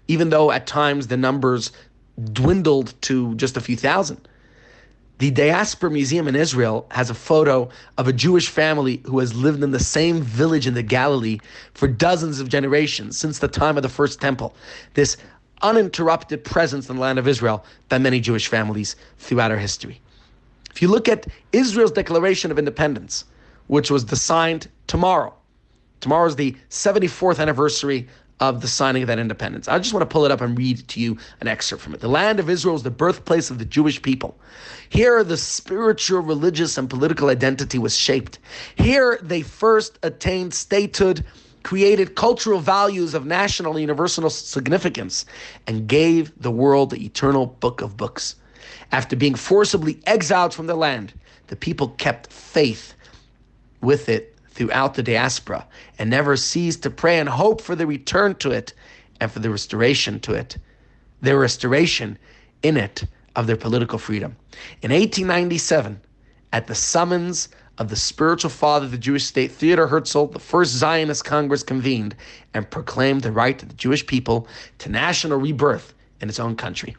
even 0.08 0.30
though 0.30 0.52
at 0.52 0.68
times 0.68 1.08
the 1.08 1.18
numbers 1.18 1.72
dwindled 2.34 2.94
to 3.04 3.36
just 3.36 3.56
a 3.56 3.62
few 3.62 3.78
thousand. 3.78 4.28
The 5.20 5.32
Diaspora 5.32 5.92
Museum 5.92 6.30
in 6.30 6.36
Israel 6.38 6.88
has 6.92 7.10
a 7.10 7.14
photo 7.14 7.68
of 7.98 8.08
a 8.08 8.14
Jewish 8.14 8.48
family 8.48 9.02
who 9.06 9.20
has 9.20 9.36
lived 9.36 9.62
in 9.62 9.72
the 9.72 9.80
same 9.80 10.22
village 10.22 10.66
in 10.66 10.76
the 10.76 10.82
Galilee 10.82 11.40
for 11.74 11.90
dozens 11.90 12.40
of 12.40 12.48
generations 12.48 13.18
since 13.18 13.40
the 13.40 13.50
time 13.50 13.76
of 13.76 13.84
the 13.84 13.90
first 13.90 14.22
temple. 14.22 14.56
This 14.94 15.18
uninterrupted 15.62 16.46
presence 16.46 16.90
in 16.90 16.96
the 16.96 17.02
land 17.02 17.20
of 17.20 17.28
Israel 17.28 17.66
by 17.90 17.98
many 17.98 18.22
Jewish 18.22 18.48
families 18.48 18.96
throughout 19.18 19.52
our 19.52 19.58
history. 19.58 20.00
If 20.72 20.82
you 20.82 20.88
look 20.88 21.10
at 21.10 21.28
Israel's 21.52 21.92
Declaration 21.92 22.50
of 22.50 22.58
Independence, 22.58 23.26
which 23.68 23.92
was 23.92 24.06
signed 24.22 24.70
tomorrow, 24.88 25.34
tomorrow 26.00 26.28
is 26.28 26.38
the 26.38 26.56
74th 26.70 27.40
anniversary 27.40 28.08
of 28.40 28.62
the 28.62 28.68
signing 28.68 29.04
of 29.04 29.08
that 29.08 29.20
independence. 29.20 29.68
I 29.68 29.78
just 29.80 29.94
want 29.94 30.02
to 30.02 30.14
pull 30.14 30.26
it 30.26 30.32
up 30.32 30.42
and 30.42 30.58
read 30.58 30.88
to 30.88 31.00
you 31.00 31.18
an 31.42 31.48
excerpt 31.48 31.82
from 31.82 31.94
it. 31.94 32.00
The 32.00 32.08
land 32.08 32.40
of 32.40 32.50
Israel 32.50 32.76
is 32.76 32.84
the 32.84 32.92
birthplace 32.92 33.50
of 33.50 33.60
the 33.60 33.66
Jewish 33.66 34.02
people. 34.02 34.38
Here, 34.90 35.24
the 35.24 35.38
spiritual, 35.38 36.22
religious, 36.22 36.78
and 36.78 36.90
political 36.90 37.30
identity 37.30 37.78
was 37.78 37.96
shaped. 37.96 38.40
Here, 38.76 39.20
they 39.22 39.42
first 39.42 40.00
attained 40.04 40.54
statehood, 40.54 41.26
created 41.64 42.16
cultural 42.16 42.60
values 42.60 43.14
of 43.14 43.26
national 43.26 43.74
and 43.74 43.82
universal 43.82 44.30
significance, 44.30 45.26
and 45.68 45.88
gave 45.88 46.32
the 46.42 46.52
world 46.52 46.92
the 46.92 47.06
eternal 47.06 47.46
book 47.46 47.82
of 47.82 47.98
books. 47.98 48.36
After 48.92 49.16
being 49.16 49.36
forcibly 49.36 50.00
exiled 50.08 50.54
from 50.54 50.68
the 50.68 50.76
land, 50.76 51.14
the 51.48 51.56
people 51.56 51.90
kept 51.90 52.32
faith 52.32 52.94
with 53.82 54.08
it 54.10 54.36
throughout 54.60 54.94
the 54.94 55.02
diaspora 55.02 55.66
and 55.98 56.10
never 56.10 56.36
ceased 56.36 56.84
to 56.84 56.90
pray 56.90 57.18
and 57.18 57.30
hope 57.30 57.62
for 57.62 57.78
the 57.78 57.88
return 57.88 58.36
to 58.36 58.52
it 58.52 58.74
and 59.22 59.32
for 59.32 59.40
the 59.40 59.50
restoration 59.50 60.20
to 60.20 60.34
it, 60.34 60.58
their 61.22 61.40
restoration 61.40 62.18
in 62.62 62.76
it 62.76 63.06
of 63.38 63.48
their 63.48 63.56
political 63.56 63.98
freedom. 63.98 64.36
In 64.82 64.92
1897, 64.92 66.02
at 66.52 66.68
the 66.68 66.76
summons 66.76 67.48
of 67.78 67.88
the 67.88 67.96
spiritual 67.96 68.50
father 68.50 68.84
of 68.86 68.92
the 68.92 68.98
Jewish 68.98 69.24
state, 69.24 69.50
Theodor 69.50 69.88
Herzl, 69.88 70.26
the 70.26 70.40
first 70.40 70.74
Zionist 70.74 71.24
Congress 71.24 71.64
convened 71.64 72.14
and 72.54 72.70
proclaimed 72.70 73.22
the 73.22 73.32
right 73.32 73.64
of 73.64 73.70
the 73.70 73.76
Jewish 73.76 74.06
people 74.06 74.46
to 74.80 74.90
national 74.90 75.40
rebirth 75.40 75.94
in 76.20 76.28
its 76.28 76.40
own 76.40 76.58
country. 76.58 76.98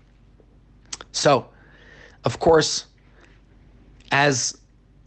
So, 1.12 1.46
of 2.24 2.38
course, 2.38 2.86
as 4.12 4.56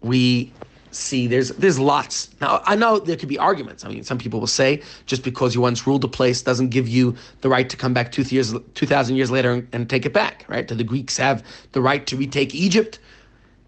we 0.02 0.54
see 0.96 1.28
there's 1.28 1.50
there's 1.50 1.80
lots. 1.80 2.30
Now 2.42 2.62
i 2.66 2.76
know 2.76 3.00
there 3.00 3.16
could 3.18 3.30
be 3.30 3.38
arguments. 3.38 3.86
I 3.86 3.90
mean 3.90 4.04
some 4.04 4.18
people 4.18 4.40
will 4.40 4.48
say 4.48 4.82
just 5.06 5.24
because 5.24 5.56
you 5.56 5.62
once 5.62 5.86
ruled 5.88 6.04
a 6.04 6.08
place 6.08 6.42
doesn't 6.42 6.70
give 6.70 6.88
you 6.88 7.16
the 7.42 7.50
right 7.50 7.70
to 7.70 7.78
come 7.78 7.94
back 7.94 8.12
two 8.12 8.24
years 8.24 8.54
2000 8.76 9.16
years 9.16 9.32
later 9.32 9.52
and, 9.52 9.68
and 9.72 9.90
take 9.90 10.06
it 10.06 10.14
back 10.14 10.46
right? 10.48 10.68
Do 10.68 10.76
the 10.76 10.84
greeks 10.84 11.18
have 11.18 11.44
the 11.72 11.82
right 11.82 12.06
to 12.08 12.18
retake 12.18 12.54
egypt? 12.56 13.00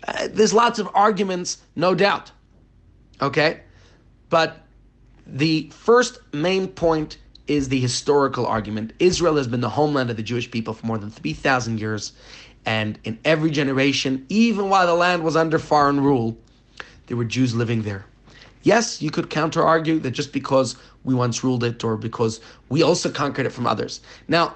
Uh, 0.07 0.27
there's 0.31 0.53
lots 0.53 0.79
of 0.79 0.89
arguments 0.93 1.61
no 1.75 1.95
doubt 1.95 2.31
okay? 3.21 3.61
But 4.29 4.61
the 5.25 5.69
first 5.73 6.19
main 6.33 6.67
point 6.67 7.17
is 7.47 7.69
the 7.69 7.79
historical 7.79 8.45
argument. 8.45 8.93
Israel 8.99 9.37
has 9.37 9.47
been 9.47 9.61
the 9.61 9.69
homeland 9.69 10.09
of 10.09 10.17
the 10.17 10.23
jewish 10.23 10.49
people 10.49 10.73
for 10.73 10.85
more 10.85 10.97
than 10.97 11.09
3000 11.09 11.79
years 11.79 12.13
and 12.65 12.97
in 13.03 13.19
every 13.25 13.51
generation 13.51 14.25
even 14.29 14.69
while 14.69 14.87
the 14.87 14.95
land 14.95 15.23
was 15.23 15.35
under 15.35 15.59
foreign 15.59 16.01
rule 16.01 16.37
there 17.07 17.17
were 17.17 17.25
Jews 17.25 17.55
living 17.55 17.83
there. 17.83 18.05
Yes, 18.63 19.01
you 19.01 19.11
could 19.11 19.29
counter 19.29 19.63
argue 19.63 19.99
that 19.99 20.11
just 20.11 20.33
because 20.33 20.75
we 21.03 21.13
once 21.13 21.43
ruled 21.43 21.63
it 21.63 21.83
or 21.83 21.97
because 21.97 22.39
we 22.69 22.81
also 22.81 23.11
conquered 23.11 23.45
it 23.45 23.51
from 23.51 23.67
others. 23.67 24.01
Now, 24.27 24.55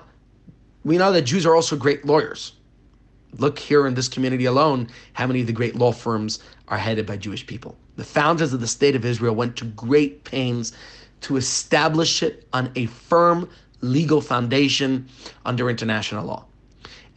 we 0.84 0.98
know 0.98 1.12
that 1.12 1.22
Jews 1.24 1.46
are 1.46 1.56
also 1.56 1.76
great 1.76 2.06
lawyers. 2.06 2.54
Look 3.38 3.60
here 3.60 3.86
in 3.86 3.94
this 3.94 4.08
community 4.08 4.46
alone, 4.46 4.88
how 5.14 5.28
many 5.28 5.42
of 5.42 5.48
the 5.48 5.54
great 5.54 5.76
law 5.76 5.92
firms 5.92 6.40
are 6.70 6.78
headed 6.78 7.06
by 7.06 7.18
Jewish 7.18 7.46
people. 7.46 7.78
The 7.98 8.04
founders 8.04 8.54
of 8.54 8.62
the 8.62 8.68
state 8.68 8.96
of 8.96 9.06
Israel 9.06 9.36
went 9.36 9.56
to 9.58 9.66
great 9.66 10.24
pains 10.24 10.72
to 11.22 11.38
establish 11.38 12.24
it 12.24 12.48
on 12.54 12.72
a 12.76 12.86
firm 12.88 13.48
legal 13.82 14.22
foundation 14.22 15.08
under 15.46 15.70
international 15.70 16.26
law. 16.26 16.46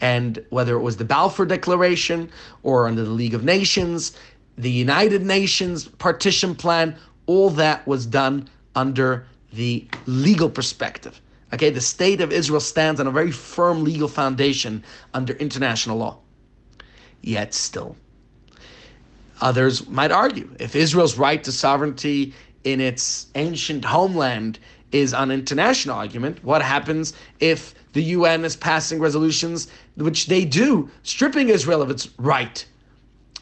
And 0.01 0.45
whether 0.51 0.75
it 0.75 0.81
was 0.81 0.97
the 0.97 1.05
Balfour 1.05 1.47
Declaration 1.47 2.29
or 2.65 2.89
under 2.89 3.05
the 3.05 3.11
League 3.11 3.35
of 3.35 3.45
Nations, 3.45 4.17
the 4.59 4.71
United 4.71 5.23
Nations 5.23 5.87
partition 5.87 6.55
plan, 6.55 6.97
all 7.27 7.51
that 7.51 7.87
was 7.87 8.07
done 8.07 8.49
under 8.75 9.27
the 9.53 9.87
legal 10.07 10.51
perspective. 10.51 11.21
Okay, 11.53 11.71
the 11.71 11.81
state 11.81 12.21
of 12.21 12.33
Israel 12.33 12.61
stands 12.61 13.01
on 13.01 13.07
a 13.07 13.11
very 13.11 13.31
firm 13.31 13.85
legal 13.85 14.09
foundation 14.09 14.83
under 15.13 15.35
international 15.35 15.99
law. 15.99 16.19
Yet 17.21 17.55
still, 17.55 17.97
others 19.41 19.87
might 19.89 20.11
argue 20.11 20.51
if 20.59 20.75
Israel's 20.75 21.19
right 21.19 21.43
to 21.45 21.53
sovereignty 21.53 22.35
in 22.65 22.81
its 22.81 23.27
ancient 23.35 23.85
homeland 23.85 24.59
is 24.93 25.13
an 25.13 25.31
international 25.31 25.97
argument, 25.97 26.43
what 26.45 26.63
happens 26.63 27.15
if 27.41 27.75
the 27.93 28.03
UN 28.03 28.45
is 28.45 28.57
passing 28.57 28.99
resolutions, 28.99 29.69
which 29.97 30.27
they 30.27 30.45
do, 30.45 30.91
stripping 31.03 31.49
Israel 31.49 31.83
of 31.83 31.91
its 31.91 32.09
right 32.19 32.65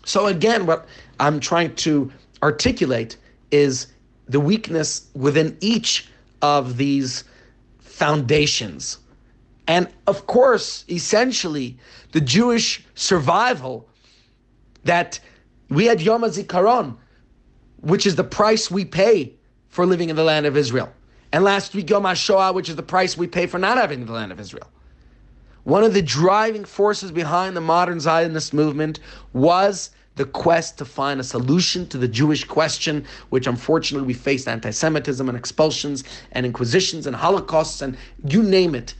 so 0.04 0.26
again, 0.26 0.66
what 0.66 0.86
I'm 1.18 1.40
trying 1.40 1.74
to 1.76 2.10
articulate 2.42 3.16
is 3.50 3.86
the 4.28 4.40
weakness 4.40 5.08
within 5.14 5.56
each 5.60 6.08
of 6.42 6.76
these 6.76 7.24
foundations. 7.78 8.98
And 9.66 9.88
of 10.06 10.26
course, 10.26 10.84
essentially, 10.88 11.78
the 12.12 12.20
Jewish 12.20 12.84
survival 12.94 13.88
that 14.84 15.20
we 15.68 15.84
had 15.84 16.00
Yom 16.00 16.22
HaZikaron, 16.22 16.96
which 17.80 18.06
is 18.06 18.16
the 18.16 18.24
price 18.24 18.70
we 18.70 18.84
pay 18.84 19.34
for 19.68 19.86
living 19.86 20.08
in 20.10 20.16
the 20.16 20.24
land 20.24 20.46
of 20.46 20.56
Israel. 20.56 20.92
And 21.32 21.44
last 21.44 21.74
week, 21.74 21.90
Yom 21.90 22.02
HaShoah, 22.02 22.54
which 22.54 22.68
is 22.68 22.76
the 22.76 22.82
price 22.82 23.16
we 23.16 23.26
pay 23.26 23.46
for 23.46 23.58
not 23.58 23.76
having 23.76 24.04
the 24.06 24.12
land 24.12 24.32
of 24.32 24.40
Israel. 24.40 24.68
One 25.64 25.84
of 25.84 25.94
the 25.94 26.02
driving 26.02 26.64
forces 26.64 27.12
behind 27.12 27.56
the 27.56 27.60
modern 27.60 28.00
Zionist 28.00 28.54
movement 28.54 29.00
was 29.32 29.90
the 30.16 30.24
quest 30.24 30.78
to 30.78 30.84
find 30.84 31.20
a 31.20 31.24
solution 31.24 31.86
to 31.88 31.98
the 31.98 32.08
Jewish 32.08 32.44
question, 32.44 33.04
which 33.28 33.46
unfortunately 33.46 34.06
we 34.06 34.14
faced 34.14 34.48
anti 34.48 34.70
Semitism 34.70 35.28
and 35.28 35.36
expulsions 35.36 36.04
and 36.32 36.46
inquisitions 36.46 37.06
and 37.06 37.14
holocausts 37.14 37.82
and 37.82 37.96
you 38.24 38.42
name 38.42 38.74
it. 38.74 38.94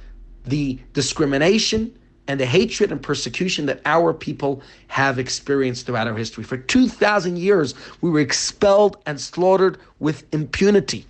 The 0.44 0.78
discrimination 0.92 1.96
and 2.26 2.38
the 2.38 2.46
hatred 2.46 2.92
and 2.92 3.02
persecution 3.02 3.66
that 3.66 3.80
our 3.84 4.14
people 4.14 4.62
have 4.88 5.18
experienced 5.18 5.86
throughout 5.86 6.06
our 6.06 6.16
history. 6.16 6.44
For 6.44 6.56
2,000 6.56 7.36
years, 7.36 7.74
we 8.00 8.10
were 8.10 8.20
expelled 8.20 8.98
and 9.06 9.20
slaughtered 9.20 9.78
with 9.98 10.24
impunity. 10.32 11.06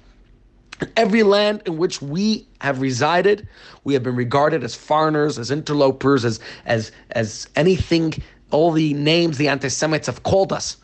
Every 0.97 1.23
land 1.23 1.63
in 1.67 1.77
which 1.77 2.01
we 2.01 2.47
have 2.61 2.81
resided, 2.81 3.47
we 3.85 3.95
have 3.95 4.03
been 4.03 4.17
regarded 4.17 4.65
as 4.65 4.75
foreigners, 4.75 5.39
as 5.39 5.51
interlopers, 5.51 6.25
as 6.25 6.41
as 6.67 6.93
as 7.13 7.49
anything, 7.57 8.15
all 8.51 8.73
the 8.73 8.95
names 8.95 9.39
the 9.39 9.49
anti-Semites 9.49 10.07
have 10.07 10.23
called 10.23 10.53
us. 10.53 10.77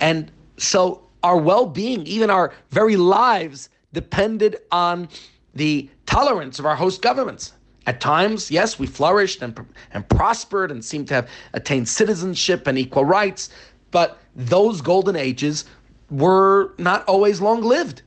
And 0.00 0.30
so 0.56 1.02
our 1.22 1.36
well-being, 1.36 2.06
even 2.06 2.30
our 2.30 2.52
very 2.70 2.96
lives, 2.96 3.68
depended 3.92 4.56
on 4.70 5.08
the 5.54 5.88
tolerance 6.06 6.58
of 6.58 6.66
our 6.66 6.76
host 6.76 7.02
governments. 7.02 7.52
At 7.86 8.00
times, 8.00 8.50
yes, 8.50 8.78
we 8.78 8.86
flourished 8.86 9.42
and, 9.42 9.58
and 9.92 10.08
prospered 10.08 10.70
and 10.70 10.84
seemed 10.84 11.08
to 11.08 11.14
have 11.14 11.30
attained 11.54 11.88
citizenship 11.88 12.66
and 12.66 12.78
equal 12.78 13.04
rights, 13.04 13.50
but 13.90 14.18
those 14.36 14.80
golden 14.80 15.16
ages 15.16 15.64
were 16.10 16.72
not 16.78 17.04
always 17.06 17.40
long 17.40 17.62
lived. 17.62 18.02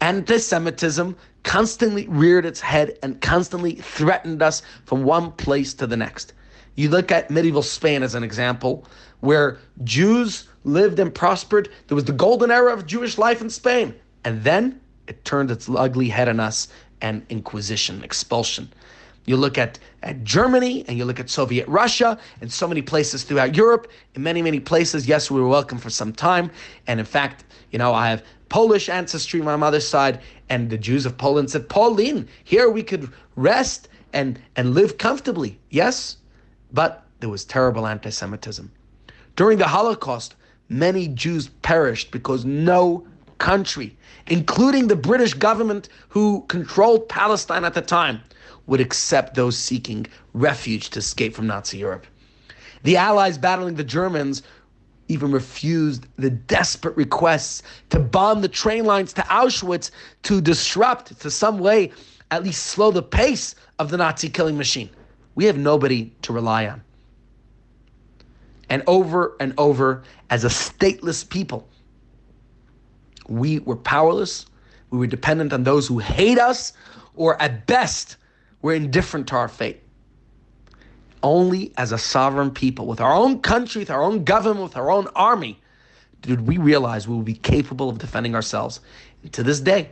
Anti 0.00 0.38
Semitism 0.38 1.16
constantly 1.42 2.06
reared 2.08 2.44
its 2.44 2.60
head 2.60 2.98
and 3.02 3.20
constantly 3.20 3.76
threatened 3.76 4.42
us 4.42 4.62
from 4.84 5.02
one 5.04 5.32
place 5.32 5.74
to 5.74 5.86
the 5.86 5.96
next. 5.96 6.32
You 6.76 6.88
look 6.88 7.10
at 7.10 7.30
medieval 7.30 7.62
Spain 7.62 8.02
as 8.02 8.14
an 8.14 8.22
example, 8.22 8.86
where 9.20 9.58
Jews 9.82 10.48
lived 10.64 10.98
and 11.00 11.12
prospered. 11.12 11.70
There 11.88 11.96
was 11.96 12.04
the 12.04 12.12
golden 12.12 12.50
era 12.50 12.72
of 12.72 12.86
Jewish 12.86 13.18
life 13.18 13.40
in 13.40 13.50
Spain. 13.50 13.94
And 14.24 14.44
then 14.44 14.80
it 15.06 15.24
turned 15.24 15.50
its 15.50 15.68
ugly 15.68 16.08
head 16.08 16.28
on 16.28 16.38
us 16.38 16.68
and 17.00 17.24
inquisition, 17.28 18.04
expulsion. 18.04 18.72
You 19.24 19.36
look 19.36 19.58
at, 19.58 19.78
at 20.02 20.24
Germany 20.24 20.84
and 20.88 20.96
you 20.96 21.04
look 21.04 21.20
at 21.20 21.28
Soviet 21.28 21.68
Russia 21.68 22.18
and 22.40 22.50
so 22.50 22.66
many 22.66 22.80
places 22.80 23.24
throughout 23.24 23.56
Europe. 23.56 23.90
In 24.14 24.22
many, 24.22 24.40
many 24.40 24.60
places, 24.60 25.06
yes, 25.06 25.30
we 25.30 25.40
were 25.40 25.48
welcome 25.48 25.78
for 25.78 25.90
some 25.90 26.12
time. 26.12 26.50
And 26.86 26.98
in 26.98 27.06
fact, 27.06 27.44
you 27.70 27.78
know, 27.78 27.92
I 27.92 28.08
have 28.08 28.24
Polish 28.48 28.88
ancestry 28.88 29.40
my 29.42 29.56
mother's 29.56 29.86
side, 29.86 30.20
and 30.48 30.70
the 30.70 30.78
Jews 30.78 31.06
of 31.06 31.18
Poland 31.18 31.50
said, 31.50 31.68
Polin, 31.68 32.28
here 32.44 32.70
we 32.70 32.82
could 32.82 33.10
rest 33.36 33.88
and, 34.12 34.38
and 34.56 34.74
live 34.74 34.98
comfortably. 34.98 35.58
Yes, 35.70 36.16
but 36.72 37.04
there 37.20 37.28
was 37.28 37.44
terrible 37.44 37.86
anti 37.86 38.10
Semitism. 38.10 38.70
During 39.36 39.58
the 39.58 39.68
Holocaust, 39.68 40.34
many 40.68 41.08
Jews 41.08 41.48
perished 41.62 42.10
because 42.10 42.44
no 42.44 43.06
country, 43.38 43.96
including 44.26 44.88
the 44.88 44.96
British 44.96 45.34
government 45.34 45.88
who 46.08 46.44
controlled 46.48 47.08
Palestine 47.08 47.64
at 47.64 47.74
the 47.74 47.82
time, 47.82 48.20
would 48.66 48.80
accept 48.80 49.34
those 49.34 49.56
seeking 49.56 50.06
refuge 50.34 50.90
to 50.90 50.98
escape 50.98 51.34
from 51.34 51.46
Nazi 51.46 51.78
Europe. 51.78 52.06
The 52.82 52.96
Allies 52.96 53.38
battling 53.38 53.74
the 53.74 53.84
Germans 53.84 54.42
even 55.08 55.32
refused 55.32 56.06
the 56.16 56.30
desperate 56.30 56.96
requests 56.96 57.62
to 57.90 57.98
bomb 57.98 58.40
the 58.40 58.48
train 58.48 58.84
lines 58.84 59.12
to 59.14 59.22
Auschwitz 59.22 59.90
to 60.24 60.40
disrupt, 60.40 61.18
to 61.20 61.30
some 61.30 61.58
way, 61.58 61.90
at 62.30 62.44
least 62.44 62.66
slow 62.66 62.90
the 62.90 63.02
pace 63.02 63.54
of 63.78 63.90
the 63.90 63.96
Nazi 63.96 64.28
killing 64.28 64.56
machine. 64.56 64.90
We 65.34 65.46
have 65.46 65.56
nobody 65.56 66.12
to 66.22 66.32
rely 66.32 66.66
on. 66.66 66.82
And 68.68 68.82
over 68.86 69.36
and 69.40 69.54
over, 69.56 70.02
as 70.28 70.44
a 70.44 70.48
stateless 70.48 71.26
people, 71.26 71.68
we 73.28 73.60
were 73.60 73.76
powerless. 73.76 74.46
We 74.90 74.98
were 74.98 75.06
dependent 75.06 75.52
on 75.52 75.64
those 75.64 75.86
who 75.86 75.98
hate 75.98 76.38
us, 76.38 76.74
or 77.14 77.40
at 77.40 77.66
best, 77.66 78.16
we're 78.62 78.74
indifferent 78.74 79.26
to 79.28 79.36
our 79.36 79.48
fate. 79.48 79.82
Only 81.22 81.72
as 81.76 81.92
a 81.92 81.98
sovereign 81.98 82.50
people, 82.50 82.86
with 82.86 83.00
our 83.00 83.12
own 83.12 83.40
country, 83.40 83.80
with 83.80 83.90
our 83.90 84.02
own 84.02 84.24
government, 84.24 84.64
with 84.64 84.76
our 84.76 84.90
own 84.90 85.08
army, 85.16 85.60
did 86.22 86.46
we 86.46 86.58
realize 86.58 87.08
we 87.08 87.16
would 87.16 87.24
be 87.24 87.34
capable 87.34 87.88
of 87.88 87.98
defending 87.98 88.34
ourselves. 88.34 88.80
And 89.22 89.32
to 89.32 89.42
this 89.42 89.60
day, 89.60 89.90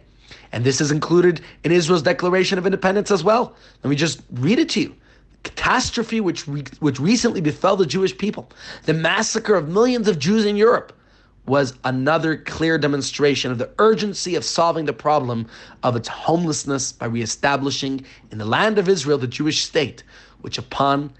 and 0.53 0.65
this 0.65 0.81
is 0.81 0.91
included 0.91 1.41
in 1.65 1.73
Israel's 1.73 2.03
Declaration 2.03 2.59
of 2.59 2.67
Independence 2.67 3.11
as 3.11 3.23
well. 3.23 3.55
Let 3.83 3.91
me 3.91 3.97
just 3.97 4.23
read 4.33 4.59
it 4.59 4.69
to 4.71 4.81
you. 4.81 4.95
Catastrophe 5.43 6.21
which, 6.21 6.49
re- 6.49 6.65
which 6.81 6.99
recently 6.99 7.41
befell 7.41 7.77
the 7.77 7.87
Jewish 7.87 8.17
people, 8.17 8.51
the 8.85 8.95
massacre 8.95 9.55
of 9.55 9.69
millions 9.69 10.09
of 10.09 10.19
Jews 10.19 10.45
in 10.45 10.57
Europe, 10.57 10.93
was 11.47 11.75
another 11.85 12.37
clear 12.37 12.77
demonstration 12.77 13.53
of 13.53 13.59
the 13.59 13.71
urgency 13.79 14.35
of 14.35 14.45
solving 14.45 14.85
the 14.85 14.93
problem 14.93 15.47
of 15.85 15.95
its 15.95 16.09
homelessness 16.09 16.93
by 16.93 17.07
reestablishing 17.07 18.05
in 18.33 18.39
the 18.39 18.45
land 18.45 18.79
of 18.79 18.89
Israel 18.89 19.19
the 19.19 19.29
Jewish 19.29 19.62
state, 19.62 20.03
which 20.47 20.59
upon 20.59 21.13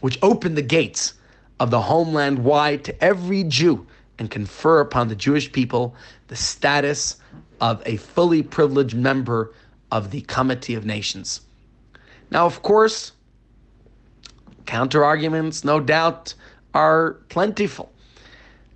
which 0.00 0.16
opened 0.22 0.56
the 0.56 0.62
gates 0.62 1.14
of 1.58 1.72
the 1.72 1.80
homeland 1.80 2.38
wide 2.38 2.84
to 2.84 3.04
every 3.04 3.42
Jew 3.42 3.84
and 4.16 4.30
confer 4.30 4.78
upon 4.78 5.08
the 5.08 5.16
Jewish 5.16 5.50
people 5.50 5.96
the 6.28 6.36
status 6.36 7.16
of 7.60 7.82
a 7.84 7.96
fully 7.96 8.44
privileged 8.44 8.94
member 8.94 9.52
of 9.90 10.12
the 10.12 10.22
Comity 10.22 10.76
of 10.76 10.86
Nations. 10.86 11.40
Now, 12.30 12.46
of 12.46 12.62
course, 12.62 13.10
counter 14.66 15.04
arguments, 15.04 15.64
no 15.64 15.80
doubt, 15.80 16.32
are 16.72 17.14
plentiful. 17.28 17.90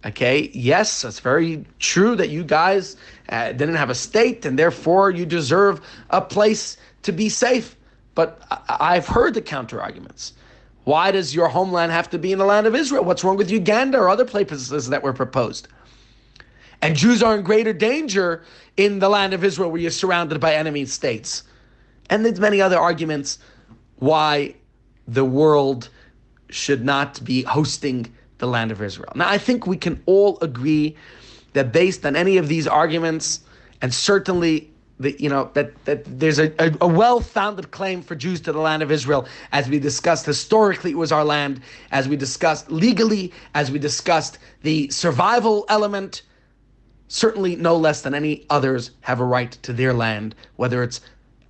Okay, 0.05 0.51
yes, 0.53 1.05
it's 1.05 1.21
very 1.21 1.65
true 1.79 2.17
that 2.17 2.31
you 2.31 2.43
guys 2.43 2.97
uh, 3.29 3.53
didn't 3.53 3.77
have 3.77 3.91
a 3.91 3.95
state 3.95 4.45
and 4.45 4.59
therefore 4.59 5.13
you 5.13 5.25
deserve 5.25 5.81
a 6.11 6.21
place 6.21 6.79
to 7.03 7.13
be 7.13 7.29
safe. 7.29 7.77
But 8.15 8.41
I've 8.69 9.07
heard 9.07 9.35
the 9.35 9.43
counter 9.43 9.81
arguments. 9.81 10.35
Why 10.85 11.11
does 11.11 11.35
your 11.35 11.49
homeland 11.49 11.93
have 11.93 12.11
to 12.11 12.19
be 12.19 12.33
in 12.33 12.39
the 12.39 12.45
land 12.45 12.67
of 12.67 12.75
Israel? 12.75 13.05
What's 13.05 13.25
wrong 13.25 13.37
with 13.37 13.51
Uganda 13.51 13.99
or 13.99 14.09
other 14.09 14.25
places 14.25 14.89
that 14.89 15.03
were 15.03 15.13
proposed? 15.13 15.69
And 16.83 16.95
Jews 16.95 17.23
are 17.23 17.35
in 17.35 17.43
greater 17.43 17.73
danger 17.73 18.43
in 18.77 18.99
the 18.99 19.09
land 19.09 19.33
of 19.33 19.43
Israel 19.43 19.71
where 19.71 19.81
you're 19.81 19.91
surrounded 19.91 20.39
by 20.41 20.55
enemy 20.55 20.85
states. 20.85 21.43
And 22.11 22.25
there's 22.25 22.39
many 22.39 22.61
other 22.61 22.79
arguments 22.79 23.39
why 23.97 24.55
the 25.09 25.25
world 25.25 25.89
should 26.51 26.85
not 26.85 27.25
be 27.25 27.43
hosting 27.43 28.13
the 28.39 28.47
land 28.47 28.71
of 28.71 28.83
Israel. 28.83 29.13
Now, 29.15 29.29
I 29.29 29.39
think 29.39 29.67
we 29.67 29.79
can 29.79 30.03
all 30.05 30.39
agree 30.41 30.97
that 31.55 31.73
based 31.73 32.05
on 32.05 32.17
any 32.17 32.37
of 32.37 32.49
these 32.49 32.67
arguments, 32.67 33.41
and 33.81 33.95
certainly 33.95 34.71
the, 35.01 35.17
you 35.21 35.29
know 35.29 35.51
that, 35.55 35.85
that 35.85 36.05
there's 36.21 36.39
a, 36.39 36.53
a, 36.59 36.73
a 36.83 36.87
well-founded 36.87 37.71
claim 37.71 38.03
for 38.03 38.15
Jews 38.15 38.41
to 38.43 38.53
the 38.53 38.61
land 38.61 38.83
of 38.83 38.91
Israel, 38.91 39.27
as 39.53 39.69
we 39.69 39.79
discussed 39.79 40.27
historically, 40.27 40.93
it 40.93 40.99
was 40.99 41.13
our 41.13 41.25
land, 41.25 41.61
as 41.91 42.09
we 42.09 42.17
discussed 42.17 42.71
legally, 42.71 43.33
as 43.55 43.71
we 43.71 43.79
discussed 43.79 44.39
the 44.63 44.89
survival 44.91 45.65
element. 45.69 46.23
Certainly, 47.09 47.57
no 47.57 47.77
less 47.77 48.03
than 48.03 48.15
any 48.15 48.47
others 48.51 48.93
have 49.03 49.21
a 49.21 49.25
right 49.25 49.53
to 49.63 49.73
their 49.73 49.93
land, 49.93 50.35
whether 50.57 50.83
it's 50.83 51.01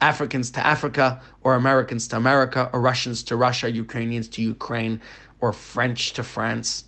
Africans 0.00 0.50
to 0.52 0.66
Africa, 0.66 1.22
or 1.42 1.54
Americans 1.54 2.08
to 2.08 2.16
America, 2.16 2.68
or 2.72 2.80
Russians 2.80 3.22
to 3.24 3.36
Russia, 3.36 3.70
Ukrainians 3.70 4.28
to 4.28 4.42
Ukraine, 4.42 5.00
or 5.40 5.52
French 5.52 6.12
to 6.14 6.22
France. 6.22 6.84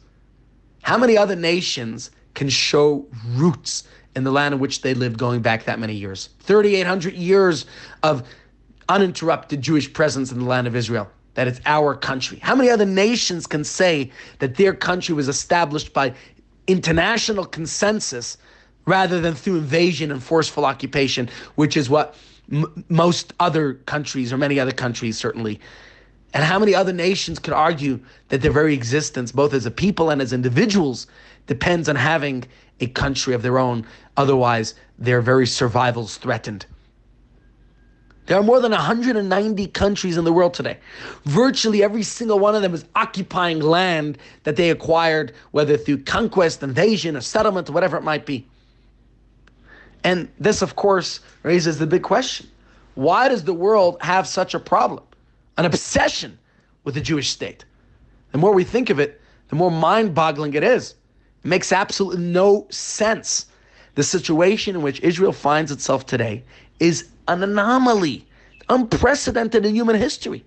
How 0.83 0.99
many 0.99 1.17
other 1.17 1.37
nations 1.37 2.11
can 2.35 2.49
show 2.49 3.07
roots 3.29 3.85
in 4.17 4.25
the 4.25 4.33
land 4.33 4.55
in 4.55 4.61
which 4.61 4.81
they 4.81 4.95
lived 4.95 5.19
going 5.19 5.43
back 5.43 5.65
that 5.65 5.79
many 5.79 5.95
years? 5.95 6.31
3,800 6.41 7.15
years 7.15 7.67
of 8.03 8.27
uninterrupted 8.89 9.63
Jewish 9.63 9.93
presence 9.93 10.33
in 10.33 10.39
the 10.41 10.45
land 10.45 10.67
of 10.67 10.75
Israel. 10.75 11.09
That 11.35 11.47
it's 11.47 11.61
our 11.67 11.95
country. 11.95 12.39
How 12.41 12.55
many 12.55 12.71
other 12.71 12.87
nations 12.87 13.47
can 13.47 13.63
say 13.63 14.11
that 14.39 14.57
their 14.57 14.73
country 14.73 15.15
was 15.15 15.29
established 15.29 15.93
by 15.93 16.15
international 16.67 17.45
consensus 17.45 18.39
rather 18.87 19.21
than 19.21 19.35
through 19.35 19.59
invasion 19.59 20.11
and 20.11 20.23
forceful 20.23 20.65
occupation, 20.65 21.29
which 21.57 21.77
is 21.77 21.91
what 21.91 22.17
m- 22.51 22.85
most 22.89 23.35
other 23.39 23.75
countries, 23.75 24.33
or 24.33 24.39
many 24.39 24.59
other 24.59 24.73
countries 24.73 25.19
certainly, 25.19 25.61
and 26.33 26.45
how 26.45 26.59
many 26.59 26.75
other 26.75 26.93
nations 26.93 27.39
could 27.39 27.53
argue 27.53 28.01
that 28.29 28.43
their 28.43 28.53
very 28.53 28.75
existence, 28.75 29.33
both 29.33 29.53
as 29.53 29.67
a 29.67 29.71
people 29.71 30.11
and 30.11 30.23
as 30.23 30.33
individuals, 30.33 31.07
depends 31.47 31.89
on 31.89 31.97
having 31.97 32.45
a 32.81 32.87
country 32.87 33.35
of 33.35 33.43
their 33.43 33.59
own? 33.59 33.87
Otherwise, 34.17 34.75
their 34.99 35.21
very 35.21 35.47
survival 35.47 36.05
is 36.05 36.17
threatened. 36.17 36.67
There 38.27 38.37
are 38.37 38.43
more 38.43 38.61
than 38.61 38.73
190 38.73 39.67
countries 39.69 40.17
in 40.17 40.25
the 40.25 40.33
world 40.33 40.53
today. 40.55 40.79
Virtually 41.25 41.85
every 41.85 42.03
single 42.03 42.41
one 42.41 42.57
of 42.57 42.63
them 42.63 42.75
is 42.75 42.85
occupying 42.97 43.61
land 43.61 44.19
that 44.43 44.57
they 44.57 44.71
acquired, 44.71 45.33
whether 45.53 45.77
through 45.77 46.03
conquest, 46.03 46.63
invasion, 46.63 47.17
or 47.17 47.21
settlement, 47.21 47.71
whatever 47.71 47.97
it 47.97 48.03
might 48.03 48.27
be. 48.27 48.47
And 50.03 50.29
this, 50.41 50.61
of 50.61 50.75
course, 50.75 51.21
raises 51.45 51.79
the 51.79 51.87
big 51.87 52.03
question 52.03 52.49
why 52.95 53.29
does 53.29 53.45
the 53.45 53.55
world 53.55 53.99
have 54.01 54.27
such 54.27 54.55
a 54.55 54.59
problem? 54.59 55.05
an 55.57 55.65
obsession 55.65 56.39
with 56.85 56.95
the 56.95 57.01
Jewish 57.01 57.31
state. 57.31 57.65
The 58.33 58.39
more 58.39 58.53
we 58.53 58.65
think 58.65 58.91
of 58.91 59.01
it, 59.01 59.21
the 59.49 59.57
more 59.57 59.71
mind 59.71 60.15
boggling 60.15 60.55
it 60.55 60.63
is. 60.63 60.95
Makes 61.47 61.71
absolutely 61.71 62.25
no 62.25 62.67
sense. 62.71 63.47
The 63.95 64.03
situation 64.03 64.75
in 64.75 64.83
which 64.83 65.01
Israel 65.01 65.33
finds 65.33 65.71
itself 65.71 66.05
today 66.05 66.43
is 66.81 67.09
an 67.29 67.41
anomaly, 67.41 68.27
unprecedented 68.69 69.65
in 69.65 69.73
human 69.75 69.95
history. 69.95 70.45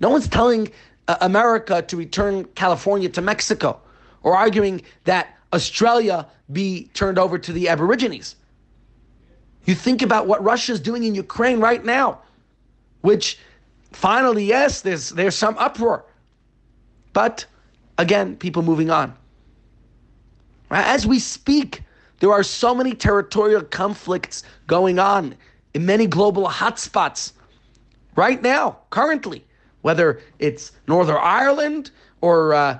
No 0.00 0.08
one's 0.08 0.26
telling 0.26 0.72
uh, 1.06 1.16
America 1.20 1.82
to 1.82 1.96
return 1.98 2.44
California 2.54 3.10
to 3.10 3.20
Mexico 3.20 3.78
or 4.22 4.34
arguing 4.34 4.80
that 5.04 5.36
Australia 5.52 6.26
be 6.50 6.88
turned 6.94 7.18
over 7.18 7.38
to 7.38 7.52
the 7.52 7.68
Aborigines. 7.68 8.36
You 9.66 9.74
think 9.74 10.00
about 10.00 10.26
what 10.26 10.42
Russia 10.42 10.72
is 10.72 10.80
doing 10.80 11.04
in 11.04 11.14
Ukraine 11.14 11.60
right 11.60 11.84
now, 11.84 12.20
which 13.02 13.38
finally, 13.92 14.46
yes, 14.46 14.80
there's 14.80 15.10
there's 15.10 15.36
some 15.36 15.56
uproar. 15.58 16.06
But 17.12 17.44
again, 17.98 18.36
people 18.36 18.62
moving 18.62 18.90
on. 18.90 19.14
As 20.72 21.06
we 21.06 21.18
speak, 21.18 21.82
there 22.20 22.32
are 22.32 22.42
so 22.42 22.74
many 22.74 22.94
territorial 22.94 23.62
conflicts 23.62 24.42
going 24.66 24.98
on 24.98 25.34
in 25.74 25.84
many 25.84 26.06
global 26.06 26.48
hotspots 26.48 27.32
right 28.16 28.40
now, 28.42 28.78
currently, 28.90 29.44
whether 29.82 30.20
it's 30.38 30.72
Northern 30.88 31.18
Ireland 31.20 31.90
or 32.20 32.54
uh, 32.54 32.78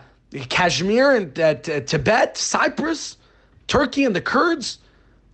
Kashmir 0.48 1.16
and 1.16 1.38
uh, 1.38 1.54
t- 1.54 1.80
Tibet, 1.80 2.36
Cyprus, 2.36 3.16
Turkey 3.66 4.04
and 4.04 4.16
the 4.16 4.20
Kurds, 4.20 4.78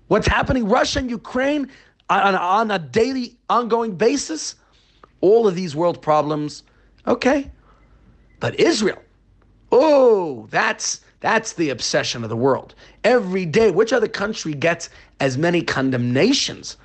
what's 0.09 0.27
happening 0.27 0.68
Russia 0.68 0.99
and 0.99 1.11
Ukraine 1.11 1.71
on, 2.11 2.35
on 2.35 2.71
a 2.71 2.79
daily, 2.79 3.37
ongoing 3.49 3.94
basis. 3.94 4.57
All 5.21 5.49
of 5.49 5.55
these 5.55 5.75
world 5.75 6.01
problems, 6.01 6.62
okay. 7.07 7.51
But 8.40 8.59
Israel, 8.61 9.03
oh, 9.73 10.47
that's 10.51 11.01
that's 11.20 11.54
the 11.54 11.70
obsession 11.70 12.22
of 12.22 12.31
the 12.31 12.37
world. 12.37 12.74
Every 13.04 13.44
day, 13.44 13.70
which 13.70 13.92
other 13.92 14.09
country 14.09 14.54
gets 14.54 14.88
as 15.20 15.37
many 15.37 15.62
condemnations 15.62 16.76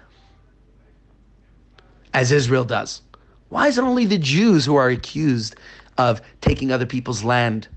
as 2.13 2.31
Israel 2.31 2.63
does? 2.63 3.01
Why 3.49 3.67
is 3.67 3.77
it 3.77 3.83
only 3.83 4.05
the 4.05 4.17
Jews 4.17 4.65
who 4.65 4.75
are 4.75 4.89
accused 4.89 5.55
of 5.97 6.21
taking 6.41 6.71
other 6.71 6.87
people's 6.87 7.23
land? 7.23 7.67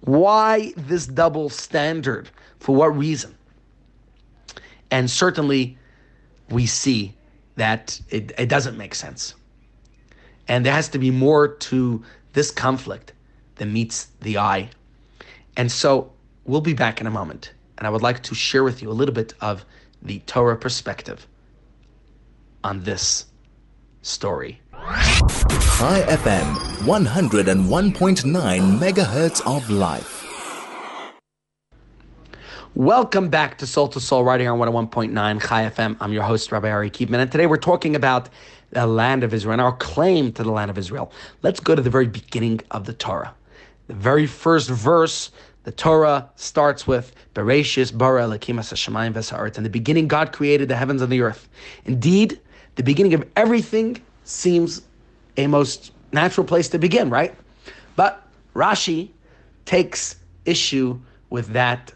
Why 0.00 0.72
this 0.76 1.06
double 1.06 1.48
standard? 1.48 2.30
For 2.60 2.74
what 2.74 2.96
reason? 2.96 3.34
And 4.90 5.10
certainly, 5.10 5.76
we 6.50 6.66
see 6.66 7.14
that 7.56 8.00
it, 8.10 8.32
it 8.38 8.48
doesn't 8.48 8.76
make 8.76 8.94
sense. 8.94 9.34
And 10.46 10.64
there 10.64 10.72
has 10.72 10.88
to 10.90 10.98
be 10.98 11.10
more 11.10 11.48
to 11.48 12.04
this 12.32 12.50
conflict 12.52 13.12
than 13.56 13.72
meets 13.72 14.08
the 14.20 14.38
eye. 14.38 14.70
And 15.56 15.72
so 15.72 16.12
we'll 16.44 16.60
be 16.60 16.74
back 16.74 17.00
in 17.00 17.06
a 17.06 17.10
moment. 17.10 17.52
And 17.78 17.86
I 17.86 17.90
would 17.90 18.02
like 18.02 18.22
to 18.24 18.34
share 18.34 18.62
with 18.62 18.82
you 18.82 18.90
a 18.90 18.92
little 18.92 19.14
bit 19.14 19.32
of 19.40 19.64
the 20.02 20.18
Torah 20.20 20.56
perspective 20.56 21.26
on 22.62 22.84
this 22.84 23.26
story. 24.02 24.60
Chai 24.72 26.02
FM, 26.08 26.54
101.9 26.84 28.78
megahertz 28.78 29.40
of 29.46 29.70
life. 29.70 30.12
Welcome 32.74 33.30
back 33.30 33.56
to 33.58 33.66
Soul 33.66 33.88
to 33.88 34.00
Soul, 34.00 34.24
right 34.24 34.38
here 34.38 34.52
on 34.52 34.58
101.9 34.58 35.48
Chai 35.48 35.70
FM. 35.70 35.96
I'm 36.00 36.12
your 36.12 36.24
host, 36.24 36.52
Rabbi 36.52 36.70
Ari 36.70 36.90
Kievman, 36.90 37.20
and 37.20 37.32
today 37.32 37.46
we're 37.46 37.56
talking 37.56 37.96
about 37.96 38.28
the 38.70 38.86
land 38.86 39.24
of 39.24 39.32
Israel 39.32 39.52
and 39.52 39.62
our 39.62 39.74
claim 39.76 40.32
to 40.32 40.42
the 40.42 40.50
land 40.50 40.70
of 40.70 40.76
Israel. 40.76 41.10
Let's 41.42 41.60
go 41.60 41.74
to 41.74 41.80
the 41.80 41.88
very 41.88 42.06
beginning 42.06 42.60
of 42.70 42.84
the 42.84 42.92
Torah. 42.92 43.34
The 43.86 43.94
very 43.94 44.26
first 44.26 44.68
verse, 44.68 45.30
the 45.64 45.72
Torah 45.72 46.28
starts 46.36 46.86
with 46.86 47.14
Bereshis 47.34 47.96
bara 47.96 48.22
Elokim 48.22 48.56
hashamayim 48.56 49.14
v'sa'aretz. 49.14 49.58
In 49.58 49.64
the 49.64 49.70
beginning, 49.70 50.08
God 50.08 50.32
created 50.32 50.68
the 50.68 50.76
heavens 50.76 51.02
and 51.02 51.10
the 51.10 51.20
earth. 51.20 51.48
Indeed, 51.84 52.40
the 52.74 52.82
beginning 52.82 53.14
of 53.14 53.24
everything 53.36 54.00
seems 54.24 54.82
a 55.36 55.46
most 55.46 55.92
natural 56.12 56.46
place 56.46 56.68
to 56.70 56.78
begin, 56.78 57.10
right? 57.10 57.34
But 57.94 58.26
Rashi 58.54 59.10
takes 59.64 60.16
issue 60.44 60.98
with 61.30 61.48
that 61.48 61.92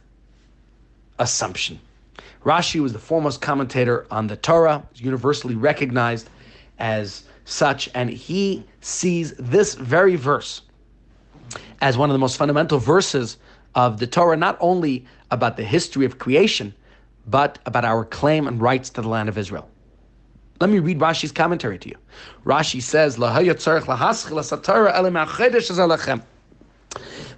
assumption. 1.19 1.81
Rashi 2.45 2.81
was 2.81 2.93
the 2.93 2.99
foremost 2.99 3.41
commentator 3.41 4.07
on 4.11 4.27
the 4.27 4.37
Torah, 4.37 4.83
universally 4.95 5.55
recognized 5.55 6.31
as 6.79 7.25
such, 7.45 7.91
and 7.95 8.09
he 8.09 8.65
sees 8.81 9.35
this 9.35 9.75
very 9.75 10.17
verse 10.17 10.63
as 11.81 11.97
one 11.97 12.11
of 12.11 12.15
the 12.15 12.19
most 12.19 12.37
fundamental 12.37 12.79
verses 12.79 13.39
of 13.75 13.99
the 13.99 14.07
Torah, 14.07 14.37
not 14.37 14.57
only 14.61 15.07
about 15.31 15.57
the 15.57 15.65
history 15.65 16.05
of 16.05 16.19
creation, 16.19 16.75
but 17.27 17.59
about 17.67 17.85
our 17.85 18.05
claim 18.05 18.47
and 18.47 18.61
rights 18.61 18.91
to 18.91 19.03
the 19.03 19.09
land 19.09 19.29
of 19.29 19.39
Israel. 19.39 19.69
Let 20.61 20.71
me 20.71 20.79
read 20.79 20.99
Rashi's 20.99 21.33
commentary 21.33 21.79
to 21.79 21.89
you. 21.89 21.97
Rashi 22.45 22.83
says, 22.83 23.17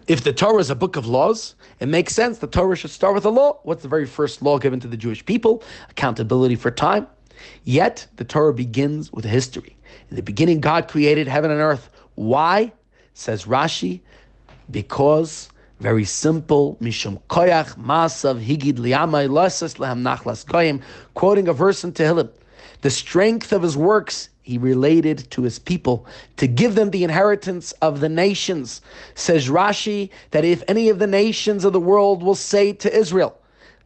if 0.08 0.24
the 0.24 0.32
Torah 0.32 0.58
is 0.58 0.70
a 0.70 0.74
book 0.74 0.96
of 0.96 1.06
laws, 1.06 1.54
it 1.78 1.86
makes 1.86 2.14
sense 2.14 2.38
the 2.38 2.46
Torah 2.46 2.74
should 2.74 2.90
start 2.90 3.14
with 3.14 3.24
a 3.24 3.30
law. 3.30 3.60
What's 3.62 3.82
the 3.82 3.88
very 3.88 4.06
first 4.06 4.42
law 4.42 4.58
given 4.58 4.80
to 4.80 4.88
the 4.88 4.96
Jewish 4.96 5.24
people? 5.24 5.62
Accountability 5.90 6.56
for 6.56 6.70
time. 6.70 7.06
Yet 7.64 8.06
the 8.16 8.24
Torah 8.24 8.54
begins 8.54 9.12
with 9.12 9.24
history. 9.24 9.76
In 10.10 10.16
the 10.16 10.22
beginning, 10.22 10.60
God 10.60 10.88
created 10.88 11.28
heaven 11.28 11.50
and 11.50 11.60
earth. 11.60 11.90
Why? 12.14 12.72
Says 13.14 13.44
Rashi, 13.44 14.00
because 14.70 15.50
Very 15.82 16.04
simple. 16.04 16.78
Mishum 16.80 17.20
koyach 17.28 17.74
masav 17.76 18.40
higid 18.40 18.74
liamai 18.74 19.28
lasas 19.28 19.80
lehem 19.80 20.02
nachlas. 20.02 20.46
Quoting 21.14 21.48
a 21.48 21.52
verse 21.52 21.82
in 21.82 21.90
Tehillim. 21.92 22.30
The 22.82 22.90
strength 22.90 23.52
of 23.52 23.62
his 23.62 23.76
works 23.76 24.28
he 24.42 24.58
related 24.58 25.28
to 25.32 25.42
his 25.42 25.58
people 25.58 26.06
to 26.36 26.46
give 26.46 26.76
them 26.76 26.90
the 26.90 27.02
inheritance 27.02 27.72
of 27.82 27.98
the 27.98 28.08
nations. 28.08 28.80
Says 29.16 29.48
Rashi 29.48 30.10
that 30.30 30.44
if 30.44 30.62
any 30.68 30.88
of 30.88 31.00
the 31.00 31.06
nations 31.08 31.64
of 31.64 31.72
the 31.72 31.80
world 31.80 32.22
will 32.22 32.36
say 32.36 32.72
to 32.74 32.96
Israel, 32.96 33.36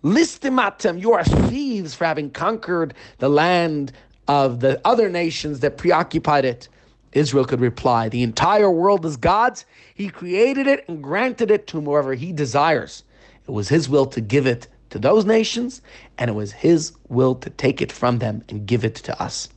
Listimatem, 0.05 1.01
you 1.01 1.13
are 1.15 1.25
thieves 1.25 1.95
for 1.95 2.05
having 2.05 2.31
conquered 2.31 2.93
the 3.19 3.31
land 3.31 3.93
of 4.29 4.61
the 4.61 4.81
other 4.85 5.09
nations 5.09 5.61
that 5.61 5.79
preoccupied 5.79 6.45
it. 6.45 6.69
Israel 7.17 7.47
could 7.47 7.61
reply, 7.61 8.09
The 8.09 8.23
entire 8.23 8.71
world 8.71 9.07
is 9.07 9.17
God's. 9.17 9.65
He 9.95 10.09
created 10.09 10.67
it 10.67 10.85
and 10.87 11.03
granted 11.03 11.51
it 11.51 11.67
to 11.69 11.81
whoever 11.81 12.15
He 12.15 12.31
desires. 12.33 13.05
It 13.49 13.53
was 13.53 13.71
His 13.71 13.89
will 13.89 14.07
to 14.07 14.21
give 14.21 14.47
it 14.47 14.69
to 14.91 14.99
those 14.99 15.25
nations, 15.25 15.81
and 16.19 16.29
it 16.29 16.35
was 16.35 16.53
His 16.53 16.93
will 17.09 17.35
to 17.37 17.49
take 17.49 17.81
it 17.81 17.91
from 17.91 18.19
them 18.19 18.45
and 18.51 18.67
give 18.67 18.85
it 18.85 18.97
to 18.97 19.21
us. 19.21 19.49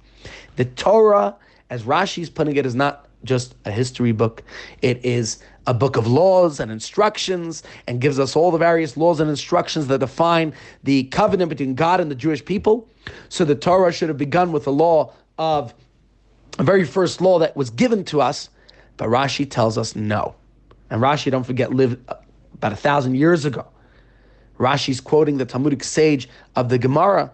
The 0.55 0.65
Torah, 0.65 1.35
as 1.69 1.83
Rashi 1.83 2.21
is 2.21 2.29
putting 2.29 2.55
it, 2.55 2.65
is 2.65 2.75
not 2.75 3.09
just 3.25 3.55
a 3.65 3.71
history 3.71 4.13
book. 4.13 4.41
It 4.81 5.03
is 5.03 5.43
a 5.67 5.73
book 5.73 5.97
of 5.97 6.07
laws 6.07 6.61
and 6.61 6.71
instructions 6.71 7.63
and 7.87 7.99
gives 7.99 8.19
us 8.19 8.37
all 8.37 8.51
the 8.51 8.57
various 8.57 8.95
laws 8.95 9.19
and 9.19 9.29
instructions 9.29 9.87
that 9.87 9.99
define 9.99 10.53
the 10.83 11.03
covenant 11.05 11.49
between 11.49 11.75
God 11.75 11.99
and 11.99 12.09
the 12.09 12.15
Jewish 12.15 12.43
people. 12.43 12.87
So 13.27 13.43
the 13.43 13.55
Torah 13.55 13.91
should 13.91 14.07
have 14.07 14.17
begun 14.17 14.53
with 14.53 14.63
the 14.63 14.71
law 14.71 15.13
of 15.37 15.73
very 16.57 16.85
first 16.85 17.21
law 17.21 17.39
that 17.39 17.55
was 17.55 17.69
given 17.69 18.03
to 18.05 18.21
us, 18.21 18.49
but 18.97 19.07
Rashi 19.07 19.49
tells 19.49 19.77
us 19.77 19.95
no. 19.95 20.35
And 20.89 21.01
Rashi, 21.01 21.31
don't 21.31 21.43
forget, 21.45 21.73
lived 21.73 21.97
uh, 22.09 22.15
about 22.53 22.73
a 22.73 22.77
thousand 22.77 23.15
years 23.15 23.45
ago. 23.45 23.65
Rashi's 24.57 24.99
quoting 24.99 25.37
the 25.37 25.45
Talmudic 25.45 25.83
sage 25.83 26.27
of 26.55 26.69
the 26.69 26.77
Gemara, 26.77 27.31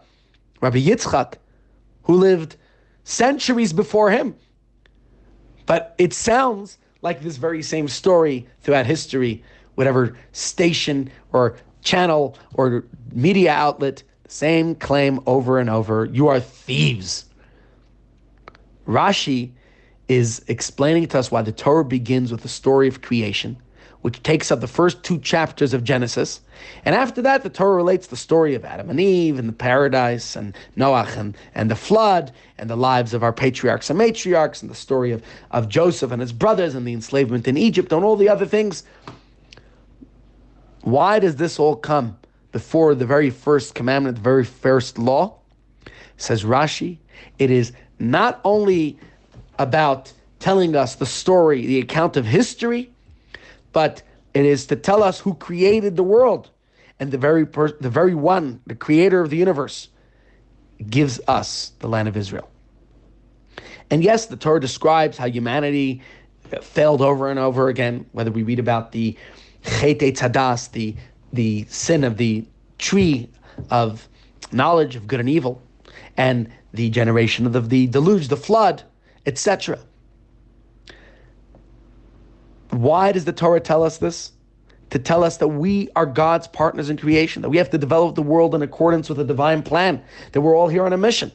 Rabbi 0.62 0.78
Yitzchak, 0.78 1.36
who 2.04 2.16
lived 2.16 2.56
centuries 3.04 3.74
before 3.74 4.12
him. 4.12 4.36
But 5.66 5.96
it 5.98 6.14
sounds 6.14 6.78
like 7.02 7.22
this 7.22 7.38
very 7.38 7.64
same 7.64 7.88
story 7.88 8.46
throughout 8.62 8.86
history, 8.86 9.44
whatever 9.74 10.16
station 10.34 11.10
or 11.32 11.56
channel 11.82 12.38
or 12.54 12.84
media 13.12 13.52
outlet, 13.52 14.04
same 14.28 14.76
claim 14.76 15.20
over 15.26 15.60
and 15.60 15.70
over 15.70 16.06
you 16.06 16.28
are 16.28 16.40
thieves. 16.40 17.26
Rashi 18.88 19.52
is 20.08 20.44
explaining 20.48 21.08
to 21.08 21.20
us 21.20 21.32
why 21.32 21.42
the 21.42 21.52
Torah 21.52 21.86
begins 21.86 22.32
with 22.32 22.42
the 22.42 22.48
story 22.48 22.88
of 22.88 23.02
creation, 23.02 23.58
which 24.02 24.22
takes 24.22 24.52
up 24.52 24.62
the 24.62 24.68
first 24.68 25.04
two 25.04 25.18
chapters 25.18 25.74
of 25.74 25.84
Genesis. 25.84 26.42
And 26.86 26.94
after 26.94 27.24
that, 27.24 27.42
the 27.42 27.50
Torah 27.50 27.76
relates 27.76 28.08
the 28.08 28.16
story 28.16 28.54
of 28.54 28.64
Adam 28.64 28.90
and 28.90 29.00
Eve 29.00 29.40
and 29.40 29.50
the 29.50 29.54
paradise 29.54 30.36
and 30.36 30.56
Noach 30.78 31.18
and, 31.18 31.36
and 31.56 31.72
the 31.72 31.76
flood 31.76 32.32
and 32.60 32.70
the 32.70 32.78
lives 32.78 33.16
of 33.16 33.24
our 33.24 33.34
patriarchs 33.34 33.90
and 33.90 34.00
matriarchs 34.00 34.62
and 34.62 34.70
the 34.70 34.76
story 34.76 35.12
of, 35.12 35.24
of 35.50 35.70
Joseph 35.70 36.12
and 36.12 36.22
his 36.22 36.34
brothers 36.34 36.76
and 36.76 36.86
the 36.86 36.94
enslavement 36.94 37.48
in 37.48 37.58
Egypt 37.58 37.92
and 37.92 38.06
all 38.06 38.16
the 38.16 38.30
other 38.30 38.46
things. 38.46 38.84
Why 40.82 41.18
does 41.18 41.38
this 41.38 41.58
all 41.58 41.76
come 41.76 42.16
before 42.52 42.94
the 42.94 43.08
very 43.08 43.32
first 43.32 43.74
commandment, 43.74 44.18
the 44.18 44.22
very 44.22 44.46
first 44.46 45.00
law? 45.00 45.40
Says 46.18 46.44
Rashi, 46.44 47.00
it 47.40 47.50
is 47.50 47.74
not 48.00 48.42
only 48.44 48.98
about 49.58 50.12
telling 50.40 50.76
us 50.76 50.96
the 50.96 51.06
story, 51.06 51.66
the 51.66 51.80
account 51.80 52.18
of 52.18 52.26
history, 52.26 52.92
but 53.74 54.02
it 54.34 54.46
is 54.46 54.68
to 54.68 54.76
tell 54.76 55.02
us 55.02 55.20
who 55.20 55.34
created 55.34 55.96
the 55.96 56.04
world. 56.04 56.50
And 57.00 57.12
the 57.12 57.18
very 57.18 57.46
per- 57.46 57.78
the 57.78 57.90
very 57.90 58.16
one, 58.16 58.62
the 58.66 58.76
creator 58.76 59.20
of 59.22 59.30
the 59.30 59.38
universe, 59.38 59.90
gives 60.90 61.20
us 61.28 61.74
the 61.80 61.88
land 61.88 62.08
of 62.08 62.16
Israel. 62.16 62.50
And 63.90 64.04
yes, 64.04 64.28
the 64.28 64.38
Torah 64.38 64.62
describes 64.62 65.18
how 65.18 65.28
humanity 65.28 66.02
uh, 66.54 66.62
failed 66.62 67.02
over 67.02 67.30
and 67.30 67.40
over 67.40 67.68
again, 67.68 68.06
whether 68.14 68.32
we 68.32 68.44
read 68.44 68.60
about 68.60 68.92
the 68.92 69.18
Chet 69.64 70.00
Tzadas, 70.00 70.72
the, 70.72 70.96
the 71.34 71.66
sin 71.70 72.04
of 72.04 72.18
the 72.18 72.46
tree 72.78 73.30
of 73.70 74.08
knowledge 74.52 74.96
of 74.96 75.08
good 75.08 75.20
and 75.20 75.30
evil, 75.30 75.62
and 76.18 76.50
the 76.74 76.90
generation 76.90 77.46
of 77.46 77.54
the, 77.54 77.62
the 77.62 77.88
deluge, 77.88 78.28
the 78.28 78.38
flood, 78.38 78.84
etc. 79.26 79.80
Why 82.70 83.12
does 83.12 83.26
the 83.26 83.34
Torah 83.34 83.60
tell 83.60 83.84
us 83.84 83.98
this? 83.98 84.32
To 84.92 85.00
tell 85.00 85.24
us 85.24 85.38
that 85.38 85.48
we 85.48 85.90
are 85.96 86.06
God's 86.06 86.48
partners 86.48 86.90
in 86.90 86.98
creation, 86.98 87.42
that 87.42 87.50
we 87.50 87.58
have 87.58 87.70
to 87.72 87.78
develop 87.78 88.16
the 88.16 88.22
world 88.22 88.54
in 88.54 88.62
accordance 88.62 89.10
with 89.10 89.20
a 89.20 89.24
divine 89.24 89.64
plan, 89.64 90.04
that 90.32 90.42
we're 90.42 90.56
all 90.56 90.68
here 90.68 90.86
on 90.86 90.94
a 90.94 90.98
mission. 90.98 91.32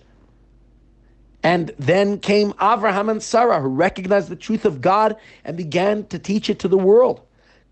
And 1.42 1.72
then 1.78 2.18
came 2.18 2.52
Abraham 2.60 3.08
and 3.08 3.22
Sarah, 3.22 3.60
who 3.60 3.68
recognized 3.68 4.28
the 4.28 4.36
truth 4.36 4.64
of 4.64 4.80
God 4.80 5.16
and 5.44 5.56
began 5.56 6.06
to 6.06 6.18
teach 6.18 6.50
it 6.50 6.58
to 6.60 6.68
the 6.68 6.78
world. 6.78 7.22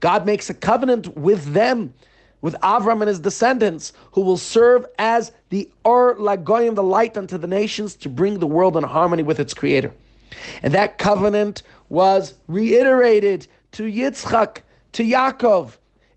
God 0.00 0.24
makes 0.24 0.48
a 0.48 0.54
covenant 0.54 1.16
with 1.16 1.52
them 1.52 1.92
with 2.40 2.54
Avram 2.62 3.00
and 3.00 3.08
his 3.08 3.20
descendants, 3.20 3.92
who 4.12 4.20
will 4.20 4.36
serve 4.36 4.86
as 4.98 5.32
the 5.48 5.68
Or 5.84 6.16
Lagoyim, 6.16 6.74
the 6.74 6.82
light 6.82 7.16
unto 7.16 7.38
the 7.38 7.46
nations, 7.46 7.94
to 7.96 8.08
bring 8.08 8.38
the 8.38 8.46
world 8.46 8.76
in 8.76 8.84
harmony 8.84 9.22
with 9.22 9.40
its 9.40 9.54
creator. 9.54 9.92
And 10.62 10.72
that 10.74 10.98
covenant 10.98 11.62
was 11.88 12.34
reiterated 12.46 13.46
to 13.72 13.84
Yitzchak, 13.84 14.58
to 14.92 15.02
Yaakov. 15.02 15.72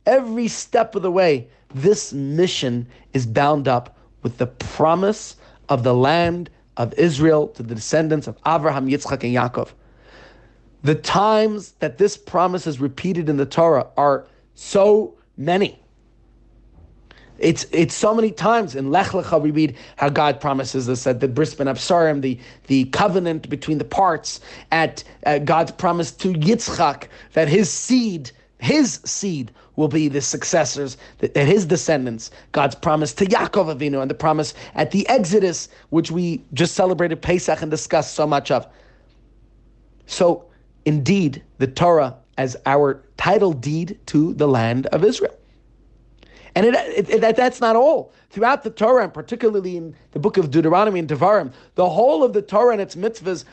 Every 0.05 0.47
step 0.47 0.95
of 0.95 1.01
the 1.01 1.11
way, 1.11 1.47
this 1.73 2.13
mission 2.13 2.87
is 3.13 3.25
bound 3.25 3.67
up 3.67 3.97
with 4.23 4.37
the 4.37 4.47
promise 4.47 5.37
of 5.69 5.83
the 5.83 5.93
land 5.93 6.49
of 6.77 6.93
Israel 6.95 7.47
to 7.49 7.63
the 7.63 7.75
descendants 7.75 8.27
of 8.27 8.37
Abraham, 8.45 8.87
Yitzchak, 8.87 9.23
and 9.23 9.35
Yaakov. 9.35 9.69
The 10.83 10.95
times 10.95 11.73
that 11.79 11.97
this 11.97 12.17
promise 12.17 12.65
is 12.65 12.79
repeated 12.79 13.29
in 13.29 13.37
the 13.37 13.45
Torah 13.45 13.87
are 13.97 14.25
so 14.55 15.15
many. 15.37 15.80
It's 17.41 17.65
it's 17.71 17.95
so 17.95 18.13
many 18.13 18.31
times 18.31 18.75
in 18.75 18.91
Lech 18.91 19.07
Lecha 19.07 19.41
we 19.41 19.49
read 19.49 19.75
how 19.97 20.09
God 20.09 20.39
promises 20.39 20.87
us 20.87 21.03
that 21.05 21.19
the 21.19 21.27
bris 21.27 21.55
bein 21.55 21.65
habesarim, 21.65 22.21
the 22.21 22.39
the 22.67 22.85
covenant 22.85 23.49
between 23.49 23.79
the 23.79 23.85
parts, 23.85 24.39
at 24.71 25.03
uh, 25.25 25.39
God's 25.39 25.71
promise 25.71 26.11
to 26.11 26.33
Yitzchak 26.33 27.07
that 27.33 27.47
his 27.47 27.69
seed, 27.71 28.31
his 28.59 28.99
seed 29.05 29.51
will 29.75 29.87
be 29.87 30.07
the 30.07 30.21
successors, 30.21 30.97
that, 31.17 31.35
his 31.35 31.65
descendants. 31.65 32.29
God's 32.51 32.75
promise 32.75 33.11
to 33.15 33.25
Yaakov 33.25 33.75
Avinu 33.75 34.01
and 34.01 34.11
the 34.11 34.15
promise 34.15 34.53
at 34.75 34.91
the 34.91 35.07
Exodus, 35.09 35.67
which 35.89 36.11
we 36.11 36.43
just 36.53 36.75
celebrated 36.75 37.23
Pesach 37.23 37.61
and 37.63 37.71
discussed 37.71 38.13
so 38.13 38.27
much 38.27 38.51
of. 38.51 38.67
So, 40.05 40.45
indeed, 40.85 41.41
the 41.57 41.67
Torah 41.67 42.17
as 42.37 42.55
our 42.67 43.03
title 43.17 43.53
deed 43.53 43.99
to 44.07 44.33
the 44.35 44.47
land 44.47 44.85
of 44.87 45.03
Israel. 45.03 45.35
And 46.55 46.65
it, 46.65 46.75
it, 46.75 47.23
it, 47.23 47.35
that's 47.35 47.61
not 47.61 47.75
all. 47.75 48.11
Throughout 48.29 48.63
the 48.63 48.69
Torah, 48.69 49.03
and 49.03 49.13
particularly 49.13 49.77
in 49.77 49.95
the 50.11 50.19
book 50.19 50.37
of 50.37 50.51
Deuteronomy 50.51 50.99
and 50.99 51.07
Devarim, 51.07 51.53
the 51.75 51.89
whole 51.89 52.23
of 52.23 52.33
the 52.33 52.41
Torah 52.41 52.73
and 52.73 52.81
its 52.81 52.95
mitzvahs 52.95 53.45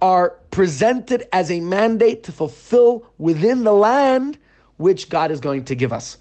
are 0.00 0.30
presented 0.50 1.28
as 1.32 1.50
a 1.50 1.60
mandate 1.60 2.24
to 2.24 2.32
fulfill 2.32 3.06
within 3.18 3.62
the 3.62 3.72
land 3.72 4.38
which 4.76 5.08
God 5.08 5.30
is 5.30 5.40
going 5.40 5.64
to 5.66 5.74
give 5.74 5.92
us. 5.92 6.18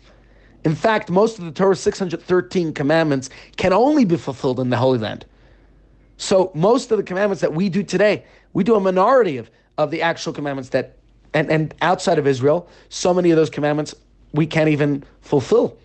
In 0.64 0.76
fact, 0.76 1.10
most 1.10 1.40
of 1.40 1.46
the 1.46 1.52
Torah's 1.52 1.80
613 1.80 2.74
commandments 2.74 3.30
can 3.58 3.74
only 3.74 4.06
be 4.06 4.18
fulfilled 4.18 4.60
in 4.60 4.70
the 4.70 4.78
Holy 4.78 5.00
Land. 5.00 5.26
So 6.18 6.52
most 6.54 6.92
of 6.92 6.98
the 6.98 7.04
commandments 7.04 7.42
that 7.42 7.54
we 7.54 7.70
do 7.70 7.82
today, 7.82 8.24
we 8.54 8.64
do 8.64 8.76
a 8.76 8.80
minority 8.80 9.38
of, 9.38 9.50
of 9.80 9.90
the 9.90 10.04
actual 10.04 10.34
commandments 10.34 10.70
that, 10.70 10.98
and, 11.34 11.50
and 11.50 11.74
outside 11.82 12.20
of 12.20 12.28
Israel, 12.28 12.70
so 12.90 13.12
many 13.12 13.32
of 13.32 13.38
those 13.38 13.50
commandments 13.50 13.96
we 14.32 14.46
can't 14.46 14.70
even 14.70 15.04
fulfill. 15.22 15.76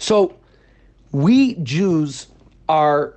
So 0.00 0.34
we 1.12 1.54
Jews 1.56 2.26
are 2.68 3.14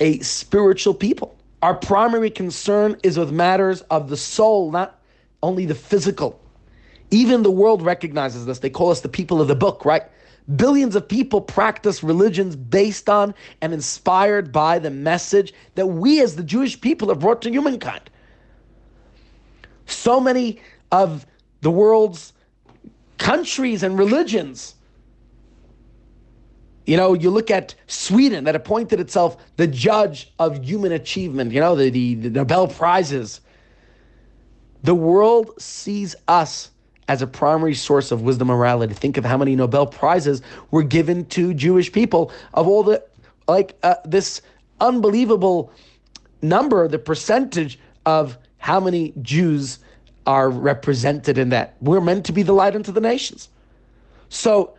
a 0.00 0.18
spiritual 0.18 0.92
people. 0.92 1.36
Our 1.62 1.74
primary 1.74 2.28
concern 2.28 2.96
is 3.02 3.18
with 3.18 3.32
matters 3.32 3.80
of 3.82 4.10
the 4.10 4.16
soul, 4.16 4.70
not 4.70 5.00
only 5.42 5.64
the 5.64 5.74
physical. 5.74 6.38
Even 7.10 7.42
the 7.42 7.50
world 7.50 7.80
recognizes 7.82 8.44
this. 8.44 8.58
They 8.58 8.68
call 8.68 8.90
us 8.90 9.00
the 9.00 9.08
people 9.08 9.40
of 9.40 9.48
the 9.48 9.54
book, 9.54 9.84
right? 9.84 10.02
Billions 10.56 10.96
of 10.96 11.08
people 11.08 11.40
practice 11.40 12.02
religions 12.02 12.56
based 12.56 13.08
on 13.08 13.32
and 13.62 13.72
inspired 13.72 14.52
by 14.52 14.78
the 14.78 14.90
message 14.90 15.54
that 15.76 15.86
we 15.86 16.20
as 16.20 16.36
the 16.36 16.42
Jewish 16.42 16.80
people 16.80 17.08
have 17.08 17.20
brought 17.20 17.40
to 17.42 17.50
humankind. 17.50 18.10
So 19.86 20.18
many 20.20 20.60
of 20.90 21.24
the 21.60 21.70
world's 21.70 22.32
countries 23.18 23.82
and 23.82 23.96
religions 23.96 24.73
you 26.86 26.96
know, 26.96 27.14
you 27.14 27.30
look 27.30 27.50
at 27.50 27.74
Sweden 27.86 28.44
that 28.44 28.54
appointed 28.54 29.00
itself 29.00 29.36
the 29.56 29.66
judge 29.66 30.32
of 30.38 30.64
human 30.64 30.92
achievement, 30.92 31.52
you 31.52 31.60
know, 31.60 31.74
the, 31.74 31.90
the, 31.90 32.14
the 32.14 32.30
Nobel 32.30 32.68
Prizes. 32.68 33.40
The 34.82 34.94
world 34.94 35.50
sees 35.58 36.14
us 36.28 36.70
as 37.08 37.22
a 37.22 37.26
primary 37.26 37.74
source 37.74 38.12
of 38.12 38.22
wisdom 38.22 38.50
and 38.50 38.58
morality. 38.58 38.94
Think 38.94 39.16
of 39.16 39.24
how 39.24 39.38
many 39.38 39.56
Nobel 39.56 39.86
Prizes 39.86 40.42
were 40.70 40.82
given 40.82 41.24
to 41.26 41.54
Jewish 41.54 41.90
people 41.90 42.32
of 42.52 42.68
all 42.68 42.82
the, 42.82 43.02
like, 43.48 43.76
uh, 43.82 43.96
this 44.04 44.42
unbelievable 44.80 45.72
number, 46.42 46.86
the 46.88 46.98
percentage 46.98 47.78
of 48.04 48.36
how 48.58 48.80
many 48.80 49.14
Jews 49.22 49.78
are 50.26 50.50
represented 50.50 51.38
in 51.38 51.50
that. 51.50 51.76
We're 51.80 52.00
meant 52.00 52.26
to 52.26 52.32
be 52.32 52.42
the 52.42 52.52
light 52.52 52.74
unto 52.74 52.92
the 52.92 53.00
nations. 53.00 53.48
So 54.28 54.74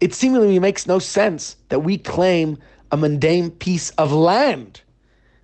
it 0.00 0.14
seemingly 0.14 0.58
makes 0.58 0.86
no 0.86 0.98
sense 0.98 1.56
that 1.68 1.80
we 1.80 1.98
claim 1.98 2.58
a 2.92 2.96
mundane 2.96 3.50
piece 3.50 3.90
of 3.90 4.12
land. 4.12 4.80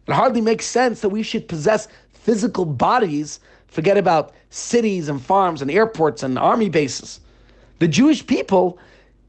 It 0.07 0.13
hardly 0.13 0.41
makes 0.41 0.67
sense 0.67 1.01
that 1.01 1.09
we 1.09 1.23
should 1.23 1.49
possess 1.49 1.89
physical 2.13 2.65
bodies, 2.65 3.41
forget 3.67 3.97
about 3.97 4.33
cities 4.51 5.09
and 5.09 5.21
farms 5.21 5.61
and 5.61 5.71
airports 5.71 6.23
and 6.23 6.39
army 6.39 6.69
bases. 6.69 7.21
The 7.81 7.89
Jewish 7.89 8.27
people, 8.27 8.79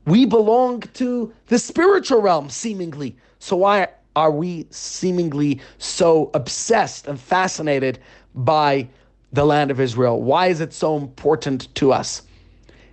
we 0.06 0.26
belong 0.26 0.82
to 0.94 1.34
the 1.48 1.60
spiritual 1.60 2.22
realm, 2.22 2.50
seemingly. 2.50 3.16
So 3.40 3.56
why 3.58 3.88
are 4.16 4.32
we 4.32 4.68
seemingly 4.70 5.60
so 5.78 6.30
obsessed 6.34 7.08
and 7.08 7.20
fascinated 7.20 8.00
by 8.34 8.88
the 9.34 9.46
land 9.46 9.72
of 9.72 9.80
Israel? 9.80 10.22
Why 10.22 10.48
is 10.48 10.62
it 10.62 10.74
so 10.74 10.96
important 10.96 11.74
to 11.76 11.92
us? 11.92 12.22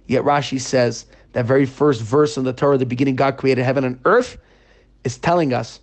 Yet 0.06 0.24
Rashi 0.24 0.60
says 0.60 1.06
that 1.32 1.46
very 1.46 1.66
first 1.66 2.02
verse 2.02 2.36
in 2.36 2.44
the 2.44 2.52
Torah, 2.52 2.78
the 2.78 2.86
beginning 2.86 3.16
God 3.16 3.36
created 3.36 3.64
heaven 3.64 3.84
and 3.84 3.98
earth, 4.04 4.38
is 5.04 5.18
telling 5.18 5.52
us 5.52 5.80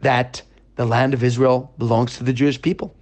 that 0.00 0.42
the 0.76 0.86
land 0.86 1.14
of 1.14 1.22
Israel 1.22 1.72
belongs 1.78 2.16
to 2.16 2.24
the 2.24 2.32
Jewish 2.32 2.60
people. 2.60 2.94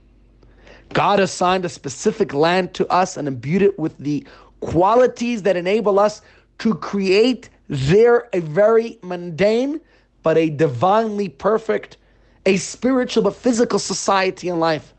God 0.92 1.20
assigned 1.20 1.64
a 1.64 1.68
specific 1.68 2.32
land 2.32 2.74
to 2.74 2.86
us 2.88 3.16
and 3.16 3.28
imbued 3.28 3.62
it 3.62 3.78
with 3.78 3.96
the 3.98 4.26
qualities 4.60 5.42
that 5.42 5.56
enable 5.56 5.98
us 5.98 6.22
to 6.58 6.74
create 6.74 7.50
there 7.68 8.28
a 8.32 8.40
very 8.40 8.98
mundane 9.02 9.80
but 10.22 10.36
a 10.36 10.50
divinely 10.50 11.28
perfect, 11.28 11.98
a 12.46 12.56
spiritual 12.56 13.22
but 13.22 13.34
physical 13.34 13.78
society 13.78 14.48
and 14.48 14.58
life. 14.58 14.92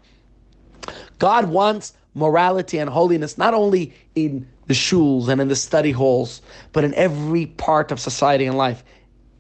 God 1.20 1.50
wants 1.50 1.94
morality 2.14 2.78
and 2.78 2.90
holiness 2.90 3.38
not 3.38 3.54
only 3.54 3.94
in 4.16 4.48
the 4.68 4.74
shuls 4.74 5.28
and 5.30 5.42
in 5.42 5.48
the 5.48 5.56
study 5.56 5.92
halls, 5.92 6.42
but 6.74 6.84
in 6.84 6.94
every 6.94 7.46
part 7.46 7.92
of 7.92 8.00
society 8.00 8.46
and 8.46 8.58
life, 8.58 8.84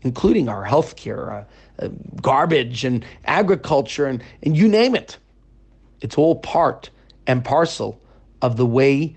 including 0.02 0.50
our 0.50 0.66
healthcare, 0.66 1.44
uh, 1.80 1.84
uh, 1.84 1.90
garbage 2.22 2.84
and 2.84 3.06
agriculture, 3.26 4.08
and, 4.08 4.24
and 4.44 4.58
you 4.58 4.68
name 4.68 4.96
it. 4.96 5.18
It's 6.02 6.18
all 6.18 6.36
part 6.36 6.90
and 7.28 7.44
parcel 7.44 8.02
of 8.42 8.58
the 8.58 8.66
way 8.66 9.16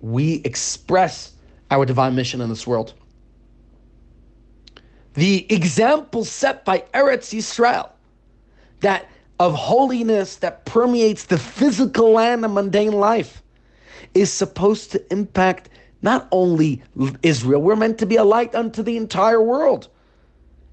we 0.00 0.42
express 0.44 1.32
our 1.70 1.86
divine 1.86 2.14
mission 2.14 2.40
in 2.40 2.48
this 2.48 2.66
world. 2.66 2.94
The 5.14 5.46
example 5.52 6.24
set 6.24 6.64
by 6.64 6.80
Eretz 6.94 7.34
Yisrael, 7.36 7.90
that 8.80 9.08
of 9.38 9.54
holiness 9.54 10.36
that 10.36 10.64
permeates 10.64 11.24
the 11.24 11.38
physical 11.38 12.18
and 12.18 12.42
mundane 12.42 12.92
life, 12.92 13.42
is 14.14 14.32
supposed 14.32 14.92
to 14.92 15.12
impact 15.12 15.68
not 16.02 16.28
only 16.32 16.82
Israel, 17.22 17.62
we're 17.62 17.76
meant 17.76 17.98
to 17.98 18.06
be 18.06 18.16
a 18.16 18.24
light 18.24 18.54
unto 18.54 18.82
the 18.82 18.96
entire 18.96 19.40
world. 19.40 19.88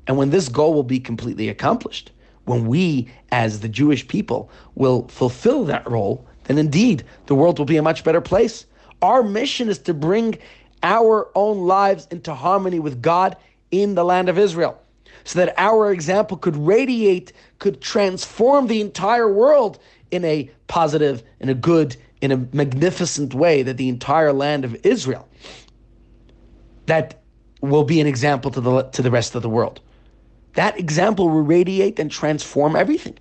And 0.08 0.18
when 0.18 0.32
this 0.32 0.50
goal 0.50 0.74
will 0.74 0.84
be 0.84 1.00
completely 1.00 1.50
accomplished, 1.50 2.12
when 2.46 2.66
we, 2.66 3.10
as 3.32 3.60
the 3.60 3.70
Jewish 3.70 4.08
people, 4.08 4.50
will 4.74 5.08
fulfill 5.08 5.66
that 5.66 5.90
role, 5.90 6.26
then 6.46 6.58
indeed 6.58 7.04
the 7.28 7.36
world 7.36 7.60
will 7.60 7.66
be 7.66 7.78
a 7.78 7.84
much 7.84 8.04
better 8.04 8.22
place. 8.22 8.66
Our 9.04 9.22
mission 9.22 9.70
is 9.70 9.78
to 9.80 9.94
bring 9.94 10.40
our 10.82 11.30
own 11.36 11.68
lives 11.68 12.08
into 12.10 12.34
harmony 12.34 12.80
with 12.80 13.02
God 13.02 13.38
in 13.70 13.94
the 13.94 14.04
land 14.04 14.30
of 14.30 14.40
Israel 14.40 14.82
so 15.24 15.38
that 15.38 15.54
our 15.58 15.92
example 15.92 16.38
could 16.38 16.56
radiate, 16.56 17.34
could 17.60 17.82
transform 17.82 18.68
the 18.68 18.82
entire 18.82 19.32
world 19.32 19.78
in 20.10 20.26
a 20.26 20.50
positive, 20.68 21.22
in 21.40 21.50
a 21.50 21.54
good, 21.54 21.96
in 22.22 22.32
a 22.32 22.38
magnificent 22.52 23.34
way, 23.34 23.64
that 23.64 23.78
the 23.78 23.90
entire 23.90 24.34
land 24.34 24.66
of 24.66 24.76
Israel 24.86 25.28
that 26.90 27.22
will 27.62 27.84
be 27.84 28.02
an 28.02 28.08
example 28.08 28.52
to 28.52 28.60
the 28.60 28.84
to 28.84 29.02
the 29.02 29.12
rest 29.12 29.36
of 29.36 29.42
the 29.42 29.50
world. 29.50 29.80
That 30.54 30.78
example 30.78 31.30
will 31.30 31.44
radiate 31.44 32.00
and 32.00 32.12
transform 32.12 32.76
everything. 32.76 33.18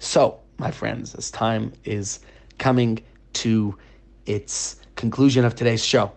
So, 0.00 0.40
my 0.58 0.70
friends, 0.70 1.14
as 1.14 1.30
time 1.30 1.72
is 1.84 2.20
coming 2.58 3.00
to 3.34 3.76
its 4.26 4.76
conclusion 4.96 5.44
of 5.44 5.54
today's 5.54 5.84
show, 5.84 6.12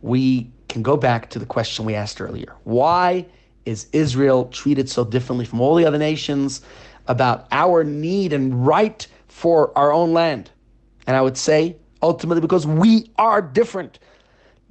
we 0.00 0.50
can 0.68 0.82
go 0.82 0.96
back 0.96 1.30
to 1.30 1.38
the 1.38 1.46
question 1.46 1.84
we 1.84 1.94
asked 1.94 2.20
earlier. 2.20 2.54
Why 2.64 3.26
is 3.64 3.88
Israel 3.92 4.46
treated 4.46 4.88
so 4.88 5.04
differently 5.04 5.44
from 5.44 5.60
all 5.60 5.74
the 5.74 5.84
other 5.84 5.98
nations 5.98 6.62
about 7.08 7.46
our 7.50 7.82
need 7.82 8.32
and 8.32 8.66
right 8.66 9.06
for 9.36 9.70
our 9.76 9.92
own 9.92 10.14
land? 10.14 10.50
And 11.06 11.14
I 11.14 11.20
would 11.20 11.36
say, 11.36 11.76
ultimately, 12.02 12.40
because 12.40 12.66
we 12.66 13.10
are 13.18 13.42
different. 13.42 13.98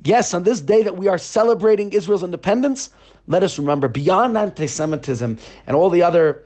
Yes, 0.03 0.33
on 0.33 0.41
this 0.41 0.59
day 0.59 0.81
that 0.81 0.97
we 0.97 1.07
are 1.07 1.19
celebrating 1.19 1.91
Israel's 1.93 2.23
independence, 2.23 2.89
let 3.27 3.43
us 3.43 3.59
remember 3.59 3.87
beyond 3.87 4.35
anti 4.35 4.65
Semitism 4.65 5.37
and 5.67 5.75
all 5.75 5.91
the 5.91 6.01
other 6.01 6.45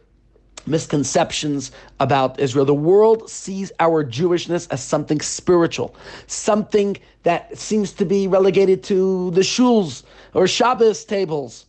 misconceptions 0.67 1.71
about 2.01 2.37
Israel. 2.41 2.65
The 2.65 2.73
world 2.73 3.29
sees 3.29 3.71
our 3.79 4.03
Jewishness 4.03 4.67
as 4.69 4.83
something 4.83 5.21
spiritual, 5.21 5.95
something 6.27 6.97
that 7.23 7.57
seems 7.57 7.93
to 7.93 8.05
be 8.05 8.27
relegated 8.27 8.83
to 8.83 9.31
the 9.31 9.41
shuls 9.41 10.03
or 10.33 10.45
Shabbos 10.45 11.05
tables. 11.05 11.67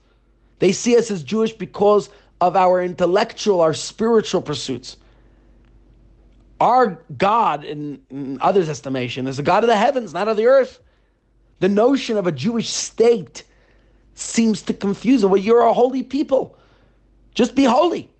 They 0.58 0.72
see 0.72 0.96
us 0.98 1.12
as 1.12 1.22
Jewish 1.22 1.52
because 1.52 2.10
of 2.40 2.56
our 2.56 2.82
intellectual, 2.82 3.60
our 3.60 3.72
spiritual 3.72 4.42
pursuits. 4.42 4.96
Our 6.60 7.02
God, 7.16 7.64
in, 7.64 8.02
in 8.10 8.38
others' 8.42 8.68
estimation, 8.68 9.26
is 9.26 9.38
the 9.38 9.42
God 9.42 9.64
of 9.64 9.68
the 9.68 9.76
heavens, 9.76 10.12
not 10.12 10.28
of 10.28 10.36
the 10.36 10.46
earth. 10.46 10.78
The 11.60 11.68
notion 11.68 12.18
of 12.18 12.26
a 12.26 12.32
Jewish 12.32 12.68
state 12.68 13.44
seems 14.14 14.62
to 14.62 14.74
confuse 14.74 15.22
them. 15.22 15.30
Well, 15.30 15.40
you're 15.40 15.62
a 15.62 15.72
holy 15.72 16.02
people. 16.02 16.56
Just 17.34 17.54
be 17.54 17.64
holy. 17.64 18.10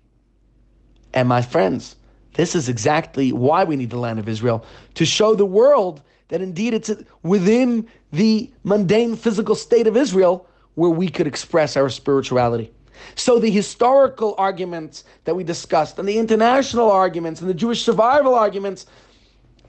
And 1.13 1.29
my 1.29 1.41
friends, 1.41 1.95
this 2.33 2.55
is 2.55 2.69
exactly 2.69 3.31
why 3.31 3.63
we 3.63 3.75
need 3.75 3.89
the 3.89 3.99
land 3.99 4.19
of 4.19 4.27
Israel 4.27 4.65
to 4.95 5.05
show 5.05 5.35
the 5.35 5.45
world 5.45 6.01
that 6.29 6.41
indeed 6.41 6.73
it's 6.73 6.89
within 7.23 7.87
the 8.11 8.49
mundane 8.63 9.15
physical 9.15 9.53
state 9.53 9.85
of 9.85 9.97
Israel 9.97 10.47
where 10.75 10.89
we 10.89 11.09
could 11.09 11.27
express 11.27 11.75
our 11.75 11.89
spirituality. 11.89 12.71
So 13.15 13.39
the 13.39 13.49
historical 13.49 14.35
arguments 14.37 15.03
that 15.25 15.35
we 15.35 15.43
discussed 15.43 15.99
and 15.99 16.07
the 16.07 16.17
international 16.17 16.91
arguments 16.91 17.41
and 17.41 17.49
the 17.49 17.53
Jewish 17.53 17.83
survival 17.83 18.35
arguments, 18.35 18.85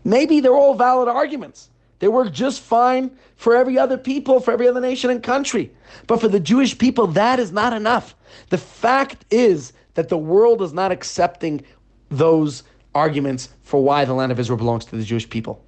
maybe 0.05 0.41
they're 0.41 0.55
all 0.55 0.75
valid 0.75 1.09
arguments. 1.09 1.69
They 1.99 2.09
work 2.09 2.33
just 2.33 2.61
fine 2.63 3.17
for 3.37 3.55
every 3.55 3.79
other 3.79 3.97
people, 3.97 4.41
for 4.41 4.51
every 4.51 4.67
other 4.67 4.81
nation 4.81 5.11
and 5.11 5.23
country. 5.23 5.73
But 6.09 6.21
for 6.21 6.29
the 6.29 6.41
Jewish 6.41 6.77
people, 6.77 7.07
that 7.09 7.39
is 7.39 7.53
not 7.53 7.73
enough. 7.73 8.17
The 8.49 8.59
fact 8.59 9.25
is 9.31 9.73
that 9.95 10.09
the 10.09 10.19
world 10.19 10.63
is 10.63 10.73
not 10.73 10.91
accepting 10.91 11.63
those 12.09 12.65
arguments 12.95 13.51
for 13.63 13.83
why 13.83 14.05
the 14.05 14.15
land 14.15 14.33
of 14.33 14.41
Israel 14.41 14.59
belongs 14.59 14.85
to 14.87 14.97
the 14.97 15.05
Jewish 15.05 15.29
people. 15.29 15.65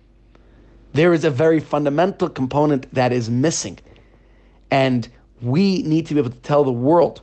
There 0.92 1.12
is 1.12 1.24
a 1.24 1.30
very 1.30 1.60
fundamental 1.60 2.28
component 2.28 2.92
that 2.94 3.12
is 3.12 3.30
missing. 3.30 3.78
And 4.70 5.08
we 5.40 5.82
need 5.82 6.06
to 6.06 6.14
be 6.14 6.20
able 6.20 6.30
to 6.30 6.38
tell 6.38 6.64
the 6.64 6.72
world. 6.72 7.22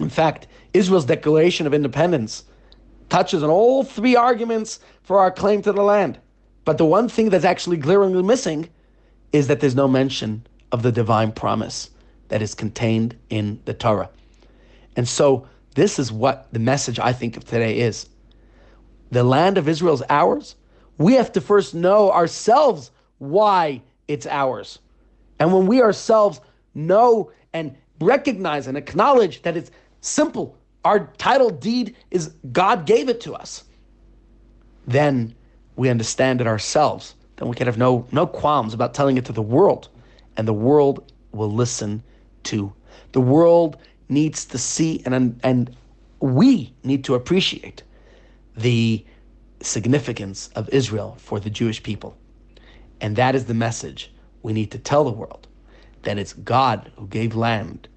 In 0.00 0.08
fact, 0.08 0.46
Israel's 0.72 1.04
declaration 1.04 1.66
of 1.66 1.74
independence 1.74 2.44
touches 3.08 3.42
on 3.42 3.50
all 3.50 3.84
three 3.84 4.16
arguments 4.16 4.80
for 5.02 5.18
our 5.18 5.30
claim 5.30 5.62
to 5.62 5.72
the 5.72 5.82
land. 5.82 6.18
But 6.64 6.78
the 6.78 6.86
one 6.86 7.08
thing 7.08 7.30
that's 7.30 7.44
actually 7.44 7.76
glaringly 7.76 8.22
missing 8.22 8.68
is 9.32 9.48
that 9.48 9.60
there's 9.60 9.74
no 9.74 9.88
mention 9.88 10.46
of 10.72 10.82
the 10.82 10.92
divine 10.92 11.32
promise 11.32 11.90
that 12.28 12.42
is 12.42 12.54
contained 12.54 13.16
in 13.30 13.60
the 13.64 13.74
Torah. 13.74 14.10
And 14.96 15.08
so, 15.08 15.46
this 15.74 15.98
is 15.98 16.12
what 16.12 16.46
the 16.52 16.60
message 16.60 16.98
I 16.98 17.12
think 17.12 17.36
of 17.36 17.44
today 17.44 17.80
is. 17.80 18.08
The 19.10 19.24
land 19.24 19.58
of 19.58 19.68
Israel 19.68 19.94
is 19.94 20.02
ours. 20.08 20.54
We 20.98 21.14
have 21.14 21.32
to 21.32 21.40
first 21.40 21.74
know 21.74 22.12
ourselves 22.12 22.92
why 23.18 23.82
it's 24.06 24.26
ours. 24.26 24.78
And 25.38 25.52
when 25.52 25.66
we 25.66 25.82
ourselves 25.82 26.40
know 26.74 27.32
and 27.52 27.76
recognize 28.00 28.66
and 28.66 28.76
acknowledge 28.76 29.42
that 29.42 29.56
it's 29.56 29.70
simple, 30.04 30.56
our 30.84 31.06
title 31.18 31.50
deed 31.50 31.96
is 32.10 32.34
God 32.52 32.86
gave 32.86 33.08
it 33.08 33.20
to 33.22 33.34
us, 33.34 33.64
then 34.86 35.34
we 35.76 35.88
understand 35.88 36.40
it 36.40 36.46
ourselves, 36.46 37.14
then 37.36 37.48
we 37.48 37.56
can 37.56 37.66
have 37.66 37.78
no, 37.78 38.06
no 38.12 38.26
qualms 38.26 38.74
about 38.74 38.94
telling 38.94 39.16
it 39.16 39.24
to 39.24 39.32
the 39.32 39.42
world. 39.42 39.88
And 40.36 40.46
the 40.46 40.52
world 40.52 41.12
will 41.32 41.50
listen 41.50 42.02
to. 42.44 42.72
The 43.12 43.20
world 43.20 43.76
needs 44.08 44.44
to 44.46 44.58
see 44.58 45.02
and, 45.06 45.40
and 45.42 45.76
we 46.20 46.72
need 46.84 47.04
to 47.04 47.14
appreciate 47.14 47.82
the 48.56 49.04
significance 49.60 50.48
of 50.54 50.68
Israel 50.68 51.16
for 51.18 51.40
the 51.40 51.50
Jewish 51.50 51.82
people. 51.82 52.16
And 53.00 53.16
that 53.16 53.34
is 53.34 53.46
the 53.46 53.54
message 53.54 54.12
we 54.42 54.52
need 54.52 54.70
to 54.72 54.78
tell 54.78 55.04
the 55.04 55.10
world 55.10 55.46
that 56.02 56.18
it's 56.18 56.32
God 56.34 56.92
who 56.96 57.06
gave 57.06 57.34
land, 57.34 57.88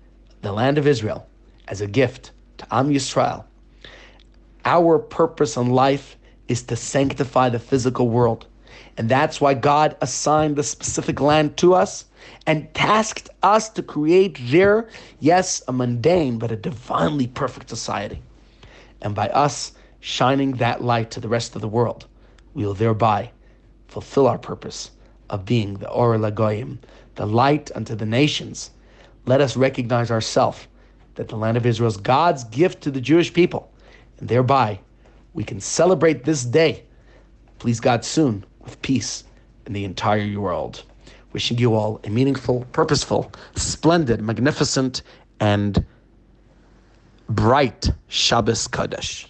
the 0.41 0.53
land 0.53 0.77
of 0.77 0.87
Israel, 0.87 1.27
as 1.67 1.81
a 1.81 1.87
gift 1.87 2.31
to 2.57 2.67
Am 2.71 2.89
Yisrael. 2.89 3.45
Our 4.65 4.99
purpose 4.99 5.57
in 5.57 5.69
life 5.69 6.17
is 6.47 6.63
to 6.63 6.75
sanctify 6.75 7.49
the 7.49 7.59
physical 7.59 8.09
world. 8.09 8.47
And 8.97 9.09
that's 9.09 9.39
why 9.39 9.53
God 9.53 9.95
assigned 10.01 10.55
the 10.55 10.63
specific 10.63 11.19
land 11.19 11.57
to 11.57 11.73
us 11.73 12.05
and 12.45 12.73
tasked 12.73 13.29
us 13.43 13.69
to 13.69 13.83
create 13.83 14.37
there, 14.41 14.89
yes, 15.19 15.61
a 15.67 15.73
mundane, 15.73 16.39
but 16.39 16.51
a 16.51 16.55
divinely 16.55 17.27
perfect 17.27 17.69
society. 17.69 18.21
And 19.01 19.13
by 19.13 19.29
us 19.29 19.73
shining 19.99 20.53
that 20.53 20.83
light 20.83 21.11
to 21.11 21.19
the 21.19 21.27
rest 21.27 21.55
of 21.55 21.61
the 21.61 21.67
world, 21.67 22.07
we 22.53 22.65
will 22.65 22.73
thereby 22.73 23.31
fulfill 23.87 24.27
our 24.27 24.39
purpose 24.39 24.91
of 25.29 25.45
being 25.45 25.75
the 25.75 25.89
Or 25.89 26.17
Lagoyim, 26.17 26.79
the 27.15 27.25
light 27.25 27.71
unto 27.75 27.95
the 27.95 28.05
nations. 28.05 28.71
Let 29.25 29.41
us 29.41 29.55
recognize 29.55 30.09
ourselves 30.09 30.67
that 31.17 31.27
the 31.27 31.35
land 31.35 31.57
of 31.57 31.65
Israel 31.65 31.89
is 31.89 31.97
God's 31.97 32.43
gift 32.45 32.81
to 32.83 32.91
the 32.91 33.01
Jewish 33.01 33.33
people, 33.33 33.71
and 34.19 34.29
thereby 34.29 34.79
we 35.33 35.43
can 35.43 35.59
celebrate 35.59 36.23
this 36.23 36.45
day, 36.45 36.83
please 37.59 37.79
God 37.79 38.05
soon, 38.05 38.45
with 38.61 38.81
peace 38.81 39.23
in 39.65 39.73
the 39.73 39.83
entire 39.83 40.39
world. 40.39 40.83
Wishing 41.33 41.57
you 41.57 41.73
all 41.75 41.99
a 42.03 42.09
meaningful, 42.09 42.65
purposeful, 42.71 43.31
splendid, 43.55 44.21
magnificent, 44.21 45.01
and 45.39 45.85
bright 47.29 47.91
Shabbos 48.07 48.67
Kodesh. 48.67 49.27